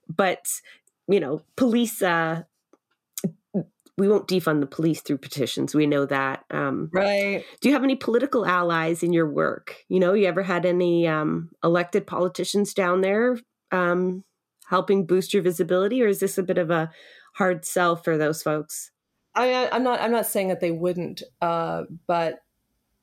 but 0.07 0.47
you 1.07 1.19
know 1.19 1.41
police 1.55 2.01
uh, 2.01 2.43
we 3.97 4.07
won't 4.07 4.27
defund 4.27 4.59
the 4.59 4.67
police 4.67 5.01
through 5.01 5.17
petitions. 5.17 5.73
We 5.73 5.87
know 5.87 6.05
that 6.05 6.43
um, 6.51 6.89
right. 6.93 7.43
do 7.61 7.69
you 7.69 7.73
have 7.73 7.83
any 7.83 7.95
political 7.95 8.45
allies 8.45 9.01
in 9.01 9.11
your 9.11 9.27
work? 9.27 9.77
You 9.89 9.99
know 9.99 10.13
you 10.13 10.27
ever 10.27 10.43
had 10.43 10.65
any 10.65 11.07
um, 11.07 11.49
elected 11.63 12.05
politicians 12.05 12.73
down 12.73 13.01
there 13.01 13.37
um, 13.71 14.23
helping 14.69 15.05
boost 15.05 15.33
your 15.33 15.43
visibility 15.43 16.03
or 16.03 16.07
is 16.07 16.19
this 16.19 16.37
a 16.37 16.43
bit 16.43 16.57
of 16.57 16.69
a 16.69 16.91
hard 17.35 17.65
sell 17.65 17.95
for 17.95 18.17
those 18.17 18.41
folks 18.41 18.91
I, 19.37 19.69
I'm 19.71 19.83
not. 19.83 20.01
I'm 20.01 20.11
not 20.11 20.25
saying 20.25 20.47
that 20.49 20.59
they 20.59 20.71
wouldn't, 20.71 21.21
uh, 21.41 21.83
but 22.07 22.41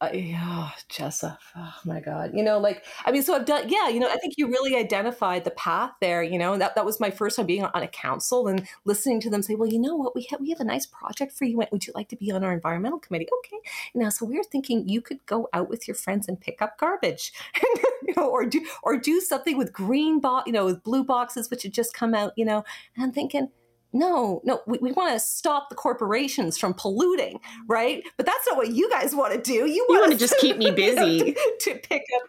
uh, 0.00 0.10
oh, 0.12 0.72
Jessa, 0.90 1.38
oh 1.56 1.74
my 1.84 2.00
God, 2.00 2.32
you 2.34 2.42
know, 2.42 2.58
like 2.58 2.84
I 3.06 3.12
mean, 3.12 3.22
so 3.22 3.34
I've 3.34 3.44
done. 3.44 3.68
Yeah, 3.68 3.88
you 3.88 4.00
know, 4.00 4.08
I 4.10 4.16
think 4.16 4.34
you 4.36 4.48
really 4.48 4.74
identified 4.74 5.44
the 5.44 5.52
path 5.52 5.92
there. 6.00 6.22
You 6.22 6.36
know, 6.38 6.58
that 6.58 6.74
that 6.74 6.84
was 6.84 6.98
my 6.98 7.10
first 7.10 7.36
time 7.36 7.46
being 7.46 7.64
on, 7.64 7.82
a 7.82 7.88
council 7.88 8.48
and 8.48 8.66
listening 8.84 9.20
to 9.20 9.30
them 9.30 9.42
say, 9.42 9.54
"Well, 9.54 9.68
you 9.68 9.78
know 9.78 9.94
what, 9.94 10.14
we 10.16 10.26
have 10.30 10.40
we 10.40 10.50
have 10.50 10.60
a 10.60 10.64
nice 10.64 10.86
project 10.86 11.32
for 11.32 11.44
you. 11.44 11.62
Would 11.70 11.86
you 11.86 11.92
like 11.94 12.08
to 12.08 12.16
be 12.16 12.32
on 12.32 12.42
our 12.42 12.52
environmental 12.52 12.98
committee?" 12.98 13.28
Okay, 13.38 13.58
now 13.94 14.08
so 14.08 14.26
we 14.26 14.36
are 14.38 14.44
thinking 14.44 14.88
you 14.88 15.00
could 15.00 15.24
go 15.26 15.48
out 15.52 15.68
with 15.70 15.86
your 15.86 15.94
friends 15.94 16.26
and 16.28 16.40
pick 16.40 16.60
up 16.60 16.78
garbage, 16.78 17.32
you 18.02 18.14
know, 18.16 18.28
or 18.28 18.44
do 18.44 18.66
or 18.82 18.98
do 18.98 19.20
something 19.20 19.56
with 19.56 19.72
green 19.72 20.20
box, 20.20 20.46
you 20.46 20.52
know, 20.52 20.64
with 20.64 20.82
blue 20.82 21.04
boxes, 21.04 21.48
which 21.50 21.62
had 21.62 21.72
just 21.72 21.94
come 21.94 22.14
out, 22.14 22.32
you 22.36 22.44
know, 22.44 22.64
and 22.96 23.04
I'm 23.04 23.12
thinking 23.12 23.48
no, 23.94 24.42
no, 24.44 24.60
we, 24.66 24.78
we 24.78 24.92
want 24.92 25.14
to 25.14 25.20
stop 25.20 25.68
the 25.70 25.76
corporations 25.76 26.58
from 26.58 26.74
polluting, 26.74 27.38
right? 27.68 28.02
But 28.16 28.26
that's 28.26 28.46
not 28.48 28.56
what 28.56 28.70
you 28.70 28.90
guys 28.90 29.14
want 29.14 29.32
to 29.32 29.40
do. 29.40 29.66
You 29.66 29.86
want 29.88 30.12
to 30.12 30.18
just 30.18 30.36
keep 30.38 30.56
me 30.56 30.72
busy 30.72 30.96
you 31.00 31.24
know, 31.26 31.32
to, 31.32 31.56
to, 31.60 31.74
pick 31.76 32.02
up. 32.16 32.28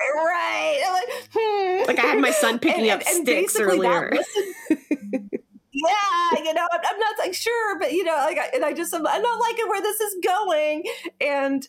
Right. 0.00 0.80
Like, 0.90 1.28
hmm. 1.34 1.86
like, 1.86 1.98
I 1.98 2.08
had 2.08 2.18
my 2.18 2.30
son 2.30 2.58
picking 2.58 2.90
and, 2.90 3.02
up 3.02 3.06
and, 3.06 3.22
sticks 3.22 3.60
earlier. 3.60 4.10
yeah, 4.70 6.38
you 6.38 6.54
know, 6.54 6.66
I'm, 6.72 6.80
I'm, 6.82 6.98
not 6.98 7.18
like 7.18 7.34
sure, 7.34 7.78
but 7.78 7.92
you 7.92 8.02
know, 8.02 8.16
like, 8.16 8.38
and 8.54 8.64
I 8.64 8.72
just, 8.72 8.94
I'm, 8.94 9.06
I'm 9.06 9.20
not 9.20 9.38
liking 9.38 9.68
where 9.68 9.82
this 9.82 10.00
is 10.00 10.16
going. 10.24 10.84
And, 11.20 11.68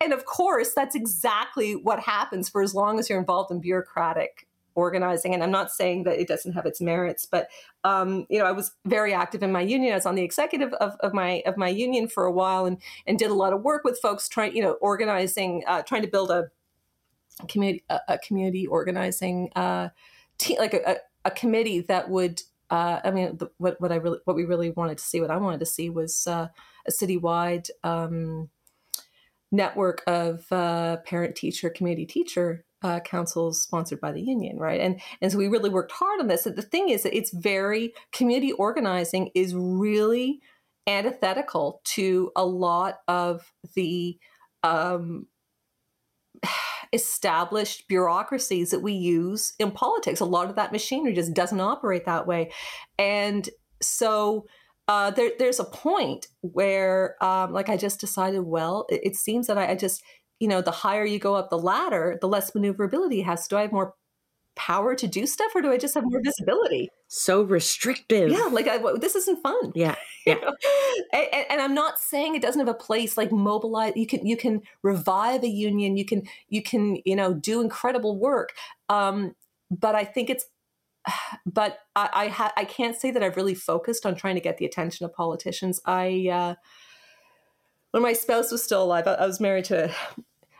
and 0.00 0.12
of 0.12 0.24
course, 0.24 0.72
that's 0.74 0.94
exactly 0.94 1.74
what 1.74 1.98
happens 1.98 2.48
for 2.48 2.62
as 2.62 2.74
long 2.76 3.00
as 3.00 3.10
you're 3.10 3.18
involved 3.18 3.50
in 3.50 3.60
bureaucratic 3.60 4.46
organizing 4.74 5.34
and 5.34 5.42
i'm 5.42 5.50
not 5.50 5.70
saying 5.70 6.04
that 6.04 6.20
it 6.20 6.28
doesn't 6.28 6.52
have 6.52 6.66
its 6.66 6.80
merits 6.80 7.26
but 7.26 7.48
um, 7.84 8.26
you 8.28 8.38
know 8.38 8.44
i 8.44 8.52
was 8.52 8.72
very 8.86 9.12
active 9.12 9.42
in 9.42 9.52
my 9.52 9.60
union. 9.60 9.92
I 9.92 9.96
was 9.96 10.06
on 10.06 10.14
the 10.14 10.22
executive 10.22 10.72
of, 10.74 10.96
of 11.00 11.12
my 11.12 11.42
of 11.46 11.56
my 11.56 11.68
union 11.68 12.08
for 12.08 12.24
a 12.24 12.32
while 12.32 12.66
and 12.66 12.78
and 13.06 13.18
did 13.18 13.30
a 13.30 13.34
lot 13.34 13.52
of 13.52 13.62
work 13.62 13.84
with 13.84 13.98
folks 14.00 14.28
trying 14.28 14.54
you 14.56 14.62
know 14.62 14.72
organizing 14.80 15.62
uh, 15.66 15.82
trying 15.82 16.02
to 16.02 16.08
build 16.08 16.30
a 16.30 16.48
community 17.48 17.84
a, 17.88 18.00
a 18.08 18.18
community 18.18 18.66
organizing 18.66 19.50
uh, 19.56 19.88
te- 20.38 20.58
like 20.58 20.74
a, 20.74 20.98
a, 21.24 21.30
committee 21.30 21.80
that 21.80 22.10
would 22.10 22.42
uh, 22.70 23.00
I 23.04 23.10
mean, 23.10 23.36
the, 23.36 23.50
what 23.58 23.78
what 23.80 23.92
I 23.92 23.96
really 23.96 24.18
what 24.24 24.34
we 24.34 24.44
really 24.44 24.70
wanted 24.70 24.96
to 24.96 25.04
see, 25.04 25.20
what 25.20 25.30
I 25.30 25.36
wanted 25.36 25.60
to 25.60 25.66
see 25.66 25.90
was 25.90 26.26
uh, 26.26 26.48
a 26.86 26.90
citywide 26.90 27.68
um, 27.84 28.48
network 29.50 30.02
of 30.06 30.50
uh, 30.50 30.96
parent 31.04 31.36
teacher, 31.36 31.68
community 31.68 32.06
teacher 32.06 32.64
uh, 32.82 33.00
councils 33.00 33.60
sponsored 33.60 34.00
by 34.00 34.12
the 34.12 34.20
union, 34.20 34.58
right? 34.58 34.80
And 34.80 35.00
and 35.20 35.30
so 35.30 35.38
we 35.38 35.48
really 35.48 35.70
worked 35.70 35.92
hard 35.92 36.20
on 36.20 36.28
this. 36.28 36.44
the 36.44 36.62
thing 36.62 36.88
is 36.88 37.02
that 37.02 37.16
it's 37.16 37.30
very 37.30 37.94
community 38.12 38.52
organizing 38.52 39.30
is 39.34 39.54
really 39.54 40.40
antithetical 40.86 41.80
to 41.84 42.32
a 42.34 42.44
lot 42.44 42.98
of 43.06 43.52
the 43.74 44.18
um, 44.62 45.26
established 46.92 47.88
bureaucracies 47.88 48.70
that 48.70 48.80
we 48.80 48.92
use 48.92 49.54
in 49.58 49.70
politics. 49.70 50.20
A 50.20 50.24
lot 50.24 50.50
of 50.50 50.56
that 50.56 50.72
machinery 50.72 51.12
just 51.12 51.34
doesn't 51.34 51.60
operate 51.60 52.04
that 52.06 52.26
way, 52.26 52.50
and 52.98 53.48
so. 53.80 54.46
Uh, 54.88 55.12
there, 55.12 55.30
there's 55.38 55.60
a 55.60 55.64
point 55.64 56.26
where, 56.40 57.16
um, 57.24 57.52
like, 57.52 57.68
I 57.68 57.76
just 57.76 58.00
decided, 58.00 58.40
well, 58.40 58.84
it, 58.90 59.00
it 59.04 59.16
seems 59.16 59.46
that 59.46 59.56
I, 59.56 59.70
I 59.70 59.74
just 59.76 60.02
you 60.42 60.48
know, 60.48 60.60
the 60.60 60.72
higher 60.72 61.04
you 61.04 61.20
go 61.20 61.36
up 61.36 61.50
the 61.50 61.58
ladder, 61.58 62.18
the 62.20 62.26
less 62.26 62.52
maneuverability 62.52 63.20
it 63.20 63.26
has. 63.26 63.46
Do 63.46 63.56
I 63.56 63.60
have 63.60 63.70
more 63.70 63.94
power 64.56 64.96
to 64.96 65.06
do 65.06 65.24
stuff 65.24 65.52
or 65.54 65.62
do 65.62 65.70
I 65.70 65.78
just 65.78 65.94
have 65.94 66.02
more 66.04 66.20
visibility? 66.20 66.88
So 67.06 67.42
restrictive. 67.42 68.32
Yeah, 68.32 68.48
like 68.50 68.66
I, 68.66 68.80
this 68.98 69.14
isn't 69.14 69.40
fun. 69.40 69.70
Yeah, 69.76 69.94
yeah. 70.26 70.50
and, 71.12 71.46
and, 71.48 71.60
I'm 71.60 71.74
not 71.74 72.00
saying 72.00 72.34
it 72.34 72.42
doesn't 72.42 72.58
have 72.58 72.66
a 72.66 72.74
place. 72.74 73.16
Like 73.16 73.30
mobilize, 73.30 73.92
you 73.94 74.04
can 74.04 74.26
you 74.26 74.36
can 74.36 74.62
revive 74.82 75.44
a 75.44 75.48
union. 75.48 75.96
You 75.96 76.04
can 76.04 76.24
you 76.48 76.60
can 76.60 76.98
you 77.04 77.14
know 77.14 77.34
do 77.34 77.60
incredible 77.60 78.18
work. 78.18 78.52
Um, 78.88 79.36
but 79.70 79.94
I 79.94 80.04
think 80.04 80.28
it's. 80.28 80.44
But 81.46 81.78
I 81.94 82.10
I, 82.12 82.28
ha- 82.28 82.52
I 82.56 82.64
can't 82.64 82.96
say 82.96 83.12
that 83.12 83.22
I've 83.22 83.36
really 83.36 83.54
focused 83.54 84.06
on 84.06 84.16
trying 84.16 84.34
to 84.34 84.40
get 84.40 84.58
the 84.58 84.66
attention 84.66 85.06
of 85.06 85.14
politicians. 85.14 85.80
I. 85.86 86.28
Uh, 86.32 86.54
when 87.92 88.02
my 88.02 88.14
spouse 88.14 88.50
was 88.50 88.64
still 88.64 88.82
alive, 88.82 89.06
I, 89.06 89.12
I 89.12 89.26
was 89.26 89.38
married 89.38 89.66
to 89.66 89.94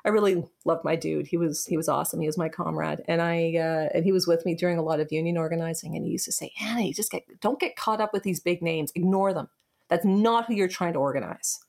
I 0.05 0.09
really 0.09 0.44
loved 0.64 0.84
my 0.84 0.96
dude. 0.96 1.28
He 1.28 1.36
was 1.36 1.64
he 1.64 1.76
was 1.76 1.88
awesome. 1.88 2.20
He 2.20 2.26
was 2.26 2.36
my 2.36 2.48
comrade, 2.48 3.03
and 3.07 3.22
I 3.22 3.55
uh, 3.57 3.88
and 3.94 4.05
he 4.05 4.11
was 4.12 4.26
with 4.26 4.44
me 4.44 4.55
during 4.55 4.78
a 4.78 4.82
lot 4.82 4.98
of 4.98 5.12
union 5.12 5.36
organizing. 5.36 5.94
And 5.94 6.05
he 6.05 6.11
used 6.11 6.24
to 6.24 6.32
say, 6.32 6.53
"Anna, 6.61 6.82
you 6.82 6.92
just 6.92 7.12
get 7.12 7.22
don't 7.40 7.61
get 7.61 7.76
caught 7.76 8.00
up 8.00 8.12
with 8.12 8.24
these 8.24 8.40
big 8.40 8.62
names. 8.62 8.90
Ignore 8.94 9.32
them. 9.32 9.48
That's 9.88 10.05
not 10.05 10.46
who 10.46 10.55
you're 10.55 10.68
trying 10.68 10.94
to 10.94 10.98
organize. 10.98 11.61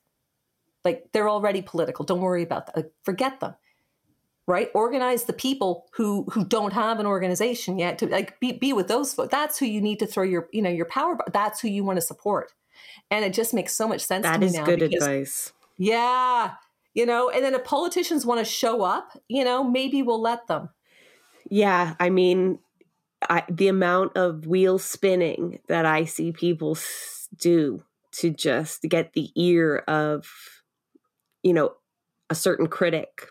Like 0.84 1.10
they're 1.12 1.30
already 1.30 1.62
political. 1.62 2.06
Don't 2.06 2.22
worry 2.22 2.44
about 2.44 2.66
that. 2.68 2.76
Like, 2.76 2.92
forget 3.04 3.40
them. 3.40 3.54
Right? 4.48 4.70
Organize 4.74 5.26
the 5.26 5.34
people 5.34 5.86
who 5.94 6.26
who 6.32 6.44
don't 6.44 6.74
have 6.74 7.00
an 7.00 7.06
organization 7.06 7.78
yet. 7.78 8.00
To 8.00 8.08
like 8.08 8.40
be 8.40 8.54
be 8.54 8.74
with 8.74 8.88
those 8.88 9.14
folks. 9.14 9.30
That's 9.30 9.60
who 9.60 9.68
you 9.68 9.80
need 9.80 10.00
to 10.00 10.08
throw 10.08 10.24
your 10.24 10.50
you 10.52 10.62
know 10.62 10.72
your 10.72 10.86
power. 10.86 11.18
That's 11.32 11.62
who 11.62 11.68
you 11.68 11.84
want 11.84 11.98
to 11.98 12.02
support. 12.02 12.52
And 13.12 13.24
it 13.24 13.34
just 13.34 13.54
makes 13.54 13.76
so 13.76 13.88
much 13.88 14.02
sense. 14.02 14.24
That 14.24 14.42
is 14.42 14.58
good 14.58 14.82
advice. 14.82 15.54
Yeah, 15.78 16.54
you 16.94 17.06
know 17.06 17.30
and 17.30 17.44
then 17.44 17.54
if 17.54 17.64
politicians 17.64 18.26
want 18.26 18.40
to 18.40 18.46
show 18.46 18.84
up 18.84 19.18
you 19.28 19.44
know 19.44 19.64
maybe 19.64 20.02
we'll 20.02 20.22
let 20.22 20.48
them. 20.48 20.70
Yeah 21.50 21.96
i 22.00 22.10
mean 22.10 22.60
I, 23.30 23.44
the 23.50 23.70
amount 23.70 24.18
of 24.18 24.46
wheel 24.48 24.80
spinning 24.80 25.60
that 25.68 25.86
i 25.86 26.06
see 26.06 26.32
people 26.32 26.78
do 27.38 27.84
to 28.14 28.30
just 28.30 28.82
get 28.84 29.14
the 29.14 29.32
ear 29.36 29.78
of 29.88 30.28
you 31.42 31.54
know 31.54 31.76
a 32.30 32.36
certain 32.36 32.68
critic 32.68 33.30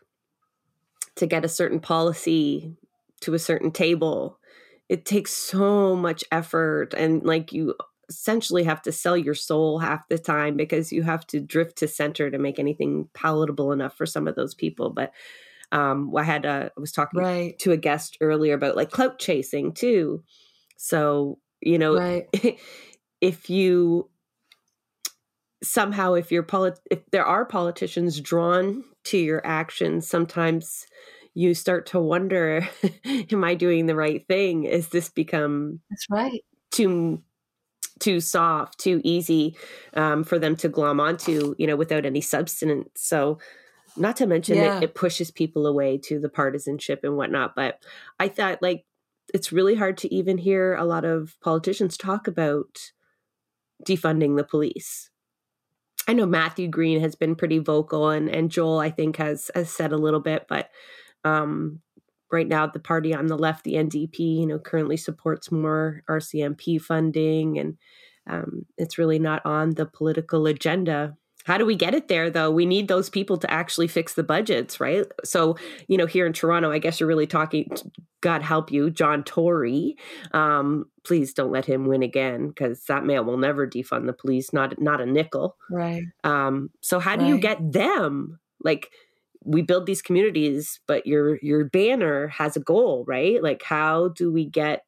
to 1.16 1.26
get 1.26 1.44
a 1.44 1.48
certain 1.48 1.80
policy 1.80 2.76
to 3.20 3.34
a 3.34 3.38
certain 3.38 3.70
table 3.70 4.38
it 4.88 5.04
takes 5.04 5.32
so 5.32 5.96
much 5.96 6.24
effort 6.30 6.94
and 6.94 7.22
like 7.24 7.52
you 7.52 7.74
essentially 8.14 8.64
have 8.64 8.82
to 8.82 8.92
sell 8.92 9.16
your 9.16 9.34
soul 9.34 9.78
half 9.78 10.08
the 10.08 10.18
time 10.18 10.56
because 10.56 10.92
you 10.92 11.02
have 11.02 11.26
to 11.28 11.40
drift 11.40 11.78
to 11.78 11.88
center 11.88 12.30
to 12.30 12.38
make 12.38 12.58
anything 12.58 13.08
palatable 13.14 13.72
enough 13.72 13.96
for 13.96 14.06
some 14.06 14.28
of 14.28 14.34
those 14.34 14.54
people. 14.54 14.90
But 14.90 15.12
um, 15.72 16.14
I 16.16 16.22
had 16.22 16.44
a, 16.44 16.70
I 16.76 16.80
was 16.80 16.92
talking 16.92 17.20
right. 17.20 17.58
to 17.60 17.72
a 17.72 17.76
guest 17.76 18.18
earlier 18.20 18.54
about 18.54 18.76
like 18.76 18.90
clout 18.90 19.18
chasing 19.18 19.72
too. 19.72 20.22
So 20.76 21.38
you 21.60 21.78
know, 21.78 21.96
right. 21.96 22.26
if 23.20 23.48
you 23.48 24.10
somehow 25.62 26.14
if 26.14 26.32
you're 26.32 26.42
polit- 26.42 26.80
if 26.90 26.98
there 27.10 27.24
are 27.24 27.44
politicians 27.44 28.20
drawn 28.20 28.84
to 29.04 29.16
your 29.16 29.44
actions 29.46 30.08
sometimes 30.08 30.86
you 31.34 31.54
start 31.54 31.86
to 31.86 32.00
wonder 32.00 32.68
am 33.30 33.44
i 33.44 33.54
doing 33.54 33.86
the 33.86 33.94
right 33.94 34.26
thing 34.26 34.64
is 34.64 34.88
this 34.88 35.08
become 35.08 35.80
that's 35.88 36.06
right 36.10 36.42
too 36.72 37.22
too 38.02 38.20
soft 38.20 38.78
too 38.78 39.00
easy 39.04 39.56
um, 39.94 40.24
for 40.24 40.38
them 40.38 40.56
to 40.56 40.68
glom 40.68 41.00
onto 41.00 41.54
you 41.58 41.66
know 41.66 41.76
without 41.76 42.04
any 42.04 42.20
substance 42.20 42.88
so 42.94 43.38
not 43.96 44.16
to 44.16 44.26
mention 44.26 44.56
yeah. 44.56 44.78
it, 44.78 44.84
it 44.84 44.94
pushes 44.94 45.30
people 45.30 45.66
away 45.66 45.96
to 45.98 46.18
the 46.18 46.28
partisanship 46.28 47.00
and 47.04 47.16
whatnot 47.16 47.54
but 47.54 47.82
i 48.18 48.28
thought 48.28 48.60
like 48.60 48.84
it's 49.32 49.52
really 49.52 49.76
hard 49.76 49.96
to 49.96 50.12
even 50.12 50.36
hear 50.36 50.74
a 50.74 50.84
lot 50.84 51.04
of 51.04 51.36
politicians 51.40 51.96
talk 51.96 52.26
about 52.26 52.92
defunding 53.86 54.36
the 54.36 54.44
police 54.44 55.10
I 56.08 56.14
know 56.14 56.26
Matthew 56.26 56.66
Green 56.66 57.00
has 57.00 57.14
been 57.14 57.36
pretty 57.36 57.58
vocal, 57.58 58.10
and 58.10 58.28
and 58.28 58.50
Joel 58.50 58.80
I 58.80 58.90
think 58.90 59.18
has 59.18 59.52
has 59.54 59.70
said 59.70 59.92
a 59.92 59.96
little 59.96 60.18
bit, 60.18 60.46
but 60.48 60.68
um, 61.24 61.80
right 62.32 62.48
now 62.48 62.66
the 62.66 62.78
party 62.80 63.14
on 63.14 63.26
the 63.26 63.38
left, 63.38 63.64
the 63.64 63.74
NDP, 63.74 64.40
you 64.40 64.46
know, 64.46 64.58
currently 64.58 64.96
supports 64.96 65.52
more 65.52 66.02
RCMP 66.08 66.80
funding, 66.80 67.58
and 67.58 67.76
um, 68.26 68.66
it's 68.78 68.98
really 68.98 69.18
not 69.18 69.44
on 69.44 69.70
the 69.70 69.86
political 69.86 70.46
agenda. 70.46 71.16
How 71.44 71.58
do 71.58 71.66
we 71.66 71.74
get 71.74 71.94
it 71.94 72.08
there 72.08 72.30
though? 72.30 72.50
We 72.50 72.66
need 72.66 72.88
those 72.88 73.10
people 73.10 73.36
to 73.38 73.50
actually 73.50 73.88
fix 73.88 74.14
the 74.14 74.22
budgets 74.22 74.80
right? 74.80 75.06
So 75.24 75.56
you 75.88 75.96
know 75.96 76.06
here 76.06 76.26
in 76.26 76.32
toronto 76.32 76.70
i 76.70 76.78
guess 76.78 77.00
you're 77.00 77.08
really 77.08 77.26
talking 77.26 77.70
god 78.20 78.42
help 78.42 78.70
you 78.70 78.90
john 78.90 79.24
tory. 79.24 79.96
Um, 80.32 80.86
please 81.04 81.34
don't 81.34 81.52
let 81.52 81.66
him 81.66 81.86
win 81.86 82.02
again 82.02 82.48
because 82.48 82.84
that 82.84 83.04
man 83.04 83.26
will 83.26 83.38
never 83.38 83.66
defund 83.66 84.06
the 84.06 84.12
police 84.12 84.52
not 84.52 84.80
not 84.80 85.00
a 85.00 85.06
nickel. 85.06 85.56
Right. 85.70 86.04
Um, 86.24 86.70
so 86.80 87.00
how 87.00 87.16
do 87.16 87.24
right. 87.24 87.28
you 87.28 87.38
get 87.38 87.72
them? 87.72 88.38
Like 88.62 88.90
we 89.44 89.62
build 89.62 89.86
these 89.86 90.02
communities 90.02 90.80
but 90.86 91.06
your 91.06 91.38
your 91.42 91.64
banner 91.64 92.28
has 92.28 92.56
a 92.56 92.60
goal 92.60 93.04
right 93.06 93.42
like 93.42 93.62
how 93.62 94.08
do 94.08 94.32
we 94.32 94.44
get 94.44 94.84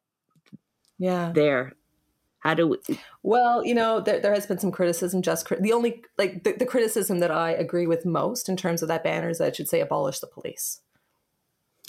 yeah 0.97 1.31
there 1.33 1.73
how 2.45 2.53
do 2.53 2.67
we? 2.67 2.77
Well, 3.23 3.65
you 3.65 3.73
know, 3.73 3.99
there, 3.99 4.19
there 4.19 4.31
has 4.31 4.45
been 4.45 4.59
some 4.59 4.71
criticism. 4.71 5.23
Just 5.23 5.49
the 5.49 5.73
only 5.73 6.03
like 6.19 6.43
the, 6.43 6.51
the, 6.51 6.65
criticism 6.67 7.17
that 7.17 7.31
I 7.31 7.49
agree 7.49 7.87
with 7.87 8.05
most 8.05 8.47
in 8.47 8.55
terms 8.55 8.83
of 8.83 8.87
that 8.87 9.03
banner 9.03 9.29
is 9.29 9.39
that 9.39 9.47
it 9.47 9.55
should 9.55 9.67
say 9.67 9.79
abolish 9.79 10.19
the 10.19 10.27
police. 10.27 10.79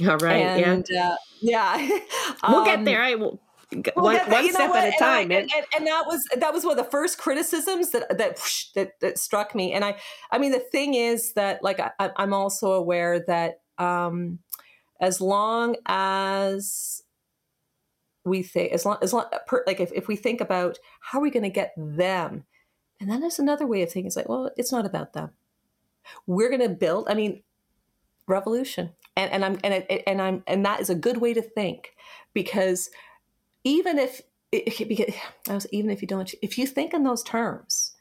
All 0.09 0.17
right. 0.17 0.37
And, 0.37 0.87
yeah. 0.89 1.11
Uh, 1.11 1.17
yeah. 1.43 1.89
we'll 2.49 2.61
um, 2.61 2.65
get 2.65 2.87
there. 2.87 3.03
I 3.03 3.17
will. 3.17 3.39
We'll 3.73 4.05
one, 4.05 4.31
one 4.31 4.51
step 4.51 4.71
at 4.71 4.95
a 4.95 4.99
time, 4.99 5.33
and, 5.33 5.51
and, 5.53 5.67
and, 5.77 5.87
that 5.89 6.05
was 6.07 6.25
that 6.37 6.53
was 6.53 6.65
one 6.65 6.79
of 6.79 6.85
the 6.85 6.89
first 6.89 7.19
criticisms 7.19 7.91
that 7.91 8.17
that 8.17 8.39
that, 8.77 8.93
that 9.01 9.19
struck 9.19 9.57
me. 9.57 9.73
And 9.73 9.85
I, 9.85 9.97
I 10.31 10.39
mean, 10.39 10.53
the 10.53 10.61
thing 10.61 10.95
is 10.95 11.33
that 11.33 11.65
like 11.65 11.81
I, 11.81 11.91
I'm 12.17 12.33
also 12.33 12.73
aware 12.73 13.19
that 13.27 13.63
um, 13.79 14.39
as 15.01 15.21
long 15.21 15.77
as 15.87 17.03
we 18.25 18.43
think 18.43 18.73
as 18.73 18.85
long 18.85 18.99
as 19.03 19.13
long 19.13 19.27
like 19.67 19.81
if, 19.81 19.93
if 19.93 20.09
we 20.09 20.17
think 20.17 20.41
about 20.41 20.79
how 21.01 21.19
are 21.19 21.23
we 21.23 21.31
going 21.31 21.45
to 21.45 21.49
get 21.49 21.73
them 21.77 22.45
and 23.01 23.09
then 23.11 23.21
there's 23.21 23.39
another 23.39 23.67
way 23.67 23.83
of 23.83 23.91
thinking 23.91 24.09
it's 24.09 24.17
like 24.17 24.29
well 24.29 24.51
it's 24.57 24.73
not 24.73 24.85
about 24.85 25.13
them. 25.13 25.31
We're 26.27 26.49
going 26.49 26.61
to 26.61 26.69
build 26.69 27.07
i 27.09 27.15
mean 27.15 27.43
revolution. 28.27 28.91
And, 29.17 29.31
and 29.33 29.45
i'm 29.45 29.59
and, 29.63 29.75
it, 29.75 30.03
and 30.07 30.21
i'm 30.21 30.43
and 30.47 30.65
that 30.67 30.81
is 30.81 30.91
a 30.91 30.95
good 30.95 31.19
way 31.19 31.33
to 31.35 31.43
think 31.43 31.95
because 32.35 32.91
even 33.67 33.99
if 33.99 34.23
even 34.53 35.91
if 35.91 36.01
you 36.01 36.07
don't 36.07 36.35
if 36.41 36.57
you 36.57 36.67
think 36.67 36.95
in 36.95 37.03
those 37.03 37.23
terms 37.25 37.93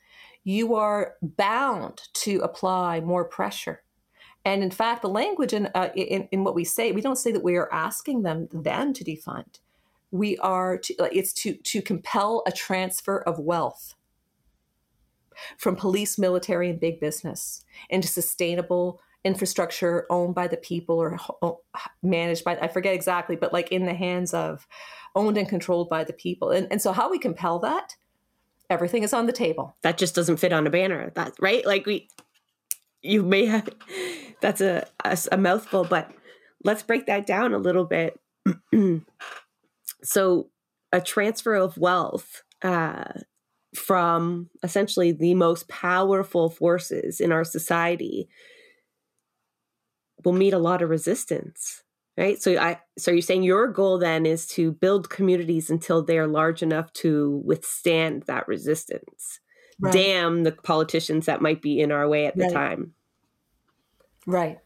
you 0.44 0.76
are 0.76 1.16
bound 1.24 2.04
to 2.14 2.40
apply 2.42 3.00
more 3.00 3.26
pressure. 3.26 3.82
And 4.46 4.62
in 4.62 4.70
fact 4.70 5.02
the 5.02 5.10
language 5.10 5.54
in, 5.54 5.66
uh, 5.74 5.90
in, 5.96 6.30
in 6.32 6.44
what 6.44 6.54
we 6.54 6.64
say 6.64 6.92
we 6.92 7.02
don't 7.02 7.18
say 7.18 7.32
that 7.32 7.44
we 7.44 7.56
are 7.56 7.72
asking 7.74 8.22
them 8.22 8.48
them 8.54 8.94
to 8.94 9.04
defund. 9.04 9.60
We 10.12 10.38
are 10.38 10.78
to, 10.78 10.94
it's 11.12 11.34
to 11.42 11.56
to 11.56 11.82
compel 11.82 12.44
a 12.46 12.52
transfer 12.52 13.18
of 13.18 13.40
wealth 13.40 13.96
from 15.58 15.76
police 15.76 16.18
military 16.20 16.70
and 16.70 16.80
big 16.80 17.00
business 17.00 17.66
into 17.90 18.08
sustainable 18.08 19.02
infrastructure 19.24 20.06
owned 20.12 20.36
by 20.36 20.48
the 20.48 20.58
people 20.58 21.00
or 21.00 21.18
managed 22.04 22.44
by 22.44 22.56
i 22.62 22.68
forget 22.68 22.94
exactly 22.94 23.36
but 23.36 23.52
like 23.52 23.72
in 23.72 23.88
the 23.88 23.94
hands 23.94 24.36
of 24.36 24.68
owned 25.16 25.38
and 25.38 25.48
controlled 25.48 25.90
by 25.90 26.04
the 26.04 26.14
people. 26.14 26.52
And, 26.52 26.68
and 26.70 26.82
so 26.82 26.92
how 26.92 27.10
we 27.10 27.18
compel 27.18 27.60
that 27.60 27.96
everything 28.70 29.04
is 29.04 29.14
on 29.14 29.26
the 29.26 29.32
table. 29.32 29.76
That 29.82 29.98
just 29.98 30.16
doesn't 30.16 30.38
fit 30.38 30.54
on 30.54 30.68
a 30.68 30.70
banner. 30.70 31.12
That 31.16 31.34
right? 31.40 31.66
Like 31.66 31.86
we 31.86 32.10
you 33.02 33.24
may 33.24 33.46
have 33.46 33.70
that's 34.42 34.62
a, 34.62 34.86
a, 35.04 35.18
a 35.32 35.38
mouthful 35.38 35.86
but 35.86 36.12
let's 36.64 36.84
break 36.84 37.06
that 37.06 37.26
down 37.26 37.54
a 37.54 37.58
little 37.58 37.86
bit. 37.86 38.20
So 40.06 40.50
a 40.92 41.02
transfer 41.02 41.56
of 41.56 41.78
wealth 41.78 42.44
uh, 42.62 43.06
from 43.76 44.50
essentially 44.64 45.12
the 45.12 45.34
most 45.34 45.68
powerful 45.68 46.50
forces 46.50 47.20
in 47.20 47.32
our 47.32 47.44
society 47.44 48.30
will 50.24 50.34
meet 50.34 50.54
a 50.54 50.60
lot 50.60 50.82
of 50.82 50.90
resistance 50.90 51.84
right 52.18 52.42
so 52.42 52.58
i 52.58 52.80
so 52.98 53.12
you're 53.12 53.22
saying 53.22 53.44
your 53.44 53.68
goal 53.68 53.98
then 53.98 54.26
is 54.26 54.48
to 54.48 54.72
build 54.72 55.10
communities 55.10 55.70
until 55.70 56.04
they're 56.04 56.28
large 56.28 56.62
enough 56.62 56.92
to 56.94 57.42
withstand 57.46 58.24
that 58.24 58.48
resistance 58.48 59.40
right. 59.80 59.94
damn 59.94 60.44
the 60.44 60.52
politicians 60.52 61.26
that 61.26 61.42
might 61.42 61.62
be 61.62 61.80
in 61.80 61.92
our 61.92 62.08
way 62.08 62.26
at 62.26 62.36
the 62.36 62.46
right. 62.46 62.54
time 62.54 62.94
right 64.26 64.60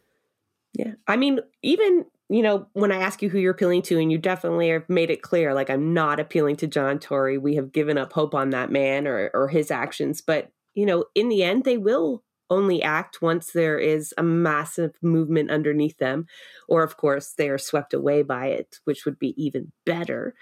yeah 0.74 0.94
i 1.08 1.16
mean 1.16 1.40
even 1.62 2.06
you 2.30 2.44
know, 2.44 2.68
when 2.74 2.92
I 2.92 2.98
ask 2.98 3.24
you 3.24 3.30
who 3.30 3.40
you're 3.40 3.54
appealing 3.54 3.82
to, 3.84 4.00
and 4.00 4.12
you 4.12 4.20
definitely 4.20 4.70
have 4.70 4.88
made 4.88 5.10
it 5.10 5.24
clear, 5.24 5.54
like 5.56 5.72
I'm 5.72 5.94
not 5.96 6.20
appealing 6.20 6.58
to 6.58 6.68
John 6.68 7.00
Tory. 7.00 7.40
We 7.40 7.56
have 7.56 7.72
given 7.72 7.98
up 7.98 8.14
hope 8.14 8.36
on 8.36 8.52
that 8.52 8.72
man 8.72 9.08
or 9.08 9.32
or 9.34 9.48
his 9.48 9.72
actions. 9.72 10.22
But 10.22 10.52
you 10.76 10.86
know, 10.86 11.06
in 11.16 11.30
the 11.30 11.44
end, 11.44 11.64
they 11.64 11.78
will 11.78 12.24
only 12.50 12.82
act 12.82 13.22
once 13.22 13.52
there 13.52 13.78
is 13.78 14.14
a 14.18 14.24
massive 14.24 14.96
movement 15.02 15.52
underneath 15.52 15.98
them, 15.98 16.28
or 16.68 16.84
of 16.84 16.98
course 16.98 17.34
they 17.38 17.50
are 17.50 17.58
swept 17.58 17.94
away 17.94 18.22
by 18.22 18.48
it, 18.48 18.78
which 18.86 19.06
would 19.06 19.20
be 19.20 19.34
even 19.42 19.72
better. 19.86 20.36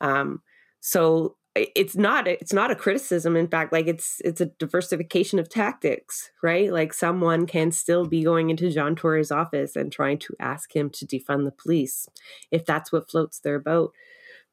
Um, 0.00 0.42
so 0.80 1.36
it's 1.54 1.96
not 1.96 2.26
it's 2.26 2.52
not 2.52 2.70
a 2.70 2.76
criticism. 2.76 3.36
In 3.36 3.46
fact 3.46 3.72
like 3.72 3.86
it's 3.86 4.20
it's 4.24 4.40
a 4.40 4.46
diversification 4.46 5.38
of 5.38 5.48
tactics 5.50 6.30
right? 6.42 6.72
Like 6.72 6.94
someone 6.94 7.46
can 7.46 7.70
still 7.72 8.06
be 8.06 8.22
going 8.24 8.48
into 8.50 8.70
john 8.70 8.96
tory's 8.96 9.30
office 9.30 9.76
and 9.76 9.92
trying 9.92 10.18
to 10.20 10.34
ask 10.40 10.74
him 10.74 10.88
to 10.90 11.06
defund 11.06 11.44
the 11.44 11.52
police 11.52 12.08
if 12.50 12.64
that's 12.64 12.90
what 12.90 13.10
floats 13.10 13.38
their 13.40 13.58
boat. 13.58 13.92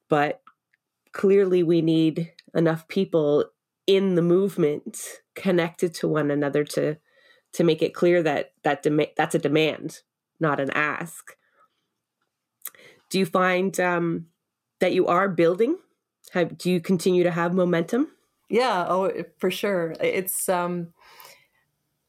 But 0.09 0.41
clearly 1.13 1.63
we 1.63 1.81
need 1.81 2.31
enough 2.53 2.87
people 2.87 3.45
in 3.89 4.13
the 4.15 4.21
movement 4.21 4.99
connected 5.35 5.93
to 5.93 6.07
one 6.07 6.29
another 6.29 6.63
to 6.63 6.97
to 7.51 7.63
make 7.63 7.81
it 7.81 7.93
clear 7.93 8.21
that 8.21 8.53
that 8.63 8.83
dem- 8.83 9.01
that's 9.17 9.35
a 9.35 9.39
demand 9.39 10.01
not 10.39 10.59
an 10.59 10.69
ask 10.71 11.35
do 13.09 13.17
you 13.17 13.25
find 13.25 13.79
um, 13.79 14.27
that 14.79 14.93
you 14.93 15.07
are 15.07 15.27
building 15.27 15.75
have, 16.31 16.57
do 16.57 16.69
you 16.69 16.79
continue 16.79 17.23
to 17.23 17.31
have 17.31 17.53
momentum? 17.53 18.09
Yeah, 18.49 18.85
oh, 18.87 19.11
for 19.37 19.51
sure. 19.51 19.95
It's 19.99 20.49
um, 20.49 20.93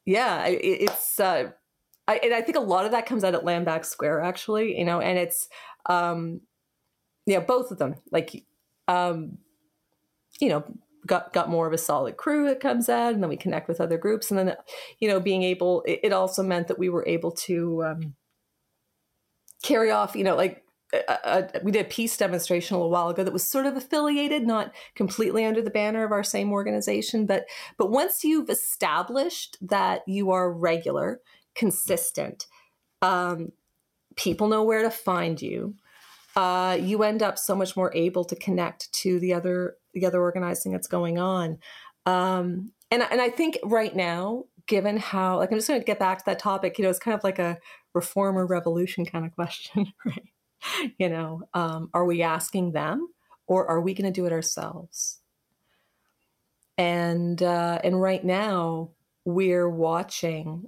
yeah, 0.05 0.45
it's 0.47 1.19
uh, 1.19 1.51
I, 2.07 2.19
and 2.23 2.33
I 2.33 2.41
think 2.41 2.57
a 2.57 2.61
lot 2.61 2.85
of 2.85 2.91
that 2.91 3.05
comes 3.05 3.23
out 3.23 3.35
at 3.35 3.43
Landback 3.43 3.85
Square, 3.85 4.21
actually. 4.21 4.77
You 4.77 4.85
know, 4.85 4.99
and 4.99 5.17
it's 5.17 5.47
um, 5.87 6.41
yeah, 7.25 7.39
both 7.39 7.71
of 7.71 7.77
them. 7.77 7.95
Like, 8.11 8.43
um, 8.87 9.37
you 10.39 10.49
know, 10.49 10.63
got 11.05 11.33
got 11.33 11.49
more 11.49 11.67
of 11.67 11.73
a 11.73 11.77
solid 11.77 12.17
crew 12.17 12.45
that 12.47 12.59
comes 12.59 12.89
out, 12.89 13.13
and 13.13 13.21
then 13.21 13.29
we 13.29 13.37
connect 13.37 13.67
with 13.67 13.81
other 13.81 13.97
groups, 13.97 14.31
and 14.31 14.37
then 14.37 14.55
you 14.99 15.07
know, 15.07 15.19
being 15.19 15.43
able, 15.43 15.83
it, 15.83 15.99
it 16.03 16.13
also 16.13 16.43
meant 16.43 16.67
that 16.67 16.79
we 16.79 16.89
were 16.89 17.07
able 17.07 17.31
to 17.31 17.83
um, 17.83 18.15
carry 19.63 19.91
off, 19.91 20.15
you 20.15 20.23
know, 20.23 20.35
like 20.35 20.63
a, 20.93 21.17
a, 21.23 21.61
we 21.63 21.71
did 21.71 21.85
a 21.85 21.89
peace 21.89 22.17
demonstration 22.17 22.75
a 22.75 22.79
little 22.79 22.91
while 22.91 23.09
ago 23.09 23.23
that 23.23 23.33
was 23.33 23.43
sort 23.43 23.65
of 23.65 23.77
affiliated, 23.77 24.45
not 24.45 24.73
completely 24.95 25.45
under 25.45 25.61
the 25.61 25.69
banner 25.69 26.03
of 26.03 26.11
our 26.11 26.23
same 26.23 26.51
organization, 26.51 27.25
but 27.25 27.45
but 27.77 27.89
once 27.89 28.23
you've 28.23 28.49
established 28.49 29.57
that 29.61 30.01
you 30.07 30.31
are 30.31 30.51
regular, 30.51 31.21
consistent, 31.55 32.47
um, 33.01 33.51
people 34.15 34.47
know 34.47 34.63
where 34.63 34.83
to 34.83 34.91
find 34.91 35.41
you. 35.41 35.75
Uh, 36.35 36.77
you 36.79 37.03
end 37.03 37.21
up 37.21 37.37
so 37.37 37.55
much 37.55 37.75
more 37.75 37.91
able 37.95 38.23
to 38.25 38.35
connect 38.35 38.91
to 38.93 39.19
the 39.19 39.33
other 39.33 39.75
the 39.93 40.05
other 40.05 40.21
organizing 40.21 40.71
that's 40.71 40.87
going 40.87 41.17
on. 41.17 41.57
Um, 42.05 42.71
and 42.89 43.03
and 43.03 43.21
I 43.21 43.29
think 43.29 43.57
right 43.63 43.95
now, 43.95 44.45
given 44.67 44.97
how 44.97 45.37
like 45.37 45.51
I'm 45.51 45.57
just 45.57 45.67
going 45.67 45.79
to 45.79 45.85
get 45.85 45.99
back 45.99 46.19
to 46.19 46.25
that 46.27 46.39
topic, 46.39 46.77
you 46.77 46.83
know, 46.83 46.89
it's 46.89 46.99
kind 46.99 47.15
of 47.15 47.23
like 47.23 47.39
a 47.39 47.57
reform 47.93 48.37
or 48.37 48.45
revolution 48.45 49.05
kind 49.05 49.25
of 49.25 49.33
question, 49.33 49.91
right? 50.05 50.93
you 50.97 51.09
know, 51.09 51.41
um, 51.53 51.89
are 51.93 52.05
we 52.05 52.21
asking 52.21 52.71
them 52.71 53.09
or 53.47 53.67
are 53.67 53.81
we 53.81 53.93
going 53.93 54.11
to 54.11 54.19
do 54.19 54.25
it 54.25 54.31
ourselves? 54.31 55.21
and 56.81 57.43
uh, 57.43 57.79
and 57.83 58.01
right 58.01 58.23
now 58.23 58.89
we're 59.23 59.69
watching 59.69 60.67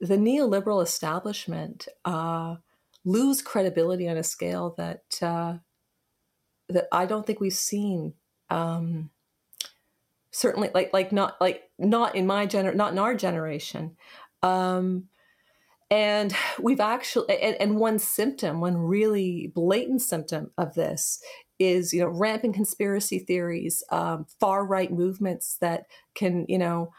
the 0.00 0.16
neoliberal 0.16 0.82
establishment 0.82 1.88
uh, 2.04 2.56
lose 3.04 3.42
credibility 3.42 4.08
on 4.08 4.16
a 4.16 4.22
scale 4.22 4.74
that 4.78 5.02
uh, 5.22 5.58
that 6.68 6.86
I 6.92 7.06
don't 7.06 7.26
think 7.26 7.40
we've 7.40 7.52
seen. 7.52 8.14
Um, 8.48 9.10
certainly, 10.30 10.70
like 10.74 10.92
like 10.92 11.12
not 11.12 11.40
like 11.40 11.62
not 11.78 12.14
in 12.14 12.26
my 12.26 12.46
gener 12.46 12.74
not 12.74 12.92
in 12.92 12.98
our 12.98 13.14
generation. 13.14 13.96
Um, 14.42 15.08
and 15.90 16.34
we've 16.60 16.80
actually 16.80 17.36
and, 17.40 17.56
and 17.60 17.76
one 17.76 17.98
symptom, 17.98 18.60
one 18.60 18.76
really 18.76 19.50
blatant 19.54 20.02
symptom 20.02 20.52
of 20.56 20.74
this 20.74 21.20
is 21.58 21.92
you 21.92 22.00
know 22.00 22.08
rampant 22.08 22.54
conspiracy 22.54 23.18
theories, 23.18 23.82
um, 23.90 24.26
far 24.38 24.64
right 24.64 24.92
movements 24.92 25.56
that 25.60 25.84
can 26.14 26.46
you 26.48 26.58
know 26.58 26.92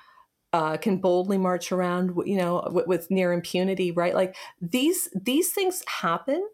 uh, 0.53 0.77
can 0.77 0.97
boldly 0.97 1.37
march 1.37 1.71
around, 1.71 2.13
you 2.25 2.37
know, 2.37 2.67
with, 2.71 2.87
with 2.87 3.11
near 3.11 3.31
impunity, 3.31 3.91
right? 3.91 4.13
Like 4.13 4.35
these 4.61 5.09
these 5.13 5.51
things 5.51 5.83
happen 5.87 6.45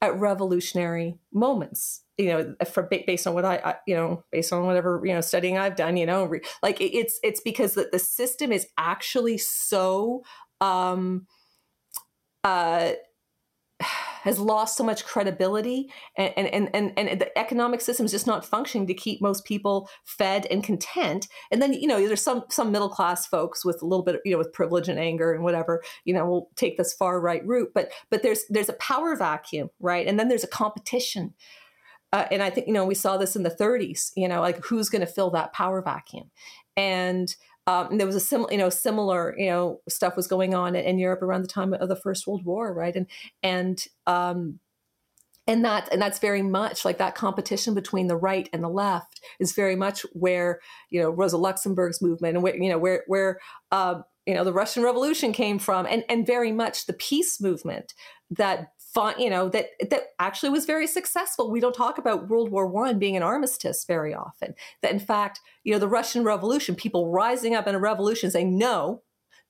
at 0.00 0.18
revolutionary 0.18 1.16
moments 1.32 2.02
you 2.18 2.26
know 2.26 2.54
for 2.70 2.82
based 2.82 3.26
on 3.26 3.34
what 3.34 3.44
I, 3.44 3.56
I, 3.56 3.74
you 3.86 3.94
know 3.94 4.22
based 4.30 4.52
on 4.52 4.66
whatever 4.66 5.00
you 5.04 5.12
know 5.12 5.20
studying 5.20 5.56
i've 5.56 5.76
done 5.76 5.96
you 5.96 6.06
know 6.06 6.30
like 6.62 6.80
it's 6.80 7.18
it's 7.22 7.40
because 7.40 7.74
the, 7.74 7.88
the 7.90 7.98
system 7.98 8.52
is 8.52 8.66
actually 8.78 9.38
so 9.38 10.22
um 10.60 11.26
uh 12.44 12.92
has 14.24 14.38
lost 14.38 14.78
so 14.78 14.82
much 14.82 15.04
credibility 15.04 15.90
and, 16.16 16.32
and, 16.36 16.70
and, 16.74 16.98
and 16.98 17.20
the 17.20 17.38
economic 17.38 17.82
system 17.82 18.06
is 18.06 18.12
just 18.12 18.26
not 18.26 18.42
functioning 18.42 18.86
to 18.86 18.94
keep 18.94 19.20
most 19.20 19.44
people 19.44 19.86
fed 20.04 20.46
and 20.50 20.64
content. 20.64 21.28
And 21.52 21.60
then, 21.60 21.74
you 21.74 21.86
know, 21.86 22.04
there's 22.06 22.22
some, 22.22 22.44
some 22.48 22.72
middle 22.72 22.88
class 22.88 23.26
folks 23.26 23.66
with 23.66 23.82
a 23.82 23.86
little 23.86 24.02
bit, 24.02 24.22
you 24.24 24.32
know, 24.32 24.38
with 24.38 24.54
privilege 24.54 24.88
and 24.88 24.98
anger 24.98 25.34
and 25.34 25.44
whatever, 25.44 25.82
you 26.06 26.14
know, 26.14 26.24
will 26.24 26.48
take 26.56 26.78
this 26.78 26.94
far 26.94 27.20
right 27.20 27.46
route, 27.46 27.72
but, 27.74 27.90
but 28.08 28.22
there's, 28.22 28.44
there's 28.48 28.70
a 28.70 28.74
power 28.74 29.14
vacuum, 29.14 29.68
right? 29.78 30.06
And 30.06 30.18
then 30.18 30.28
there's 30.28 30.42
a 30.42 30.48
competition. 30.48 31.34
Uh, 32.10 32.26
and 32.30 32.42
I 32.42 32.48
think, 32.48 32.66
you 32.66 32.72
know, 32.72 32.86
we 32.86 32.94
saw 32.94 33.18
this 33.18 33.36
in 33.36 33.42
the 33.42 33.50
30s, 33.50 34.10
you 34.16 34.26
know, 34.26 34.40
like 34.40 34.64
who's 34.64 34.88
going 34.88 35.04
to 35.04 35.06
fill 35.06 35.30
that 35.32 35.52
power 35.52 35.82
vacuum? 35.82 36.30
And 36.78 37.34
um, 37.66 37.88
and 37.90 38.00
there 38.00 38.06
was 38.06 38.16
a 38.16 38.20
similar, 38.20 38.52
you 38.52 38.58
know, 38.58 38.68
similar, 38.68 39.34
you 39.38 39.48
know, 39.48 39.80
stuff 39.88 40.16
was 40.16 40.26
going 40.26 40.54
on 40.54 40.76
in, 40.76 40.98
Europe 40.98 41.22
around 41.22 41.42
the 41.42 41.48
time 41.48 41.72
of 41.72 41.88
the 41.88 41.96
First 41.96 42.26
World 42.26 42.44
War, 42.44 42.72
right? 42.74 42.94
And 42.94 43.06
and 43.42 43.82
um, 44.06 44.60
and 45.46 45.64
that 45.64 45.88
and 45.90 46.00
that's 46.00 46.18
very 46.18 46.42
much 46.42 46.84
like 46.84 46.98
that 46.98 47.14
competition 47.14 47.74
between 47.74 48.06
the 48.06 48.16
right 48.16 48.48
and 48.52 48.62
the 48.62 48.68
left 48.68 49.20
is 49.40 49.52
very 49.52 49.76
much 49.76 50.02
where 50.12 50.60
you 50.90 51.00
know 51.00 51.10
Rosa 51.10 51.38
Luxemburg's 51.38 52.02
movement 52.02 52.34
and 52.34 52.42
where 52.42 52.56
you 52.56 52.68
know 52.68 52.78
where 52.78 53.04
where 53.06 53.40
uh, 53.72 54.00
you 54.26 54.34
know 54.34 54.44
the 54.44 54.52
Russian 54.52 54.82
Revolution 54.82 55.32
came 55.32 55.58
from, 55.58 55.86
and 55.86 56.04
and 56.10 56.26
very 56.26 56.52
much 56.52 56.84
the 56.84 56.92
peace 56.92 57.40
movement 57.40 57.94
that 58.30 58.72
you 59.18 59.30
know 59.30 59.48
that 59.48 59.70
that 59.90 60.02
actually 60.18 60.50
was 60.50 60.66
very 60.66 60.86
successful. 60.86 61.50
We 61.50 61.60
don't 61.60 61.74
talk 61.74 61.98
about 61.98 62.28
World 62.28 62.50
War 62.50 62.66
One 62.66 62.98
being 62.98 63.16
an 63.16 63.22
armistice 63.22 63.84
very 63.84 64.14
often. 64.14 64.54
That 64.82 64.92
in 64.92 65.00
fact, 65.00 65.40
you 65.64 65.72
know, 65.72 65.78
the 65.78 65.88
Russian 65.88 66.24
Revolution, 66.24 66.74
people 66.74 67.10
rising 67.10 67.54
up 67.54 67.66
in 67.66 67.74
a 67.74 67.80
revolution 67.80 68.30
saying 68.30 68.56
no, 68.56 69.02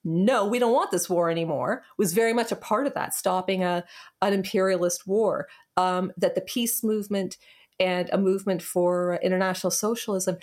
no, 0.04 0.46
we 0.46 0.58
don't 0.58 0.72
want 0.72 0.90
this 0.90 1.08
war 1.08 1.30
anymore, 1.30 1.82
was 1.98 2.12
very 2.12 2.32
much 2.32 2.52
a 2.52 2.56
part 2.56 2.86
of 2.86 2.94
that, 2.94 3.14
stopping 3.14 3.62
a 3.62 3.84
an 4.22 4.32
imperialist 4.32 5.06
war. 5.06 5.48
Um, 5.76 6.12
that 6.16 6.34
the 6.34 6.40
peace 6.40 6.84
movement 6.84 7.36
and 7.80 8.08
a 8.12 8.18
movement 8.18 8.62
for 8.62 9.18
international 9.22 9.72
socialism 9.72 10.36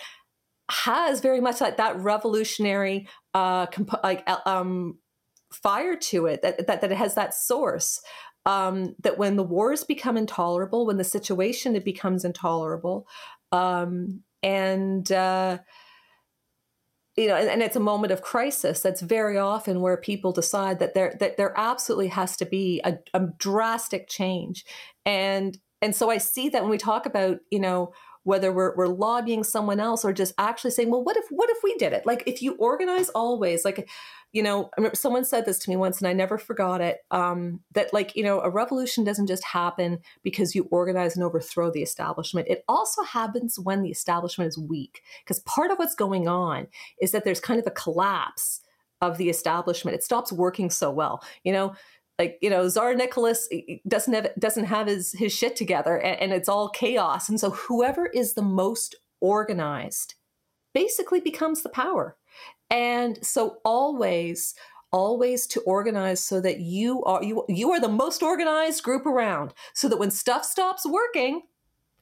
has 0.70 1.20
very 1.20 1.42
much 1.42 1.62
like 1.62 1.78
that 1.78 1.98
revolutionary 1.98 3.08
uh, 3.34 3.66
comp- 3.68 4.04
like 4.04 4.28
um, 4.46 4.98
fire 5.52 5.96
to 5.98 6.26
it 6.26 6.42
that, 6.42 6.66
that 6.66 6.82
that 6.82 6.92
it 6.92 6.98
has 6.98 7.16
that 7.16 7.34
source 7.34 8.00
um, 8.46 8.96
that 9.04 9.18
when 9.18 9.36
the 9.36 9.44
wars 9.44 9.84
become 9.84 10.18
intolerable, 10.18 10.86
when 10.86 10.98
the 10.98 11.04
situation 11.04 11.76
it 11.76 11.86
becomes 11.86 12.26
intolerable, 12.26 13.08
um, 13.52 14.24
and 14.42 15.12
uh, 15.12 15.60
you 17.18 17.28
know, 17.28 17.36
and, 17.36 17.50
and, 17.50 17.62
it's 17.62 17.76
a 17.76 17.82
moment 17.82 18.12
of 18.12 18.22
crisis. 18.22 18.82
That's 18.82 19.02
very 19.02 19.38
often 19.38 19.82
where 19.82 19.98
people 19.98 20.32
decide 20.32 20.80
that 20.80 20.94
there 20.94 21.16
that 21.20 21.38
there 21.38 21.54
absolutely 21.58 22.08
has 22.08 22.38
to 22.38 22.46
be 22.46 22.82
a, 22.84 22.98
a 23.14 23.28
drastic 23.38 24.08
change, 24.08 24.66
and 25.06 25.58
and 25.82 25.96
so 25.96 26.10
I 26.10 26.18
see 26.18 26.50
that 26.50 26.62
when 26.62 26.72
we 26.72 26.78
talk 26.78 27.06
about 27.06 27.40
you 27.52 27.60
know 27.60 27.94
whether 28.24 28.52
we're, 28.52 28.76
we're 28.76 28.88
lobbying 28.88 29.44
someone 29.44 29.80
else 29.80 30.06
or 30.06 30.14
just 30.14 30.34
actually 30.38 30.72
saying 30.72 30.90
well 30.90 31.04
what 31.04 31.18
if 31.18 31.26
what 31.30 31.50
if 31.50 31.58
we 31.64 31.76
did 31.76 31.94
it 31.94 32.06
like 32.06 32.24
if 32.26 32.42
you 32.42 32.56
organize 32.56 33.10
always 33.10 33.66
like 33.66 33.88
you 34.34 34.42
know, 34.42 34.70
someone 34.94 35.26
said 35.26 35.46
this 35.46 35.60
to 35.60 35.70
me 35.70 35.76
once 35.76 36.00
and 36.00 36.08
I 36.08 36.14
never 36.14 36.38
forgot 36.38 36.80
it. 36.80 37.00
Um, 37.12 37.60
that 37.74 37.94
like, 37.94 38.16
you 38.16 38.24
know, 38.24 38.40
a 38.40 38.50
revolution 38.50 39.04
doesn't 39.04 39.28
just 39.28 39.44
happen 39.44 40.00
because 40.24 40.56
you 40.56 40.70
organize 40.72 41.16
and 41.16 41.24
overthrow 41.24 41.70
the 41.70 41.82
establishment. 41.82 42.48
It 42.48 42.64
also 42.68 43.04
happens 43.04 43.60
when 43.60 43.82
the 43.82 43.90
establishment 43.90 44.48
is 44.48 44.58
weak. 44.58 45.02
Because 45.24 45.40
part 45.42 45.72
of 45.72 45.80
what's 45.80 45.96
going 45.96 46.30
on 46.30 46.68
is 47.02 47.12
that 47.12 47.26
there's 47.26 47.42
kind 47.42 47.60
of 47.60 47.68
a 47.68 47.72
collapse 47.72 48.62
of 49.02 49.18
the 49.18 49.30
establishment. 49.30 49.96
It 49.96 50.04
stops 50.04 50.32
working 50.32 50.70
so 50.70 50.92
well. 50.92 51.22
You 51.44 51.52
know, 51.52 51.76
like 52.22 52.38
you 52.42 52.50
know 52.50 52.70
Tsar 52.70 52.94
Nicholas 52.94 53.48
eh, 53.52 53.62
eh, 53.68 53.78
doesn't 53.88 54.14
have 54.14 54.28
doesn't 54.38 54.66
have 54.66 54.88
his 54.88 55.14
his 55.14 55.34
shit 55.34 55.56
together 55.56 55.98
and, 55.98 56.20
and 56.22 56.34
it's 56.34 56.50
all 56.50 56.70
chaos. 56.70 57.30
And 57.30 57.40
so 57.40 57.50
whoever 57.50 58.06
is 58.06 58.34
the 58.34 58.44
most 58.44 58.96
organized 59.20 60.16
basically 60.74 61.20
becomes 61.20 61.64
the 61.64 61.70
power. 61.70 62.16
And 62.70 63.24
so 63.26 63.58
always 63.66 64.54
always 64.92 65.48
to 65.48 65.62
organize 65.62 66.22
so 66.24 66.40
that 66.42 66.60
you 66.60 67.04
are 67.06 67.24
you 67.24 67.44
you 67.50 67.72
are 67.72 67.80
the 67.80 67.98
most 68.04 68.22
organized 68.22 68.84
group 68.84 69.06
around 69.06 69.54
so 69.74 69.90
that 69.90 69.98
when 69.98 70.12
stuff 70.12 70.46
stops 70.46 70.86
working 70.86 71.42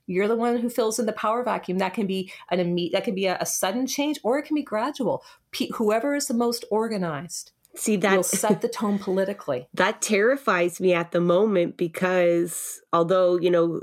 you're 0.08 0.28
the 0.28 0.36
one 0.36 0.58
who 0.58 0.72
fills 0.72 0.98
in 0.98 1.06
the 1.06 1.14
power 1.14 1.44
vacuum. 1.44 1.78
That 1.78 1.94
can 1.94 2.08
be 2.08 2.34
an 2.50 2.60
immediate 2.60 2.94
that 2.94 3.04
can 3.04 3.14
be 3.14 3.28
a, 3.28 3.38
a 3.40 3.46
sudden 3.46 3.86
change 3.86 4.20
or 4.24 4.40
it 4.40 4.46
can 4.48 4.56
be 4.56 4.64
gradual. 4.64 5.24
P- 5.52 5.72
whoever 5.76 6.16
is 6.16 6.28
the 6.28 6.34
most 6.34 6.66
organized 6.72 7.52
see 7.76 7.98
that 7.98 8.16
will 8.16 8.24
set 8.24 8.62
the 8.62 8.70
tone 8.70 9.00
politically. 9.00 9.68
that 9.74 10.02
terrifies 10.02 10.80
me 10.80 10.94
at 10.94 11.12
the 11.12 11.22
moment 11.22 11.78
because 11.78 12.82
although 12.92 13.38
you 13.38 13.50
know 13.50 13.82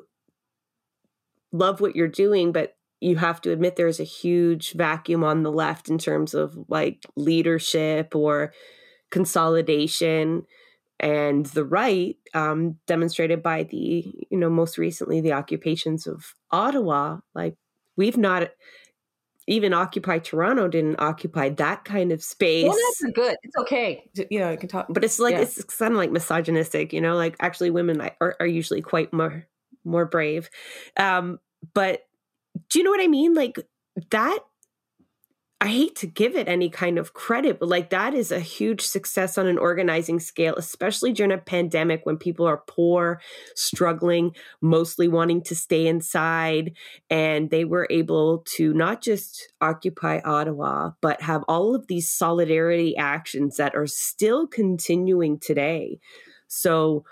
love 1.53 1.81
what 1.81 1.97
you're 1.97 2.09
doing 2.09 2.53
but 2.53 2.77
you 3.01 3.17
have 3.17 3.41
to 3.43 3.53
admit 3.53 3.77
there's 3.77 4.01
a 4.01 4.05
huge 4.05 4.73
vacuum 4.73 5.23
on 5.23 5.43
the 5.43 5.53
left 5.53 5.89
in 5.89 5.99
terms 5.99 6.35
of 6.35 6.57
like 6.69 7.07
leadership 7.15 8.15
or 8.15 8.53
consolidation 9.11 10.45
and 10.99 11.47
the 11.47 11.65
right 11.65 12.17
um, 12.35 12.77
demonstrated 12.87 13.43
by 13.43 13.65
the 13.65 14.27
you 14.31 14.39
know 14.39 14.49
most 14.49 14.79
recently 14.79 15.21
the 15.21 15.33
occupations 15.33 16.07
of 16.07 16.35
ottawa. 16.51 17.19
Like 17.35 17.57
we've 17.97 18.17
not 18.17 18.51
even 19.47 19.73
occupy 19.73 20.19
toronto 20.19 20.69
didn't 20.69 20.97
occupy 20.99 21.49
that 21.49 21.85
kind 21.85 22.13
of 22.13 22.23
space 22.23 22.65
well 22.65 22.77
that's 22.89 23.13
good 23.15 23.37
it's 23.43 23.57
okay 23.57 24.09
you 24.31 24.39
know 24.39 24.51
you 24.51 24.59
can 24.59 24.69
talk 24.69 24.87
but 24.91 25.05
it's 25.05 25.19
like 25.19 25.35
yeah. 25.35 25.41
it's 25.41 25.63
kind 25.65 25.93
of 25.93 25.99
like 25.99 26.11
misogynistic 26.11 26.93
you 26.93 27.01
know 27.01 27.15
like 27.15 27.37
actually 27.41 27.71
women 27.71 28.01
are, 28.21 28.37
are 28.41 28.47
usually 28.47 28.83
quite 28.83 29.13
more 29.13 29.47
more 29.85 30.05
brave 30.05 30.51
um 30.97 31.39
but 31.75 32.07
do 32.69 32.79
you 32.79 32.85
know 32.85 32.91
what 32.91 33.03
I 33.03 33.09
mean? 33.09 33.35
Like 33.35 33.59
that 34.11 34.39
I 35.59 35.69
hate 35.69 35.97
to 35.97 36.07
give 36.07 36.37
it 36.37 36.49
any 36.49 36.69
kind 36.69 36.99
of 36.99 37.15
credit, 37.15 37.59
but 37.59 37.71
like 37.71 37.89
that 37.89 38.13
is 38.13 38.31
a 38.31 38.41
huge 38.41 38.83
success 38.83 39.39
on 39.39 39.47
an 39.47 39.57
organizing 39.57 40.21
scale, 40.21 40.55
especially 40.57 41.15
during 41.15 41.33
a 41.33 41.39
pandemic 41.39 42.05
when 42.05 42.19
people 42.19 42.47
are 42.47 42.63
poor, 42.67 43.23
struggling, 43.55 44.37
mostly 44.61 45.09
wanting 45.09 45.43
to 45.45 45.55
stay 45.55 45.87
inside. 45.87 46.73
And 47.09 47.49
they 47.49 47.65
were 47.65 47.87
able 47.89 48.45
to 48.57 48.75
not 48.75 49.01
just 49.01 49.51
occupy 49.63 50.21
Ottawa, 50.27 50.91
but 51.01 51.23
have 51.23 51.43
all 51.49 51.75
of 51.75 51.87
these 51.87 52.13
solidarity 52.13 52.95
actions 52.95 53.57
that 53.57 53.75
are 53.75 53.87
still 53.87 54.47
continuing 54.47 55.39
today. 55.39 56.01
So, 56.49 57.05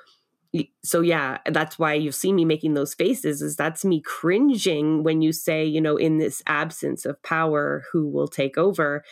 so 0.83 1.01
yeah 1.01 1.39
that's 1.51 1.79
why 1.79 1.95
you 1.95 2.13
see 2.13 2.33
me 2.33 2.45
making 2.45 2.75
those 2.75 2.95
faces 2.95 3.43
is 3.43 3.57
that's 3.57 3.85
me 3.85 4.01
cringing 4.01 5.03
when 5.03 5.21
you 5.23 5.33
say 5.33 5.65
you 5.65 5.81
know 5.81 5.97
in 5.97 6.19
this 6.19 6.43
absence 6.47 7.05
of 7.05 7.21
power 7.23 7.85
who 7.93 8.09
will 8.09 8.29
take 8.29 8.57
over? 8.59 9.05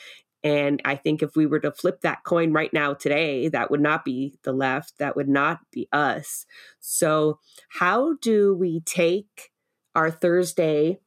And 0.45 0.80
i 0.84 0.97
think 0.97 1.22
if 1.22 1.36
we 1.36 1.47
were 1.47 1.61
to 1.61 1.72
flip 1.72 2.01
that 2.03 2.24
coin 2.24 2.53
right 2.53 2.72
now 2.72 2.95
today 2.95 3.49
that 3.49 3.70
would 3.70 3.80
not 3.80 4.05
be 4.05 4.38
the 4.43 4.53
left 4.53 4.99
that 4.99 5.16
would 5.16 5.28
not 5.28 5.61
be 5.72 5.88
us. 5.93 6.47
So 6.80 7.38
how 7.68 8.14
do 8.20 8.55
we 8.55 8.80
take 8.80 9.51
our 9.95 10.11
thursday 10.11 10.99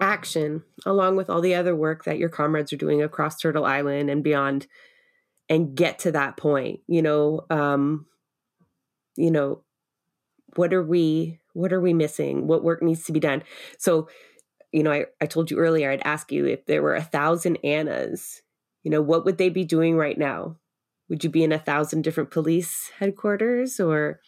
action 0.00 0.62
along 0.86 1.16
with 1.16 1.28
all 1.28 1.40
the 1.40 1.54
other 1.54 1.76
work 1.76 2.04
that 2.04 2.18
your 2.18 2.30
comrades 2.30 2.72
are 2.72 2.76
doing 2.76 3.02
across 3.02 3.36
turtle 3.38 3.64
island 3.66 4.10
and 4.10 4.24
beyond 4.24 4.66
and 5.48 5.74
get 5.74 6.00
to 6.00 6.12
that 6.12 6.36
point? 6.36 6.80
You 6.86 7.02
know 7.02 7.46
um 7.50 8.06
you 9.16 9.30
know 9.30 9.62
what 10.56 10.72
are 10.72 10.82
we 10.82 11.38
what 11.52 11.72
are 11.72 11.80
we 11.80 11.94
missing 11.94 12.46
what 12.46 12.64
work 12.64 12.82
needs 12.82 13.04
to 13.04 13.12
be 13.12 13.20
done 13.20 13.42
so 13.78 14.08
you 14.72 14.82
know, 14.82 14.92
I, 14.92 15.06
I 15.20 15.26
told 15.26 15.50
you 15.50 15.58
earlier, 15.58 15.90
I'd 15.90 16.02
ask 16.04 16.30
you 16.30 16.46
if 16.46 16.66
there 16.66 16.82
were 16.82 16.94
a 16.94 17.02
thousand 17.02 17.56
Annas, 17.64 18.42
you 18.82 18.90
know, 18.90 19.02
what 19.02 19.24
would 19.24 19.38
they 19.38 19.48
be 19.48 19.64
doing 19.64 19.96
right 19.96 20.16
now? 20.16 20.56
Would 21.08 21.24
you 21.24 21.30
be 21.30 21.42
in 21.42 21.52
a 21.52 21.58
thousand 21.58 22.02
different 22.02 22.30
police 22.30 22.90
headquarters 22.98 23.80
or? 23.80 24.20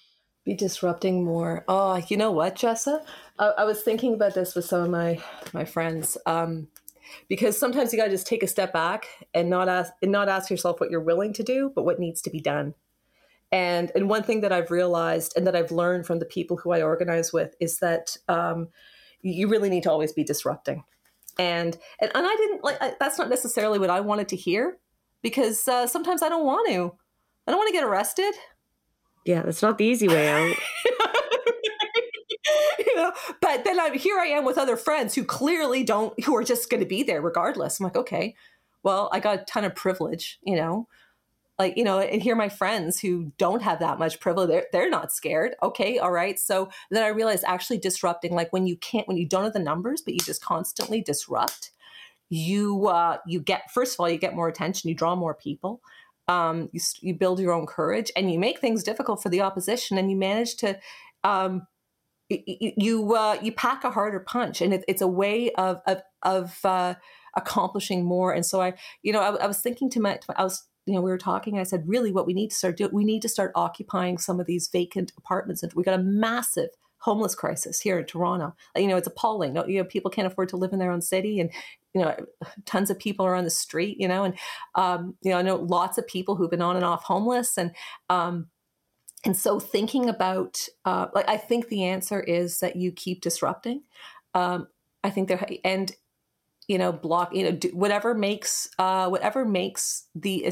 Be 0.45 0.55
disrupting 0.55 1.25
more. 1.25 1.65
Oh, 1.69 2.03
you 2.09 2.17
know 2.17 2.33
what, 2.33 2.57
Jessa? 2.57 3.05
I, 3.39 3.47
I 3.59 3.65
was 3.65 3.83
thinking 3.83 4.15
about 4.15 4.35
this 4.35 4.57
with 4.57 4.65
some 4.65 4.83
of 4.83 4.91
my 4.91 5.23
my 5.53 5.65
friends. 5.65 6.19
Um, 6.27 6.67
because 7.29 7.59
sometimes 7.59 7.93
you 7.93 7.99
got 7.99 8.07
to 8.07 8.11
just 8.11 8.27
take 8.27 8.43
a 8.43 8.49
step 8.49 8.73
back 8.73 9.07
and 9.35 9.49
not 9.49 9.69
ask 9.69 9.93
and 10.03 10.11
not 10.11 10.29
ask 10.29 10.51
yourself 10.51 10.81
what 10.81 10.91
you're 10.91 11.01
willing 11.01 11.33
to 11.35 11.45
do, 11.45 11.71
but 11.73 11.85
what 11.85 12.01
needs 12.01 12.21
to 12.23 12.31
be 12.31 12.41
done. 12.41 12.75
And 13.53 13.93
and 13.95 14.09
one 14.09 14.23
thing 14.23 14.41
that 14.41 14.51
I've 14.51 14.71
realized 14.71 15.35
and 15.37 15.47
that 15.47 15.55
I've 15.55 15.71
learned 15.71 16.07
from 16.07 16.19
the 16.19 16.25
people 16.25 16.57
who 16.57 16.73
I 16.73 16.81
organize 16.81 17.33
with 17.33 17.55
is 17.61 17.79
that 17.79 18.17
um, 18.27 18.69
you 19.21 19.47
really 19.47 19.69
need 19.69 19.83
to 19.83 19.91
always 19.91 20.13
be 20.13 20.25
disrupting. 20.25 20.83
And 21.39 21.77
and, 22.01 22.11
and 22.15 22.27
I 22.27 22.35
didn't 22.37 22.65
like 22.65 22.79
I, 22.81 22.95
that's 22.99 23.19
not 23.19 23.29
necessarily 23.29 23.79
what 23.79 23.91
I 23.91 24.01
wanted 24.01 24.29
to 24.29 24.37
hear 24.37 24.79
because 25.21 25.69
uh, 25.69 25.87
sometimes 25.87 26.23
I 26.23 26.31
don't 26.31 26.47
want 26.47 26.67
to. 26.69 26.95
I 27.47 27.51
don't 27.51 27.59
want 27.59 27.69
to 27.69 27.75
get 27.75 27.85
arrested. 27.85 28.33
Yeah, 29.27 29.43
that's 29.43 29.63
not 29.63 29.77
the 29.77 29.85
easy 29.85 30.09
way 30.09 30.29
out. 30.29 30.57
you 32.79 32.97
know, 32.97 33.13
but 33.41 33.65
then 33.65 33.79
I'm 33.79 33.99
here 33.99 34.19
I 34.19 34.27
am 34.27 34.47
with 34.47 34.57
other 34.57 34.77
friends 34.77 35.15
who 35.15 35.25
clearly 35.25 35.85
don't 35.85 36.19
who 36.25 36.35
are 36.37 36.45
just 36.45 36.71
going 36.71 36.83
to 36.83 36.89
be 36.89 37.03
there 37.03 37.21
regardless. 37.21 37.79
I'm 37.79 37.85
like, 37.85 37.97
okay, 37.97 38.35
well, 38.83 39.11
I 39.13 39.21
got 39.21 39.41
a 39.41 39.45
ton 39.45 39.65
of 39.65 39.75
privilege, 39.75 40.39
you 40.43 40.57
know 40.57 40.89
like 41.63 41.77
you 41.77 41.85
know 41.85 42.01
and 42.01 42.23
here 42.23 42.35
my 42.35 42.49
friends 42.49 42.99
who 42.99 43.33
don't 43.39 43.63
have 43.63 43.79
that 43.79 43.99
much 43.99 44.19
privilege 44.19 44.49
they're, 44.49 44.67
they're 44.73 44.91
not 44.91 45.13
scared 45.13 45.55
okay 45.63 45.99
all 45.99 46.11
right 46.11 46.41
so 46.41 46.69
then 46.91 47.03
i 47.03 47.09
realized 47.09 47.45
actually 47.47 47.79
disrupting 47.79 48.35
like 48.35 48.53
when 48.53 48.67
you 48.67 48.77
can't 48.77 49.07
when 49.07 49.17
you 49.17 49.27
don't 49.27 49.45
have 49.45 49.53
the 49.53 49.59
numbers 49.59 50.03
but 50.03 50.13
you 50.13 50.21
just 50.21 50.45
constantly 50.45 51.01
disrupt 51.01 51.71
you 52.29 52.89
uh 52.89 53.17
you 53.27 53.41
get 53.41 53.71
first 53.71 53.95
of 53.95 54.01
all 54.01 54.09
you 54.09 54.19
get 54.19 54.35
more 54.35 54.49
attention 54.49 54.89
you 54.89 54.95
draw 54.95 55.15
more 55.15 55.35
people 55.35 55.81
um 56.27 56.69
you, 56.73 56.81
you 57.01 57.15
build 57.15 57.39
your 57.39 57.53
own 57.53 57.67
courage 57.67 58.11
and 58.17 58.33
you 58.33 58.39
make 58.39 58.59
things 58.59 58.83
difficult 58.83 59.23
for 59.23 59.29
the 59.29 59.41
opposition 59.41 59.97
and 59.99 60.11
you 60.11 60.17
manage 60.17 60.57
to 60.57 60.77
um 61.23 61.67
you 62.77 63.15
uh, 63.15 63.37
you 63.43 63.53
pack 63.53 63.85
a 63.85 63.91
harder 63.91 64.21
punch, 64.21 64.61
and 64.61 64.73
it, 64.73 64.85
it's 64.89 65.03
a 65.03 65.07
way 65.07 65.51
of 65.53 65.81
of, 65.87 66.03
of 66.23 66.59
uh, 66.65 66.95
accomplishing 67.37 68.05
more. 68.05 68.33
And 68.33 68.45
so 68.45 68.61
I, 68.61 68.75
you 69.03 69.13
know, 69.13 69.21
I, 69.21 69.45
I 69.45 69.47
was 69.47 69.61
thinking 69.61 69.91
to 69.91 70.01
my, 70.01 70.19
I 70.37 70.45
was 70.45 70.67
you 70.87 70.95
know, 70.95 71.01
we 71.01 71.11
were 71.11 71.19
talking. 71.19 71.59
I 71.59 71.63
said, 71.63 71.85
really, 71.87 72.13
what 72.13 72.27
we 72.27 72.35
need 72.35 72.51
to 72.51 72.57
start 72.57 72.77
doing, 72.77 72.93
we 72.93 73.05
need 73.05 73.23
to 73.23 73.29
start 73.29 73.53
occupying 73.55 74.19
some 74.19 74.41
of 74.41 74.47
these 74.47 74.69
vacant 74.69 75.13
apartments. 75.17 75.63
And 75.63 75.73
we 75.75 75.85
got 75.85 75.99
a 75.99 76.03
massive 76.03 76.71
homeless 76.99 77.35
crisis 77.35 77.81
here 77.81 77.99
in 77.99 78.07
Toronto. 78.07 78.55
You 78.77 78.87
know, 78.89 78.97
it's 78.97 79.09
appalling. 79.09 79.57
You 79.69 79.79
know, 79.79 79.85
people 79.85 80.11
can't 80.11 80.27
afford 80.27 80.49
to 80.51 80.57
live 80.57 80.73
in 80.73 80.79
their 80.79 80.91
own 80.91 81.03
city, 81.03 81.41
and 81.41 81.51
you 81.95 82.01
know, 82.01 82.17
tons 82.65 82.91
of 82.91 82.99
people 82.99 83.27
are 83.27 83.35
on 83.35 83.45
the 83.45 83.51
street. 83.51 83.99
You 84.01 84.09
know, 84.09 84.25
and 84.25 84.35
um, 84.75 85.15
you 85.23 85.31
know, 85.31 85.39
I 85.39 85.43
know 85.43 85.57
lots 85.57 85.99
of 85.99 86.07
people 86.07 86.37
who've 86.37 86.51
been 86.51 86.63
on 86.63 86.77
and 86.77 86.85
off 86.85 87.05
homeless, 87.05 87.59
and 87.59 87.73
um, 88.09 88.49
and 89.25 89.37
so 89.37 89.61
thinking 89.61 90.09
about, 90.09 90.67
uh, 90.85 91.07
like, 91.15 91.29
I 91.29 91.37
think 91.37 91.69
the 91.69 91.85
answer 91.85 92.21
is 92.21 92.59
that 92.59 92.75
you 92.75 92.91
keep 92.91 93.21
disrupting. 93.21 93.83
Um, 94.35 94.67
I 95.05 95.11
think 95.11 95.29
there, 95.29 95.47
and 95.65 95.95
you 96.69 96.79
know, 96.79 96.93
block, 96.93 97.35
you 97.35 97.45
know, 97.45 97.53
do, 97.53 97.69
whatever 97.69 98.15
makes, 98.15 98.69
uh, 98.79 99.09
whatever 99.09 99.45
makes 99.45 100.07
the 100.15 100.47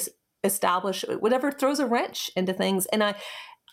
establish 0.45 1.05
whatever 1.19 1.51
throws 1.51 1.81
a 1.81 1.87
wrench 1.87 2.31
into 2.37 2.53
things. 2.53 2.87
And 2.87 3.03
i 3.03 3.15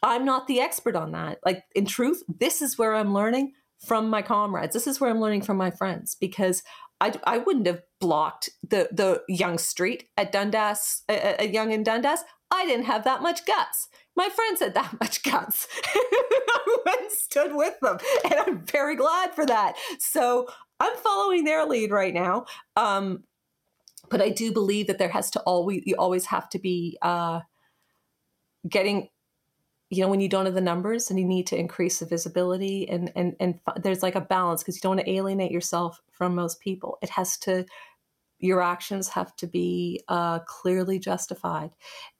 i'm 0.03 0.25
not 0.25 0.47
the 0.47 0.59
expert 0.59 0.95
on 0.95 1.11
that. 1.11 1.39
Like 1.45 1.63
in 1.75 1.85
truth 1.85 2.23
this 2.27 2.61
is 2.61 2.77
where 2.77 2.95
i'm 2.95 3.13
learning 3.13 3.53
from 3.85 4.09
my 4.09 4.21
comrades. 4.21 4.73
This 4.73 4.87
is 4.87 4.99
where 4.99 5.09
i'm 5.09 5.21
learning 5.21 5.41
from 5.43 5.57
my 5.57 5.71
friends 5.71 6.15
because 6.19 6.63
i, 7.01 7.13
I 7.25 7.37
wouldn't 7.39 7.67
have 7.67 7.81
blocked 7.99 8.49
the 8.67 8.89
the 8.91 9.23
Yonge 9.27 9.59
street 9.59 10.09
at 10.17 10.31
dundas 10.31 11.03
a, 11.09 11.47
Yonge 11.47 11.73
in 11.73 11.83
dundas. 11.83 12.23
I 12.49 12.65
didn't 12.65 12.85
have 12.85 13.03
that 13.03 13.21
much 13.21 13.45
guts. 13.45 13.89
My 14.15 14.29
friends 14.29 14.61
had 14.61 14.73
that 14.75 14.97
much 15.01 15.23
guts. 15.23 15.67
I 15.85 16.77
went 16.85 17.01
and 17.01 17.11
stood 17.11 17.55
with 17.55 17.79
them 17.81 17.97
and 18.25 18.35
i'm 18.35 18.65
very 18.65 18.95
glad 18.95 19.33
for 19.33 19.45
that. 19.45 19.75
So 19.99 20.47
i'm 20.79 20.95
following 20.97 21.43
their 21.43 21.65
lead 21.65 21.91
right 21.91 22.13
now. 22.13 22.45
Um, 22.75 23.23
but 24.09 24.21
I 24.21 24.29
do 24.29 24.51
believe 24.51 24.87
that 24.87 24.97
there 24.97 25.09
has 25.09 25.29
to 25.31 25.39
always 25.41 25.83
you 25.85 25.95
always 25.97 26.25
have 26.25 26.49
to 26.49 26.59
be 26.59 26.97
uh, 27.01 27.41
getting 28.67 29.09
you 29.89 30.01
know 30.01 30.09
when 30.09 30.19
you 30.19 30.29
don't 30.29 30.45
have 30.45 30.55
the 30.55 30.61
numbers 30.61 31.09
and 31.09 31.19
you 31.19 31.25
need 31.25 31.47
to 31.47 31.57
increase 31.57 31.99
the 31.99 32.05
visibility 32.05 32.87
and 32.89 33.11
and 33.15 33.35
and 33.39 33.59
there's 33.77 34.03
like 34.03 34.15
a 34.15 34.21
balance 34.21 34.61
because 34.61 34.75
you 34.75 34.81
don't 34.81 34.97
want 34.97 35.05
to 35.05 35.11
alienate 35.11 35.51
yourself 35.51 36.01
from 36.11 36.35
most 36.35 36.59
people. 36.59 36.97
It 37.01 37.09
has 37.09 37.37
to 37.39 37.65
your 38.39 38.61
actions 38.61 39.07
have 39.09 39.35
to 39.35 39.47
be 39.47 40.03
uh, 40.07 40.39
clearly 40.39 40.99
justified. 40.99 41.71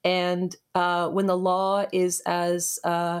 And 0.02 0.54
uh, 0.74 1.08
when 1.10 1.26
the 1.26 1.36
law 1.36 1.86
is 1.92 2.20
as 2.26 2.78
uh, 2.82 3.20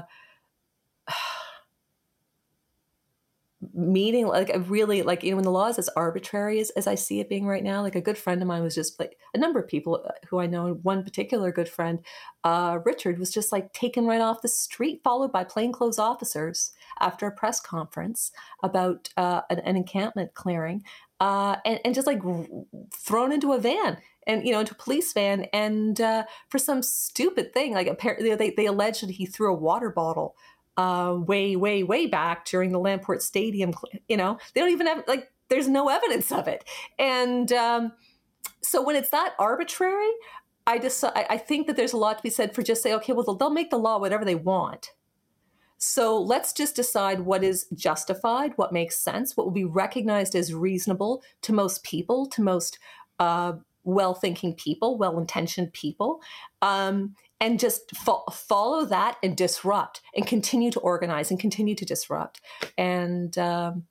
meeting 3.78 4.26
like 4.26 4.50
a 4.52 4.58
really 4.58 5.02
like 5.02 5.22
you 5.22 5.30
know 5.30 5.36
when 5.36 5.44
the 5.44 5.50
law 5.50 5.68
is 5.68 5.78
as 5.78 5.88
arbitrary 5.90 6.58
as, 6.58 6.70
as 6.70 6.88
i 6.88 6.96
see 6.96 7.20
it 7.20 7.28
being 7.28 7.46
right 7.46 7.62
now 7.62 7.80
like 7.80 7.94
a 7.94 8.00
good 8.00 8.18
friend 8.18 8.42
of 8.42 8.48
mine 8.48 8.62
was 8.62 8.74
just 8.74 8.98
like 8.98 9.16
a 9.34 9.38
number 9.38 9.60
of 9.60 9.68
people 9.68 10.04
uh, 10.04 10.10
who 10.28 10.40
i 10.40 10.46
know 10.46 10.74
one 10.82 11.04
particular 11.04 11.52
good 11.52 11.68
friend 11.68 12.00
uh, 12.42 12.78
richard 12.84 13.18
was 13.18 13.30
just 13.30 13.52
like 13.52 13.72
taken 13.72 14.04
right 14.04 14.20
off 14.20 14.42
the 14.42 14.48
street 14.48 15.00
followed 15.04 15.30
by 15.30 15.44
plainclothes 15.44 15.98
officers 15.98 16.72
after 16.98 17.26
a 17.26 17.32
press 17.32 17.60
conference 17.60 18.32
about 18.64 19.08
uh, 19.16 19.42
an, 19.48 19.60
an, 19.60 19.76
encampment 19.76 20.34
clearing 20.34 20.82
uh, 21.20 21.56
and, 21.64 21.80
and, 21.84 21.94
just 21.94 22.06
like 22.06 22.20
thrown 22.96 23.32
into 23.32 23.52
a 23.52 23.58
van 23.58 23.98
and 24.26 24.44
you 24.44 24.52
know 24.52 24.60
into 24.60 24.72
a 24.72 24.76
police 24.76 25.12
van 25.12 25.46
and 25.52 26.00
uh, 26.00 26.24
for 26.48 26.58
some 26.58 26.82
stupid 26.82 27.52
thing 27.52 27.74
like 27.74 27.86
apparently 27.86 28.34
they, 28.34 28.50
they 28.50 28.66
alleged 28.66 29.02
that 29.02 29.10
he 29.10 29.26
threw 29.26 29.52
a 29.52 29.56
water 29.56 29.90
bottle 29.90 30.36
uh, 30.78 31.14
way, 31.18 31.56
way, 31.56 31.82
way 31.82 32.06
back 32.06 32.46
during 32.46 32.72
the 32.72 32.78
Lamport 32.78 33.20
Stadium. 33.20 33.74
You 34.08 34.16
know, 34.16 34.38
they 34.54 34.60
don't 34.60 34.70
even 34.70 34.86
have 34.86 35.04
like 35.06 35.30
there's 35.50 35.68
no 35.68 35.88
evidence 35.88 36.30
of 36.32 36.46
it, 36.48 36.64
and 36.98 37.52
um, 37.52 37.92
so 38.62 38.82
when 38.82 38.96
it's 38.96 39.10
that 39.10 39.34
arbitrary, 39.38 40.10
I 40.66 40.78
just 40.78 41.02
I 41.04 41.36
think 41.36 41.66
that 41.66 41.76
there's 41.76 41.92
a 41.92 41.98
lot 41.98 42.18
to 42.18 42.22
be 42.22 42.30
said 42.30 42.54
for 42.54 42.62
just 42.62 42.82
say, 42.82 42.94
okay, 42.94 43.12
well 43.12 43.34
they'll 43.34 43.50
make 43.50 43.70
the 43.70 43.78
law 43.78 43.98
whatever 43.98 44.24
they 44.24 44.36
want. 44.36 44.92
So 45.78 46.20
let's 46.20 46.52
just 46.52 46.74
decide 46.74 47.20
what 47.20 47.44
is 47.44 47.66
justified, 47.74 48.52
what 48.56 48.72
makes 48.72 48.98
sense, 48.98 49.36
what 49.36 49.46
will 49.46 49.52
be 49.52 49.64
recognized 49.64 50.34
as 50.34 50.52
reasonable 50.52 51.22
to 51.42 51.52
most 51.52 51.84
people, 51.84 52.26
to 52.26 52.42
most 52.42 52.78
uh, 53.20 53.52
well 53.84 54.14
thinking 54.14 54.54
people, 54.54 54.98
well 54.98 55.18
intentioned 55.18 55.72
people. 55.72 56.20
Um, 56.62 57.14
and 57.40 57.60
just 57.60 57.94
fo- 57.96 58.24
follow 58.32 58.84
that 58.86 59.16
and 59.22 59.36
disrupt 59.36 60.00
and 60.14 60.26
continue 60.26 60.70
to 60.72 60.80
organize 60.80 61.30
and 61.30 61.38
continue 61.38 61.74
to 61.74 61.84
disrupt. 61.84 62.40
And 62.76 63.36
um, 63.38 63.84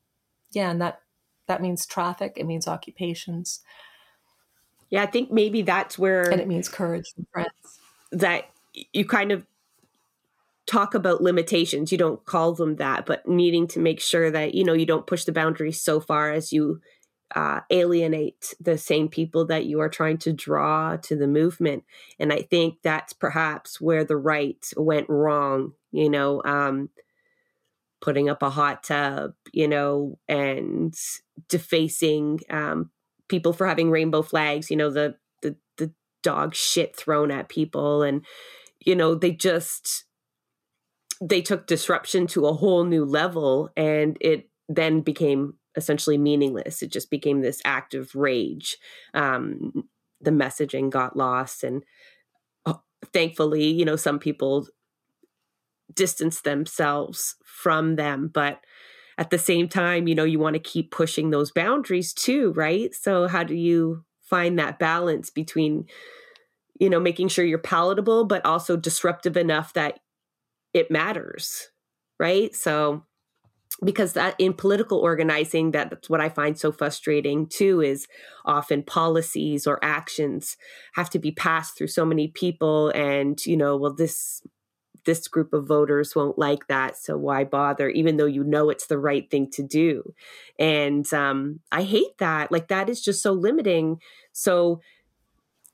yeah 0.52 0.70
and 0.70 0.82
that 0.82 1.02
that 1.48 1.62
means 1.62 1.86
traffic 1.86 2.34
it 2.36 2.46
means 2.46 2.68
occupations. 2.68 3.62
Yeah 4.90 5.04
i 5.04 5.06
think 5.06 5.32
maybe 5.32 5.62
that's 5.62 6.00
where 6.00 6.30
and 6.30 6.42
it 6.42 6.48
means 6.48 6.70
courage 6.70 7.14
and 7.18 7.28
friends. 7.32 7.80
that 8.12 8.50
you 8.94 9.06
kind 9.06 9.32
of 9.32 9.46
talk 10.66 10.94
about 10.94 11.22
limitations. 11.22 11.92
You 11.94 11.98
don't 11.98 12.24
call 12.26 12.54
them 12.54 12.76
that 12.76 13.06
but 13.06 13.28
needing 13.28 13.68
to 13.70 13.80
make 13.80 14.00
sure 14.02 14.30
that 14.30 14.54
you 14.54 14.64
know 14.64 14.74
you 14.74 14.86
don't 14.86 15.08
push 15.08 15.24
the 15.24 15.32
boundaries 15.32 15.82
so 15.82 16.00
far 16.00 16.32
as 16.32 16.52
you 16.52 16.82
uh, 17.36 17.62
alienate 17.70 18.54
the 18.60 18.78
same 18.78 19.10
people 19.10 19.46
that 19.46 19.66
you 19.66 19.82
are 19.82 19.90
trying 19.90 20.18
to 20.18 20.34
draw 20.34 20.96
to 20.98 21.16
the 21.16 21.28
movement. 21.28 21.84
And 22.20 22.32
I 22.32 22.42
think 22.42 22.78
that's 22.84 23.14
perhaps 23.14 23.82
where 23.82 24.04
the 24.04 24.16
right 24.16 24.66
went 24.78 25.10
wrong, 25.10 25.74
you 25.92 26.10
know, 26.10 26.42
um, 26.46 26.90
putting 28.02 28.30
up 28.30 28.42
a 28.42 28.50
hot 28.50 28.84
tub, 28.84 29.34
you 29.52 29.68
know, 29.68 30.18
and 30.28 30.96
defacing 31.50 32.40
um, 32.50 32.92
people 33.28 33.54
for 33.54 33.68
having 33.68 33.92
rainbow 33.92 34.22
flags, 34.22 34.72
you 34.72 34.78
know, 34.78 34.90
the, 34.90 35.16
the, 35.42 35.56
the 35.78 35.92
dog 36.24 36.56
shit 36.56 36.96
thrown 36.96 37.32
at 37.32 37.50
people. 37.50 38.04
And, 38.04 38.26
you 38.80 38.96
know, 38.96 39.16
they 39.16 39.32
just, 39.32 40.06
they 41.22 41.42
took 41.42 41.68
disruption 41.68 42.28
to 42.28 42.46
a 42.46 42.54
whole 42.54 42.86
new 42.86 43.04
level 43.04 43.70
and 43.76 44.18
it 44.22 44.50
then 44.70 45.02
became 45.02 45.56
essentially 45.78 46.18
meaningless. 46.18 46.82
It 46.82 46.92
just 46.92 47.10
became 47.10 47.42
this 47.42 47.62
act 47.64 47.94
of 47.94 48.14
rage. 48.16 48.78
Um, 49.14 49.88
the 50.20 50.32
messaging 50.32 50.90
got 50.90 51.16
lost, 51.16 51.64
and 51.64 51.84
uh, 52.66 52.74
thankfully, 53.14 53.66
you 53.66 53.86
know, 53.86 53.96
some 53.96 54.20
people 54.20 54.68
distance 55.94 56.42
themselves 56.42 57.36
from 57.46 57.96
them, 57.96 58.30
but 58.34 58.62
at 59.18 59.30
the 59.30 59.38
same 59.38 59.68
time, 59.68 60.08
you 60.08 60.16
know, 60.16 60.24
you 60.24 60.40
want 60.40 60.54
to 60.56 60.60
keep 60.60 60.92
pushing 60.92 61.30
those 61.30 61.52
boundaries 61.52 62.14
too, 62.14 62.54
right? 62.54 62.94
So, 62.94 63.28
how 63.28 63.44
do 63.44 63.56
you 63.56 64.04
find 64.22 64.60
that 64.60 64.80
balance 64.80 65.30
between, 65.30 65.86
you 66.80 66.90
know, 66.90 67.00
making 67.00 67.30
sure 67.30 67.46
you're 67.46 67.58
palatable, 67.58 68.26
but 68.26 68.46
also 68.46 68.78
disruptive 68.78 69.38
enough 69.38 69.74
that 69.74 70.00
it 70.74 70.92
matters, 70.92 71.70
right? 72.20 72.54
So, 72.56 73.06
because 73.84 74.14
that 74.14 74.36
in 74.40 74.54
political 74.54 74.98
organizing 74.98 75.72
that's 75.72 76.10
what 76.10 76.22
i 76.22 76.30
find 76.30 76.58
so 76.58 76.72
frustrating 76.72 77.46
too 77.46 77.82
is 77.82 78.08
often 78.46 78.82
policies 78.82 79.68
or 79.68 79.78
actions 79.84 80.58
have 80.96 81.10
to 81.10 81.20
be 81.20 81.32
passed 81.32 81.78
through 81.78 81.88
so 81.88 82.04
many 82.04 82.28
people 82.28 82.90
and 82.90 83.46
you 83.46 83.56
know 83.56 83.78
well 83.78 83.94
this 83.94 84.42
this 85.08 85.28
group 85.28 85.54
of 85.54 85.66
voters 85.66 86.16
won't 86.16 86.38
like 86.38 86.68
that 86.68 86.96
so 86.96 87.18
why 87.18 87.44
bother 87.44 87.90
even 87.90 88.18
though 88.18 88.26
you 88.26 88.44
know 88.44 88.70
it's 88.70 88.86
the 88.86 89.00
right 89.00 89.32
thing 89.32 89.50
to 89.50 89.64
do? 89.64 90.14
And 90.60 91.12
um, 91.14 91.62
i 91.72 91.82
hate 91.82 92.18
that 92.20 92.52
like 92.52 92.68
that 92.68 92.90
is 92.90 93.02
just 93.02 93.24
so 93.24 93.32
limiting. 93.32 94.00
So 94.34 94.82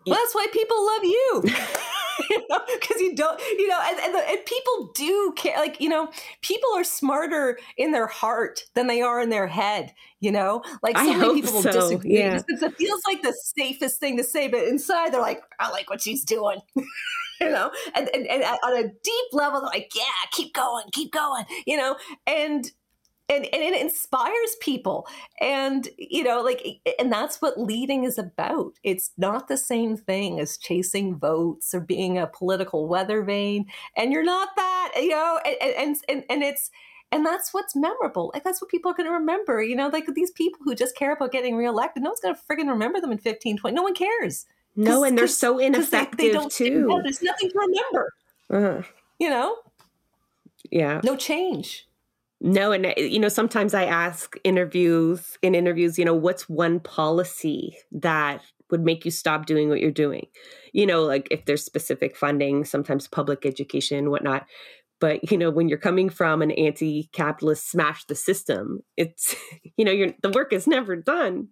well, 0.06 0.18
that's 0.18 0.36
why 0.36 0.47
people 0.51 0.86
love 0.86 1.04
you 1.04 1.43
you 2.30 2.45
know, 2.49 2.59
because 2.80 3.01
you 3.01 3.16
don't, 3.16 3.39
you 3.41 3.68
know, 3.68 3.80
and, 3.84 3.99
and, 3.99 4.16
the, 4.16 4.30
and, 4.30 4.45
people 4.45 4.91
do 4.95 5.34
care. 5.36 5.57
Like, 5.57 5.80
you 5.80 5.89
know, 5.89 6.09
people 6.41 6.70
are 6.76 6.84
smarter 6.84 7.57
in 7.78 7.91
their 7.91 8.07
heart 8.07 8.66
than 8.76 8.88
they 8.88 9.01
are 9.01 9.22
in 9.22 9.30
their 9.30 9.47
head. 9.47 9.93
You 10.20 10.32
know, 10.32 10.64
like 10.82 10.97
so 10.97 11.03
I 11.03 11.18
many 11.18 11.41
people 11.41 11.61
so. 11.61 11.70
will 11.70 11.89
disagree. 11.89 12.18
Yeah. 12.20 12.39
It 12.47 12.76
feels 12.76 13.01
like 13.05 13.22
the 13.22 13.36
safest 13.57 13.99
thing 13.99 14.18
to 14.18 14.24
say, 14.24 14.47
but 14.47 14.64
inside 14.64 15.14
they're 15.14 15.22
like, 15.22 15.41
I 15.59 15.70
like 15.70 15.89
what 15.89 16.01
she's 16.01 16.24
doing. 16.24 16.59
you 17.41 17.49
know, 17.49 17.72
and, 17.93 18.09
and, 18.14 18.26
and 18.28 18.43
on 18.43 18.74
a 18.74 18.84
deep 18.84 19.28
level, 19.34 19.59
they're 19.59 19.70
like, 19.70 19.91
yeah, 19.95 20.03
keep 20.32 20.53
going, 20.53 20.86
keep 20.93 21.11
going, 21.11 21.43
you 21.66 21.76
know, 21.76 21.97
and 22.26 22.72
and, 23.36 23.45
and 23.53 23.63
it 23.63 23.79
inspires 23.79 24.55
people. 24.61 25.07
And 25.39 25.88
you 25.97 26.23
know 26.23 26.41
like 26.41 26.81
and 26.99 27.11
that's 27.11 27.41
what 27.41 27.59
leading 27.59 28.03
is 28.03 28.17
about. 28.17 28.73
It's 28.84 29.11
not 29.17 29.47
the 29.47 29.57
same 29.57 29.97
thing 29.97 30.39
as 30.39 30.57
chasing 30.57 31.17
votes 31.17 31.73
or 31.73 31.79
being 31.79 32.17
a 32.17 32.27
political 32.27 32.88
weather 32.88 33.23
vane. 33.23 33.65
And 33.95 34.11
you're 34.11 34.23
not 34.23 34.49
that 34.55 34.93
you 34.97 35.09
know 35.09 35.39
and 35.45 35.73
and 35.75 35.97
and, 36.07 36.23
and 36.29 36.43
it's 36.43 36.71
and 37.11 37.25
that's 37.25 37.53
what's 37.53 37.75
memorable. 37.75 38.31
Like 38.34 38.43
that's 38.43 38.61
what 38.61 38.71
people 38.71 38.91
are 38.91 38.95
going 38.95 39.07
to 39.07 39.13
remember 39.13 39.61
you 39.61 39.75
know 39.75 39.88
like 39.88 40.05
these 40.13 40.31
people 40.31 40.59
who 40.63 40.75
just 40.75 40.95
care 40.95 41.13
about 41.13 41.31
getting 41.31 41.55
reelected 41.55 42.03
no 42.03 42.09
one's 42.09 42.19
going 42.19 42.36
to 42.36 42.41
friggin' 42.41 42.69
remember 42.69 42.99
them 42.99 43.11
in 43.11 43.17
15 43.17 43.57
20 43.57 43.75
no 43.75 43.84
one 43.84 43.95
cares. 43.95 44.45
No 44.75 45.03
and 45.03 45.17
they're 45.17 45.27
so 45.27 45.59
ineffective 45.59 46.17
they, 46.17 46.31
they 46.31 46.47
too. 46.49 46.99
there's 47.03 47.21
nothing 47.21 47.49
to 47.49 47.59
remember. 47.59 48.13
Uh-huh. 48.49 48.81
you 49.19 49.29
know? 49.29 49.57
Yeah. 50.69 51.01
No 51.03 51.15
change 51.15 51.88
no, 52.44 52.74
and 52.74 52.86
uh, 52.86 52.94
you 52.98 53.20
know, 53.20 53.30
sometimes 53.30 53.74
I 53.74 53.86
ask 53.86 54.36
interviews 54.44 55.38
in 55.41 55.56
interviews, 55.56 55.98
you 55.98 56.06
know, 56.06 56.14
what's 56.14 56.50
one 56.50 56.80
policy 56.82 57.78
that 57.94 58.41
would 58.70 58.82
make 58.84 59.06
you 59.06 59.12
stop 59.12 59.46
doing 59.46 59.70
what 59.70 59.80
you're 59.80 59.91
doing? 59.91 60.28
You 60.74 60.86
know, 60.86 61.04
like 61.04 61.30
if 61.32 61.46
there's 61.46 61.64
specific 61.64 62.18
funding, 62.18 62.66
sometimes 62.66 63.08
public 63.08 63.46
education, 63.46 64.10
whatnot. 64.12 64.46
But 65.00 65.32
you 65.32 65.38
know, 65.38 65.52
when 65.52 65.70
you're 65.70 65.78
coming 65.78 66.10
from 66.10 66.41
an 66.41 66.52
anti-capitalist 66.52 67.70
smash 67.72 68.06
the 68.06 68.16
system, 68.16 68.82
it's 68.98 69.36
you 69.78 69.86
know, 69.86 69.94
you're 69.94 70.14
the 70.22 70.32
work 70.32 70.52
is 70.52 70.68
never 70.68 70.98
done, 70.98 71.48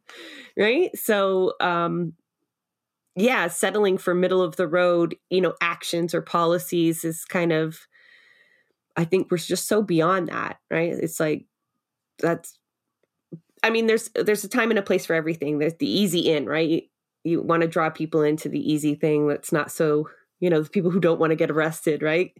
right? 0.58 0.90
So, 0.98 1.54
um, 1.62 2.14
yeah, 3.16 3.48
settling 3.48 3.98
for 3.98 4.14
middle 4.14 4.42
of 4.42 4.56
the 4.56 4.68
road, 4.68 5.16
you 5.30 5.42
know, 5.42 5.54
actions 5.62 6.14
or 6.14 6.22
policies 6.22 7.04
is 7.04 7.26
kind 7.26 7.52
of 7.52 7.80
I 8.96 9.06
think 9.06 9.32
we're 9.32 9.38
just 9.38 9.68
so 9.68 9.82
beyond 9.82 10.30
that, 10.30 10.60
right? 10.70 10.92
It's 10.92 11.20
like 11.20 11.46
that's 12.20 12.58
I 13.64 13.70
mean 13.70 13.88
there's 13.88 14.10
there's 14.16 14.44
a 14.44 14.50
time 14.50 14.70
and 14.70 14.80
a 14.80 14.84
place 14.84 15.06
for 15.06 15.14
everything. 15.14 15.60
There's 15.60 15.76
the 15.76 15.90
easy 15.90 16.32
in, 16.32 16.46
right? 16.46 16.70
You, 16.70 16.82
you 17.24 17.42
want 17.42 17.62
to 17.62 17.68
draw 17.68 17.90
people 17.90 18.22
into 18.22 18.50
the 18.50 18.72
easy 18.72 18.96
thing 18.96 19.28
that's 19.28 19.52
not 19.52 19.72
so, 19.72 20.10
you 20.40 20.50
know, 20.50 20.62
the 20.62 20.70
people 20.70 20.92
who 20.92 21.00
don't 21.00 21.20
want 21.20 21.32
to 21.32 21.36
get 21.36 21.52
arrested, 21.52 22.02
right? 22.02 22.32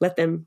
Let 0.00 0.16
them 0.16 0.46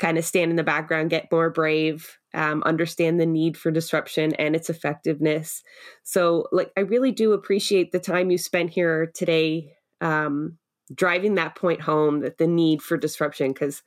kind 0.00 0.18
of 0.18 0.24
stand 0.24 0.50
in 0.50 0.56
the 0.56 0.64
background, 0.64 1.10
get 1.10 1.30
more 1.30 1.48
brave, 1.48 2.18
um, 2.34 2.62
understand 2.64 3.20
the 3.20 3.26
need 3.26 3.56
for 3.56 3.70
disruption 3.70 4.34
and 4.34 4.56
its 4.56 4.68
effectiveness. 4.68 5.62
So, 6.02 6.48
like, 6.50 6.72
I 6.76 6.80
really 6.80 7.12
do 7.12 7.32
appreciate 7.32 7.92
the 7.92 8.00
time 8.00 8.30
you 8.30 8.38
spent 8.38 8.70
here 8.70 9.12
today, 9.14 9.76
um, 10.00 10.58
driving 10.92 11.36
that 11.36 11.54
point 11.54 11.80
home 11.80 12.20
that 12.20 12.38
the 12.38 12.48
need 12.48 12.82
for 12.82 12.96
disruption, 12.96 13.52
because 13.52 13.82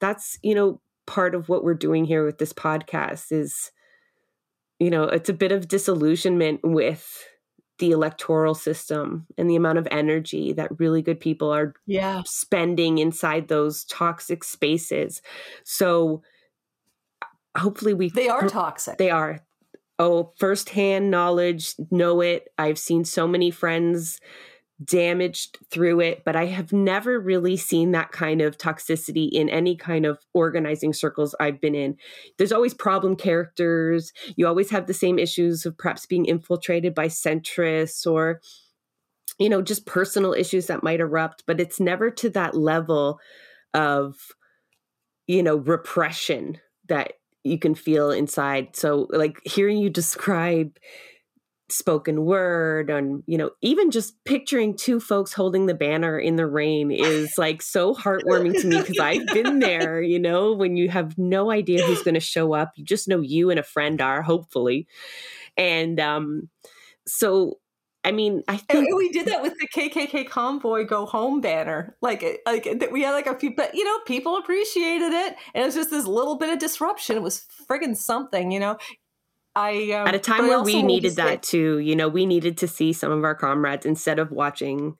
that's 0.00 0.38
you 0.42 0.54
know 0.54 0.80
part 1.06 1.34
of 1.34 1.48
what 1.48 1.64
we're 1.64 1.74
doing 1.74 2.04
here 2.04 2.24
with 2.24 2.38
this 2.38 2.52
podcast 2.52 3.30
is 3.30 3.70
you 4.78 4.90
know 4.90 5.04
it's 5.04 5.28
a 5.28 5.34
bit 5.34 5.52
of 5.52 5.68
disillusionment 5.68 6.60
with 6.62 7.26
the 7.78 7.90
electoral 7.90 8.54
system 8.54 9.26
and 9.36 9.50
the 9.50 9.56
amount 9.56 9.78
of 9.78 9.88
energy 9.90 10.52
that 10.52 10.78
really 10.78 11.02
good 11.02 11.18
people 11.18 11.52
are 11.52 11.74
yeah. 11.86 12.22
spending 12.24 12.98
inside 12.98 13.48
those 13.48 13.84
toxic 13.84 14.44
spaces. 14.44 15.20
So 15.64 16.22
hopefully 17.56 17.94
we 17.94 18.10
they 18.10 18.28
are 18.28 18.48
toxic. 18.48 18.98
they 18.98 19.10
are. 19.10 19.40
Oh 19.98 20.32
firsthand 20.38 21.10
knowledge 21.10 21.74
know 21.90 22.20
it. 22.20 22.48
I've 22.58 22.78
seen 22.78 23.04
so 23.04 23.26
many 23.26 23.50
friends 23.50 24.20
damaged 24.82 25.58
through 25.70 26.00
it, 26.00 26.24
but 26.24 26.34
I 26.34 26.46
have 26.46 26.72
never 26.72 27.20
really 27.20 27.56
seen 27.56 27.92
that 27.92 28.10
kind 28.10 28.40
of 28.40 28.58
toxicity 28.58 29.28
in 29.30 29.48
any 29.48 29.76
kind 29.76 30.04
of 30.04 30.18
organizing 30.32 30.92
circles 30.92 31.34
I've 31.38 31.60
been 31.60 31.74
in. 31.74 31.96
There's 32.38 32.52
always 32.52 32.74
problem 32.74 33.14
characters. 33.14 34.12
You 34.36 34.46
always 34.48 34.70
have 34.70 34.86
the 34.86 34.94
same 34.94 35.18
issues 35.18 35.64
of 35.64 35.78
perhaps 35.78 36.06
being 36.06 36.26
infiltrated 36.26 36.94
by 36.94 37.06
centrists 37.06 38.04
or, 38.10 38.40
you 39.38 39.48
know, 39.48 39.62
just 39.62 39.86
personal 39.86 40.32
issues 40.32 40.66
that 40.66 40.82
might 40.82 41.00
erupt, 41.00 41.44
but 41.46 41.60
it's 41.60 41.78
never 41.78 42.10
to 42.10 42.30
that 42.30 42.56
level 42.56 43.20
of, 43.74 44.16
you 45.28 45.42
know, 45.42 45.56
repression 45.56 46.58
that 46.88 47.14
you 47.44 47.58
can 47.58 47.74
feel 47.74 48.10
inside. 48.10 48.74
So, 48.74 49.06
like, 49.10 49.40
hearing 49.44 49.78
you 49.78 49.90
describe 49.90 50.78
spoken 51.74 52.24
word 52.24 52.88
and 52.88 53.22
you 53.26 53.36
know 53.36 53.50
even 53.60 53.90
just 53.90 54.14
picturing 54.24 54.76
two 54.76 55.00
folks 55.00 55.32
holding 55.32 55.66
the 55.66 55.74
banner 55.74 56.18
in 56.18 56.36
the 56.36 56.46
rain 56.46 56.90
is 56.90 57.32
like 57.38 57.60
so 57.60 57.92
heartwarming 57.94 58.58
to 58.60 58.66
me 58.66 58.78
because 58.78 58.98
i've 58.98 59.26
been 59.28 59.58
there 59.60 60.00
you 60.00 60.18
know 60.18 60.52
when 60.52 60.76
you 60.76 60.88
have 60.88 61.18
no 61.18 61.50
idea 61.50 61.84
who's 61.84 62.02
going 62.02 62.14
to 62.14 62.20
show 62.20 62.54
up 62.54 62.72
you 62.76 62.84
just 62.84 63.08
know 63.08 63.20
you 63.20 63.50
and 63.50 63.58
a 63.58 63.64
friend 63.64 64.00
are 64.00 64.22
hopefully 64.22 64.86
and 65.56 65.98
um 65.98 66.48
so 67.06 67.58
I 68.06 68.12
mean, 68.12 68.42
I 68.48 68.58
think 68.58 68.86
and 68.86 68.96
we 68.96 69.08
did 69.10 69.26
that 69.28 69.40
with 69.40 69.54
the 69.58 69.66
KKK 69.66 70.28
convoy 70.28 70.84
go 70.84 71.06
home 71.06 71.40
banner. 71.40 71.96
Like, 72.02 72.42
like 72.44 72.64
that 72.64 72.92
we 72.92 73.00
had 73.00 73.12
like 73.12 73.26
a 73.26 73.38
few, 73.38 73.54
but 73.54 73.74
you 73.74 73.82
know, 73.82 73.98
people 74.04 74.36
appreciated 74.36 75.14
it, 75.14 75.36
and 75.54 75.62
it 75.62 75.64
was 75.64 75.74
just 75.74 75.90
this 75.90 76.04
little 76.04 76.36
bit 76.36 76.50
of 76.50 76.58
disruption. 76.58 77.16
It 77.16 77.22
was 77.22 77.46
friggin' 77.66 77.96
something, 77.96 78.50
you 78.50 78.60
know. 78.60 78.76
I 79.56 79.92
um, 79.92 80.08
at 80.08 80.14
a 80.14 80.18
time 80.18 80.48
where 80.48 80.62
we 80.62 80.82
needed 80.82 81.16
that 81.16 81.42
too. 81.42 81.78
You 81.78 81.94
know, 81.94 82.08
we 82.08 82.26
needed 82.26 82.58
to 82.58 82.68
see 82.68 82.92
some 82.92 83.12
of 83.12 83.24
our 83.24 83.34
comrades 83.34 83.86
instead 83.86 84.18
of 84.18 84.30
watching 84.30 84.96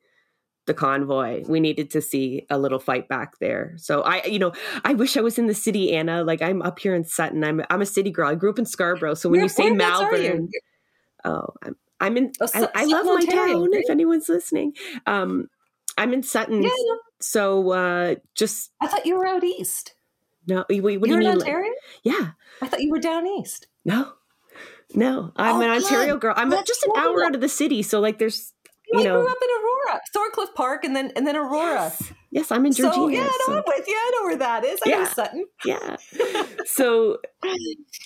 the 0.66 0.74
convoy. 0.74 1.42
We 1.46 1.60
needed 1.60 1.90
to 1.90 2.00
see 2.00 2.46
a 2.48 2.58
little 2.58 2.78
fight 2.78 3.08
back 3.08 3.38
there. 3.38 3.74
So 3.76 4.02
I, 4.02 4.24
you 4.24 4.38
know, 4.38 4.52
I 4.84 4.94
wish 4.94 5.16
I 5.16 5.20
was 5.20 5.38
in 5.38 5.46
the 5.46 5.54
city, 5.54 5.94
Anna. 5.94 6.22
Like 6.24 6.40
I'm 6.40 6.62
up 6.62 6.78
here 6.78 6.94
in 6.94 7.04
Sutton. 7.04 7.42
I'm 7.44 7.62
I'm 7.68 7.82
a 7.82 7.86
city 7.86 8.10
girl. 8.10 8.28
I 8.28 8.34
grew 8.34 8.50
up 8.50 8.58
in 8.58 8.66
Scarborough. 8.66 9.14
So 9.14 9.28
when 9.28 9.38
where, 9.38 9.44
you 9.44 9.48
say 9.48 9.70
Malvern, 9.70 10.48
oh, 11.24 11.48
I'm 11.62 11.76
I'm 12.00 12.16
in. 12.16 12.32
Oh, 12.40 12.48
I, 12.54 12.68
I, 12.74 12.84
love 12.84 13.06
my 13.06 13.24
town. 13.24 13.68
If 13.72 13.90
anyone's 13.90 14.28
listening, 14.28 14.74
um, 15.06 15.48
I'm 15.98 16.12
in 16.12 16.22
Sutton. 16.22 16.62
Yeah. 16.62 16.70
So 17.20 17.70
uh, 17.70 18.14
just 18.34 18.70
I 18.80 18.86
thought 18.86 19.06
you 19.06 19.16
were 19.16 19.26
out 19.26 19.44
east. 19.44 19.94
No, 20.46 20.58
what 20.68 20.74
you 20.74 20.82
do 21.00 21.08
you 21.08 21.16
mean? 21.16 21.28
Ontario? 21.28 21.72
Yeah. 22.02 22.32
I 22.60 22.68
thought 22.68 22.82
you 22.82 22.90
were 22.90 23.00
down 23.00 23.26
east. 23.26 23.66
No. 23.84 24.12
No, 24.94 25.32
I'm 25.36 25.56
oh, 25.56 25.60
an 25.60 25.70
Ontario 25.70 26.16
girl. 26.16 26.34
I'm 26.36 26.50
That's 26.50 26.68
just 26.68 26.84
an 26.84 26.92
hour 26.96 27.24
out 27.24 27.34
of 27.34 27.40
the 27.40 27.48
city, 27.48 27.82
so 27.82 28.00
like 28.00 28.18
there's 28.18 28.52
you 28.92 29.00
I 29.00 29.02
know. 29.02 29.20
grew 29.20 29.30
up 29.30 29.38
in 29.42 29.48
Aurora, 29.48 30.00
Thorncliffe 30.12 30.54
Park, 30.54 30.84
and 30.84 30.94
then 30.94 31.12
and 31.16 31.26
then 31.26 31.36
Aurora. 31.36 31.74
Yes, 31.74 32.12
yes 32.30 32.52
I'm 32.52 32.64
in 32.66 32.72
Georgina. 32.72 32.94
So 32.94 33.08
yeah, 33.08 33.24
no, 33.24 33.30
so. 33.46 33.52
I'm 33.56 33.64
with 33.66 33.88
you. 33.88 33.94
I 33.96 34.10
know 34.14 34.26
where 34.26 34.36
that 34.36 34.64
is. 34.64 34.80
I 34.84 34.88
yeah, 34.88 34.98
know 34.98 35.04
Sutton. 35.04 35.44
Yeah. 35.64 35.96
so, 36.66 37.18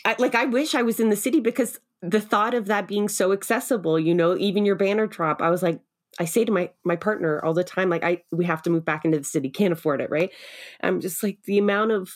I, 0.05 0.17
like, 0.19 0.35
I 0.35 0.47
wish 0.47 0.75
I 0.75 0.83
was 0.83 1.01
in 1.01 1.11
the 1.11 1.17
city 1.17 1.41
because 1.41 1.79
the 2.01 2.21
thought 2.21 2.55
of 2.55 2.67
that 2.67 2.87
being 2.89 3.09
so 3.09 3.33
accessible, 3.33 3.99
you 3.99 4.15
know, 4.15 4.37
even 4.37 4.65
your 4.65 4.77
banner 4.77 5.07
drop, 5.07 5.43
I 5.43 5.51
was 5.51 5.63
like, 5.63 5.81
I 6.21 6.25
say 6.25 6.45
to 6.45 6.53
my 6.53 6.71
my 6.85 6.97
partner 6.97 7.45
all 7.45 7.55
the 7.55 7.65
time, 7.65 7.91
like, 7.91 8.05
I 8.05 8.23
we 8.33 8.45
have 8.47 8.63
to 8.63 8.71
move 8.71 8.85
back 8.85 9.05
into 9.05 9.19
the 9.19 9.25
city, 9.25 9.51
can't 9.51 9.73
afford 9.73 10.01
it, 10.01 10.11
right? 10.11 10.31
I'm 10.81 11.01
just 11.01 11.23
like 11.23 11.41
the 11.45 11.59
amount 11.59 11.93
of 11.93 12.11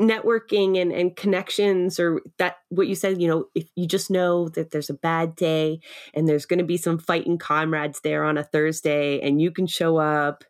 networking 0.00 0.80
and, 0.80 0.90
and 0.90 1.14
connections 1.14 2.00
or 2.00 2.20
that 2.38 2.56
what 2.70 2.88
you 2.88 2.96
said 2.96 3.22
you 3.22 3.28
know 3.28 3.46
if 3.54 3.68
you 3.76 3.86
just 3.86 4.10
know 4.10 4.48
that 4.48 4.72
there's 4.72 4.90
a 4.90 4.94
bad 4.94 5.36
day 5.36 5.78
and 6.14 6.28
there's 6.28 6.46
going 6.46 6.58
to 6.58 6.64
be 6.64 6.76
some 6.76 6.98
fighting 6.98 7.38
comrades 7.38 8.00
there 8.02 8.24
on 8.24 8.36
a 8.36 8.42
thursday 8.42 9.20
and 9.20 9.40
you 9.40 9.52
can 9.52 9.68
show 9.68 9.98
up 9.98 10.42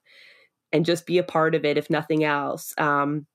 and 0.72 0.86
just 0.86 1.04
be 1.04 1.18
a 1.18 1.22
part 1.22 1.54
of 1.54 1.64
it 1.64 1.76
if 1.76 1.90
nothing 1.90 2.24
else 2.24 2.72
um, 2.78 3.26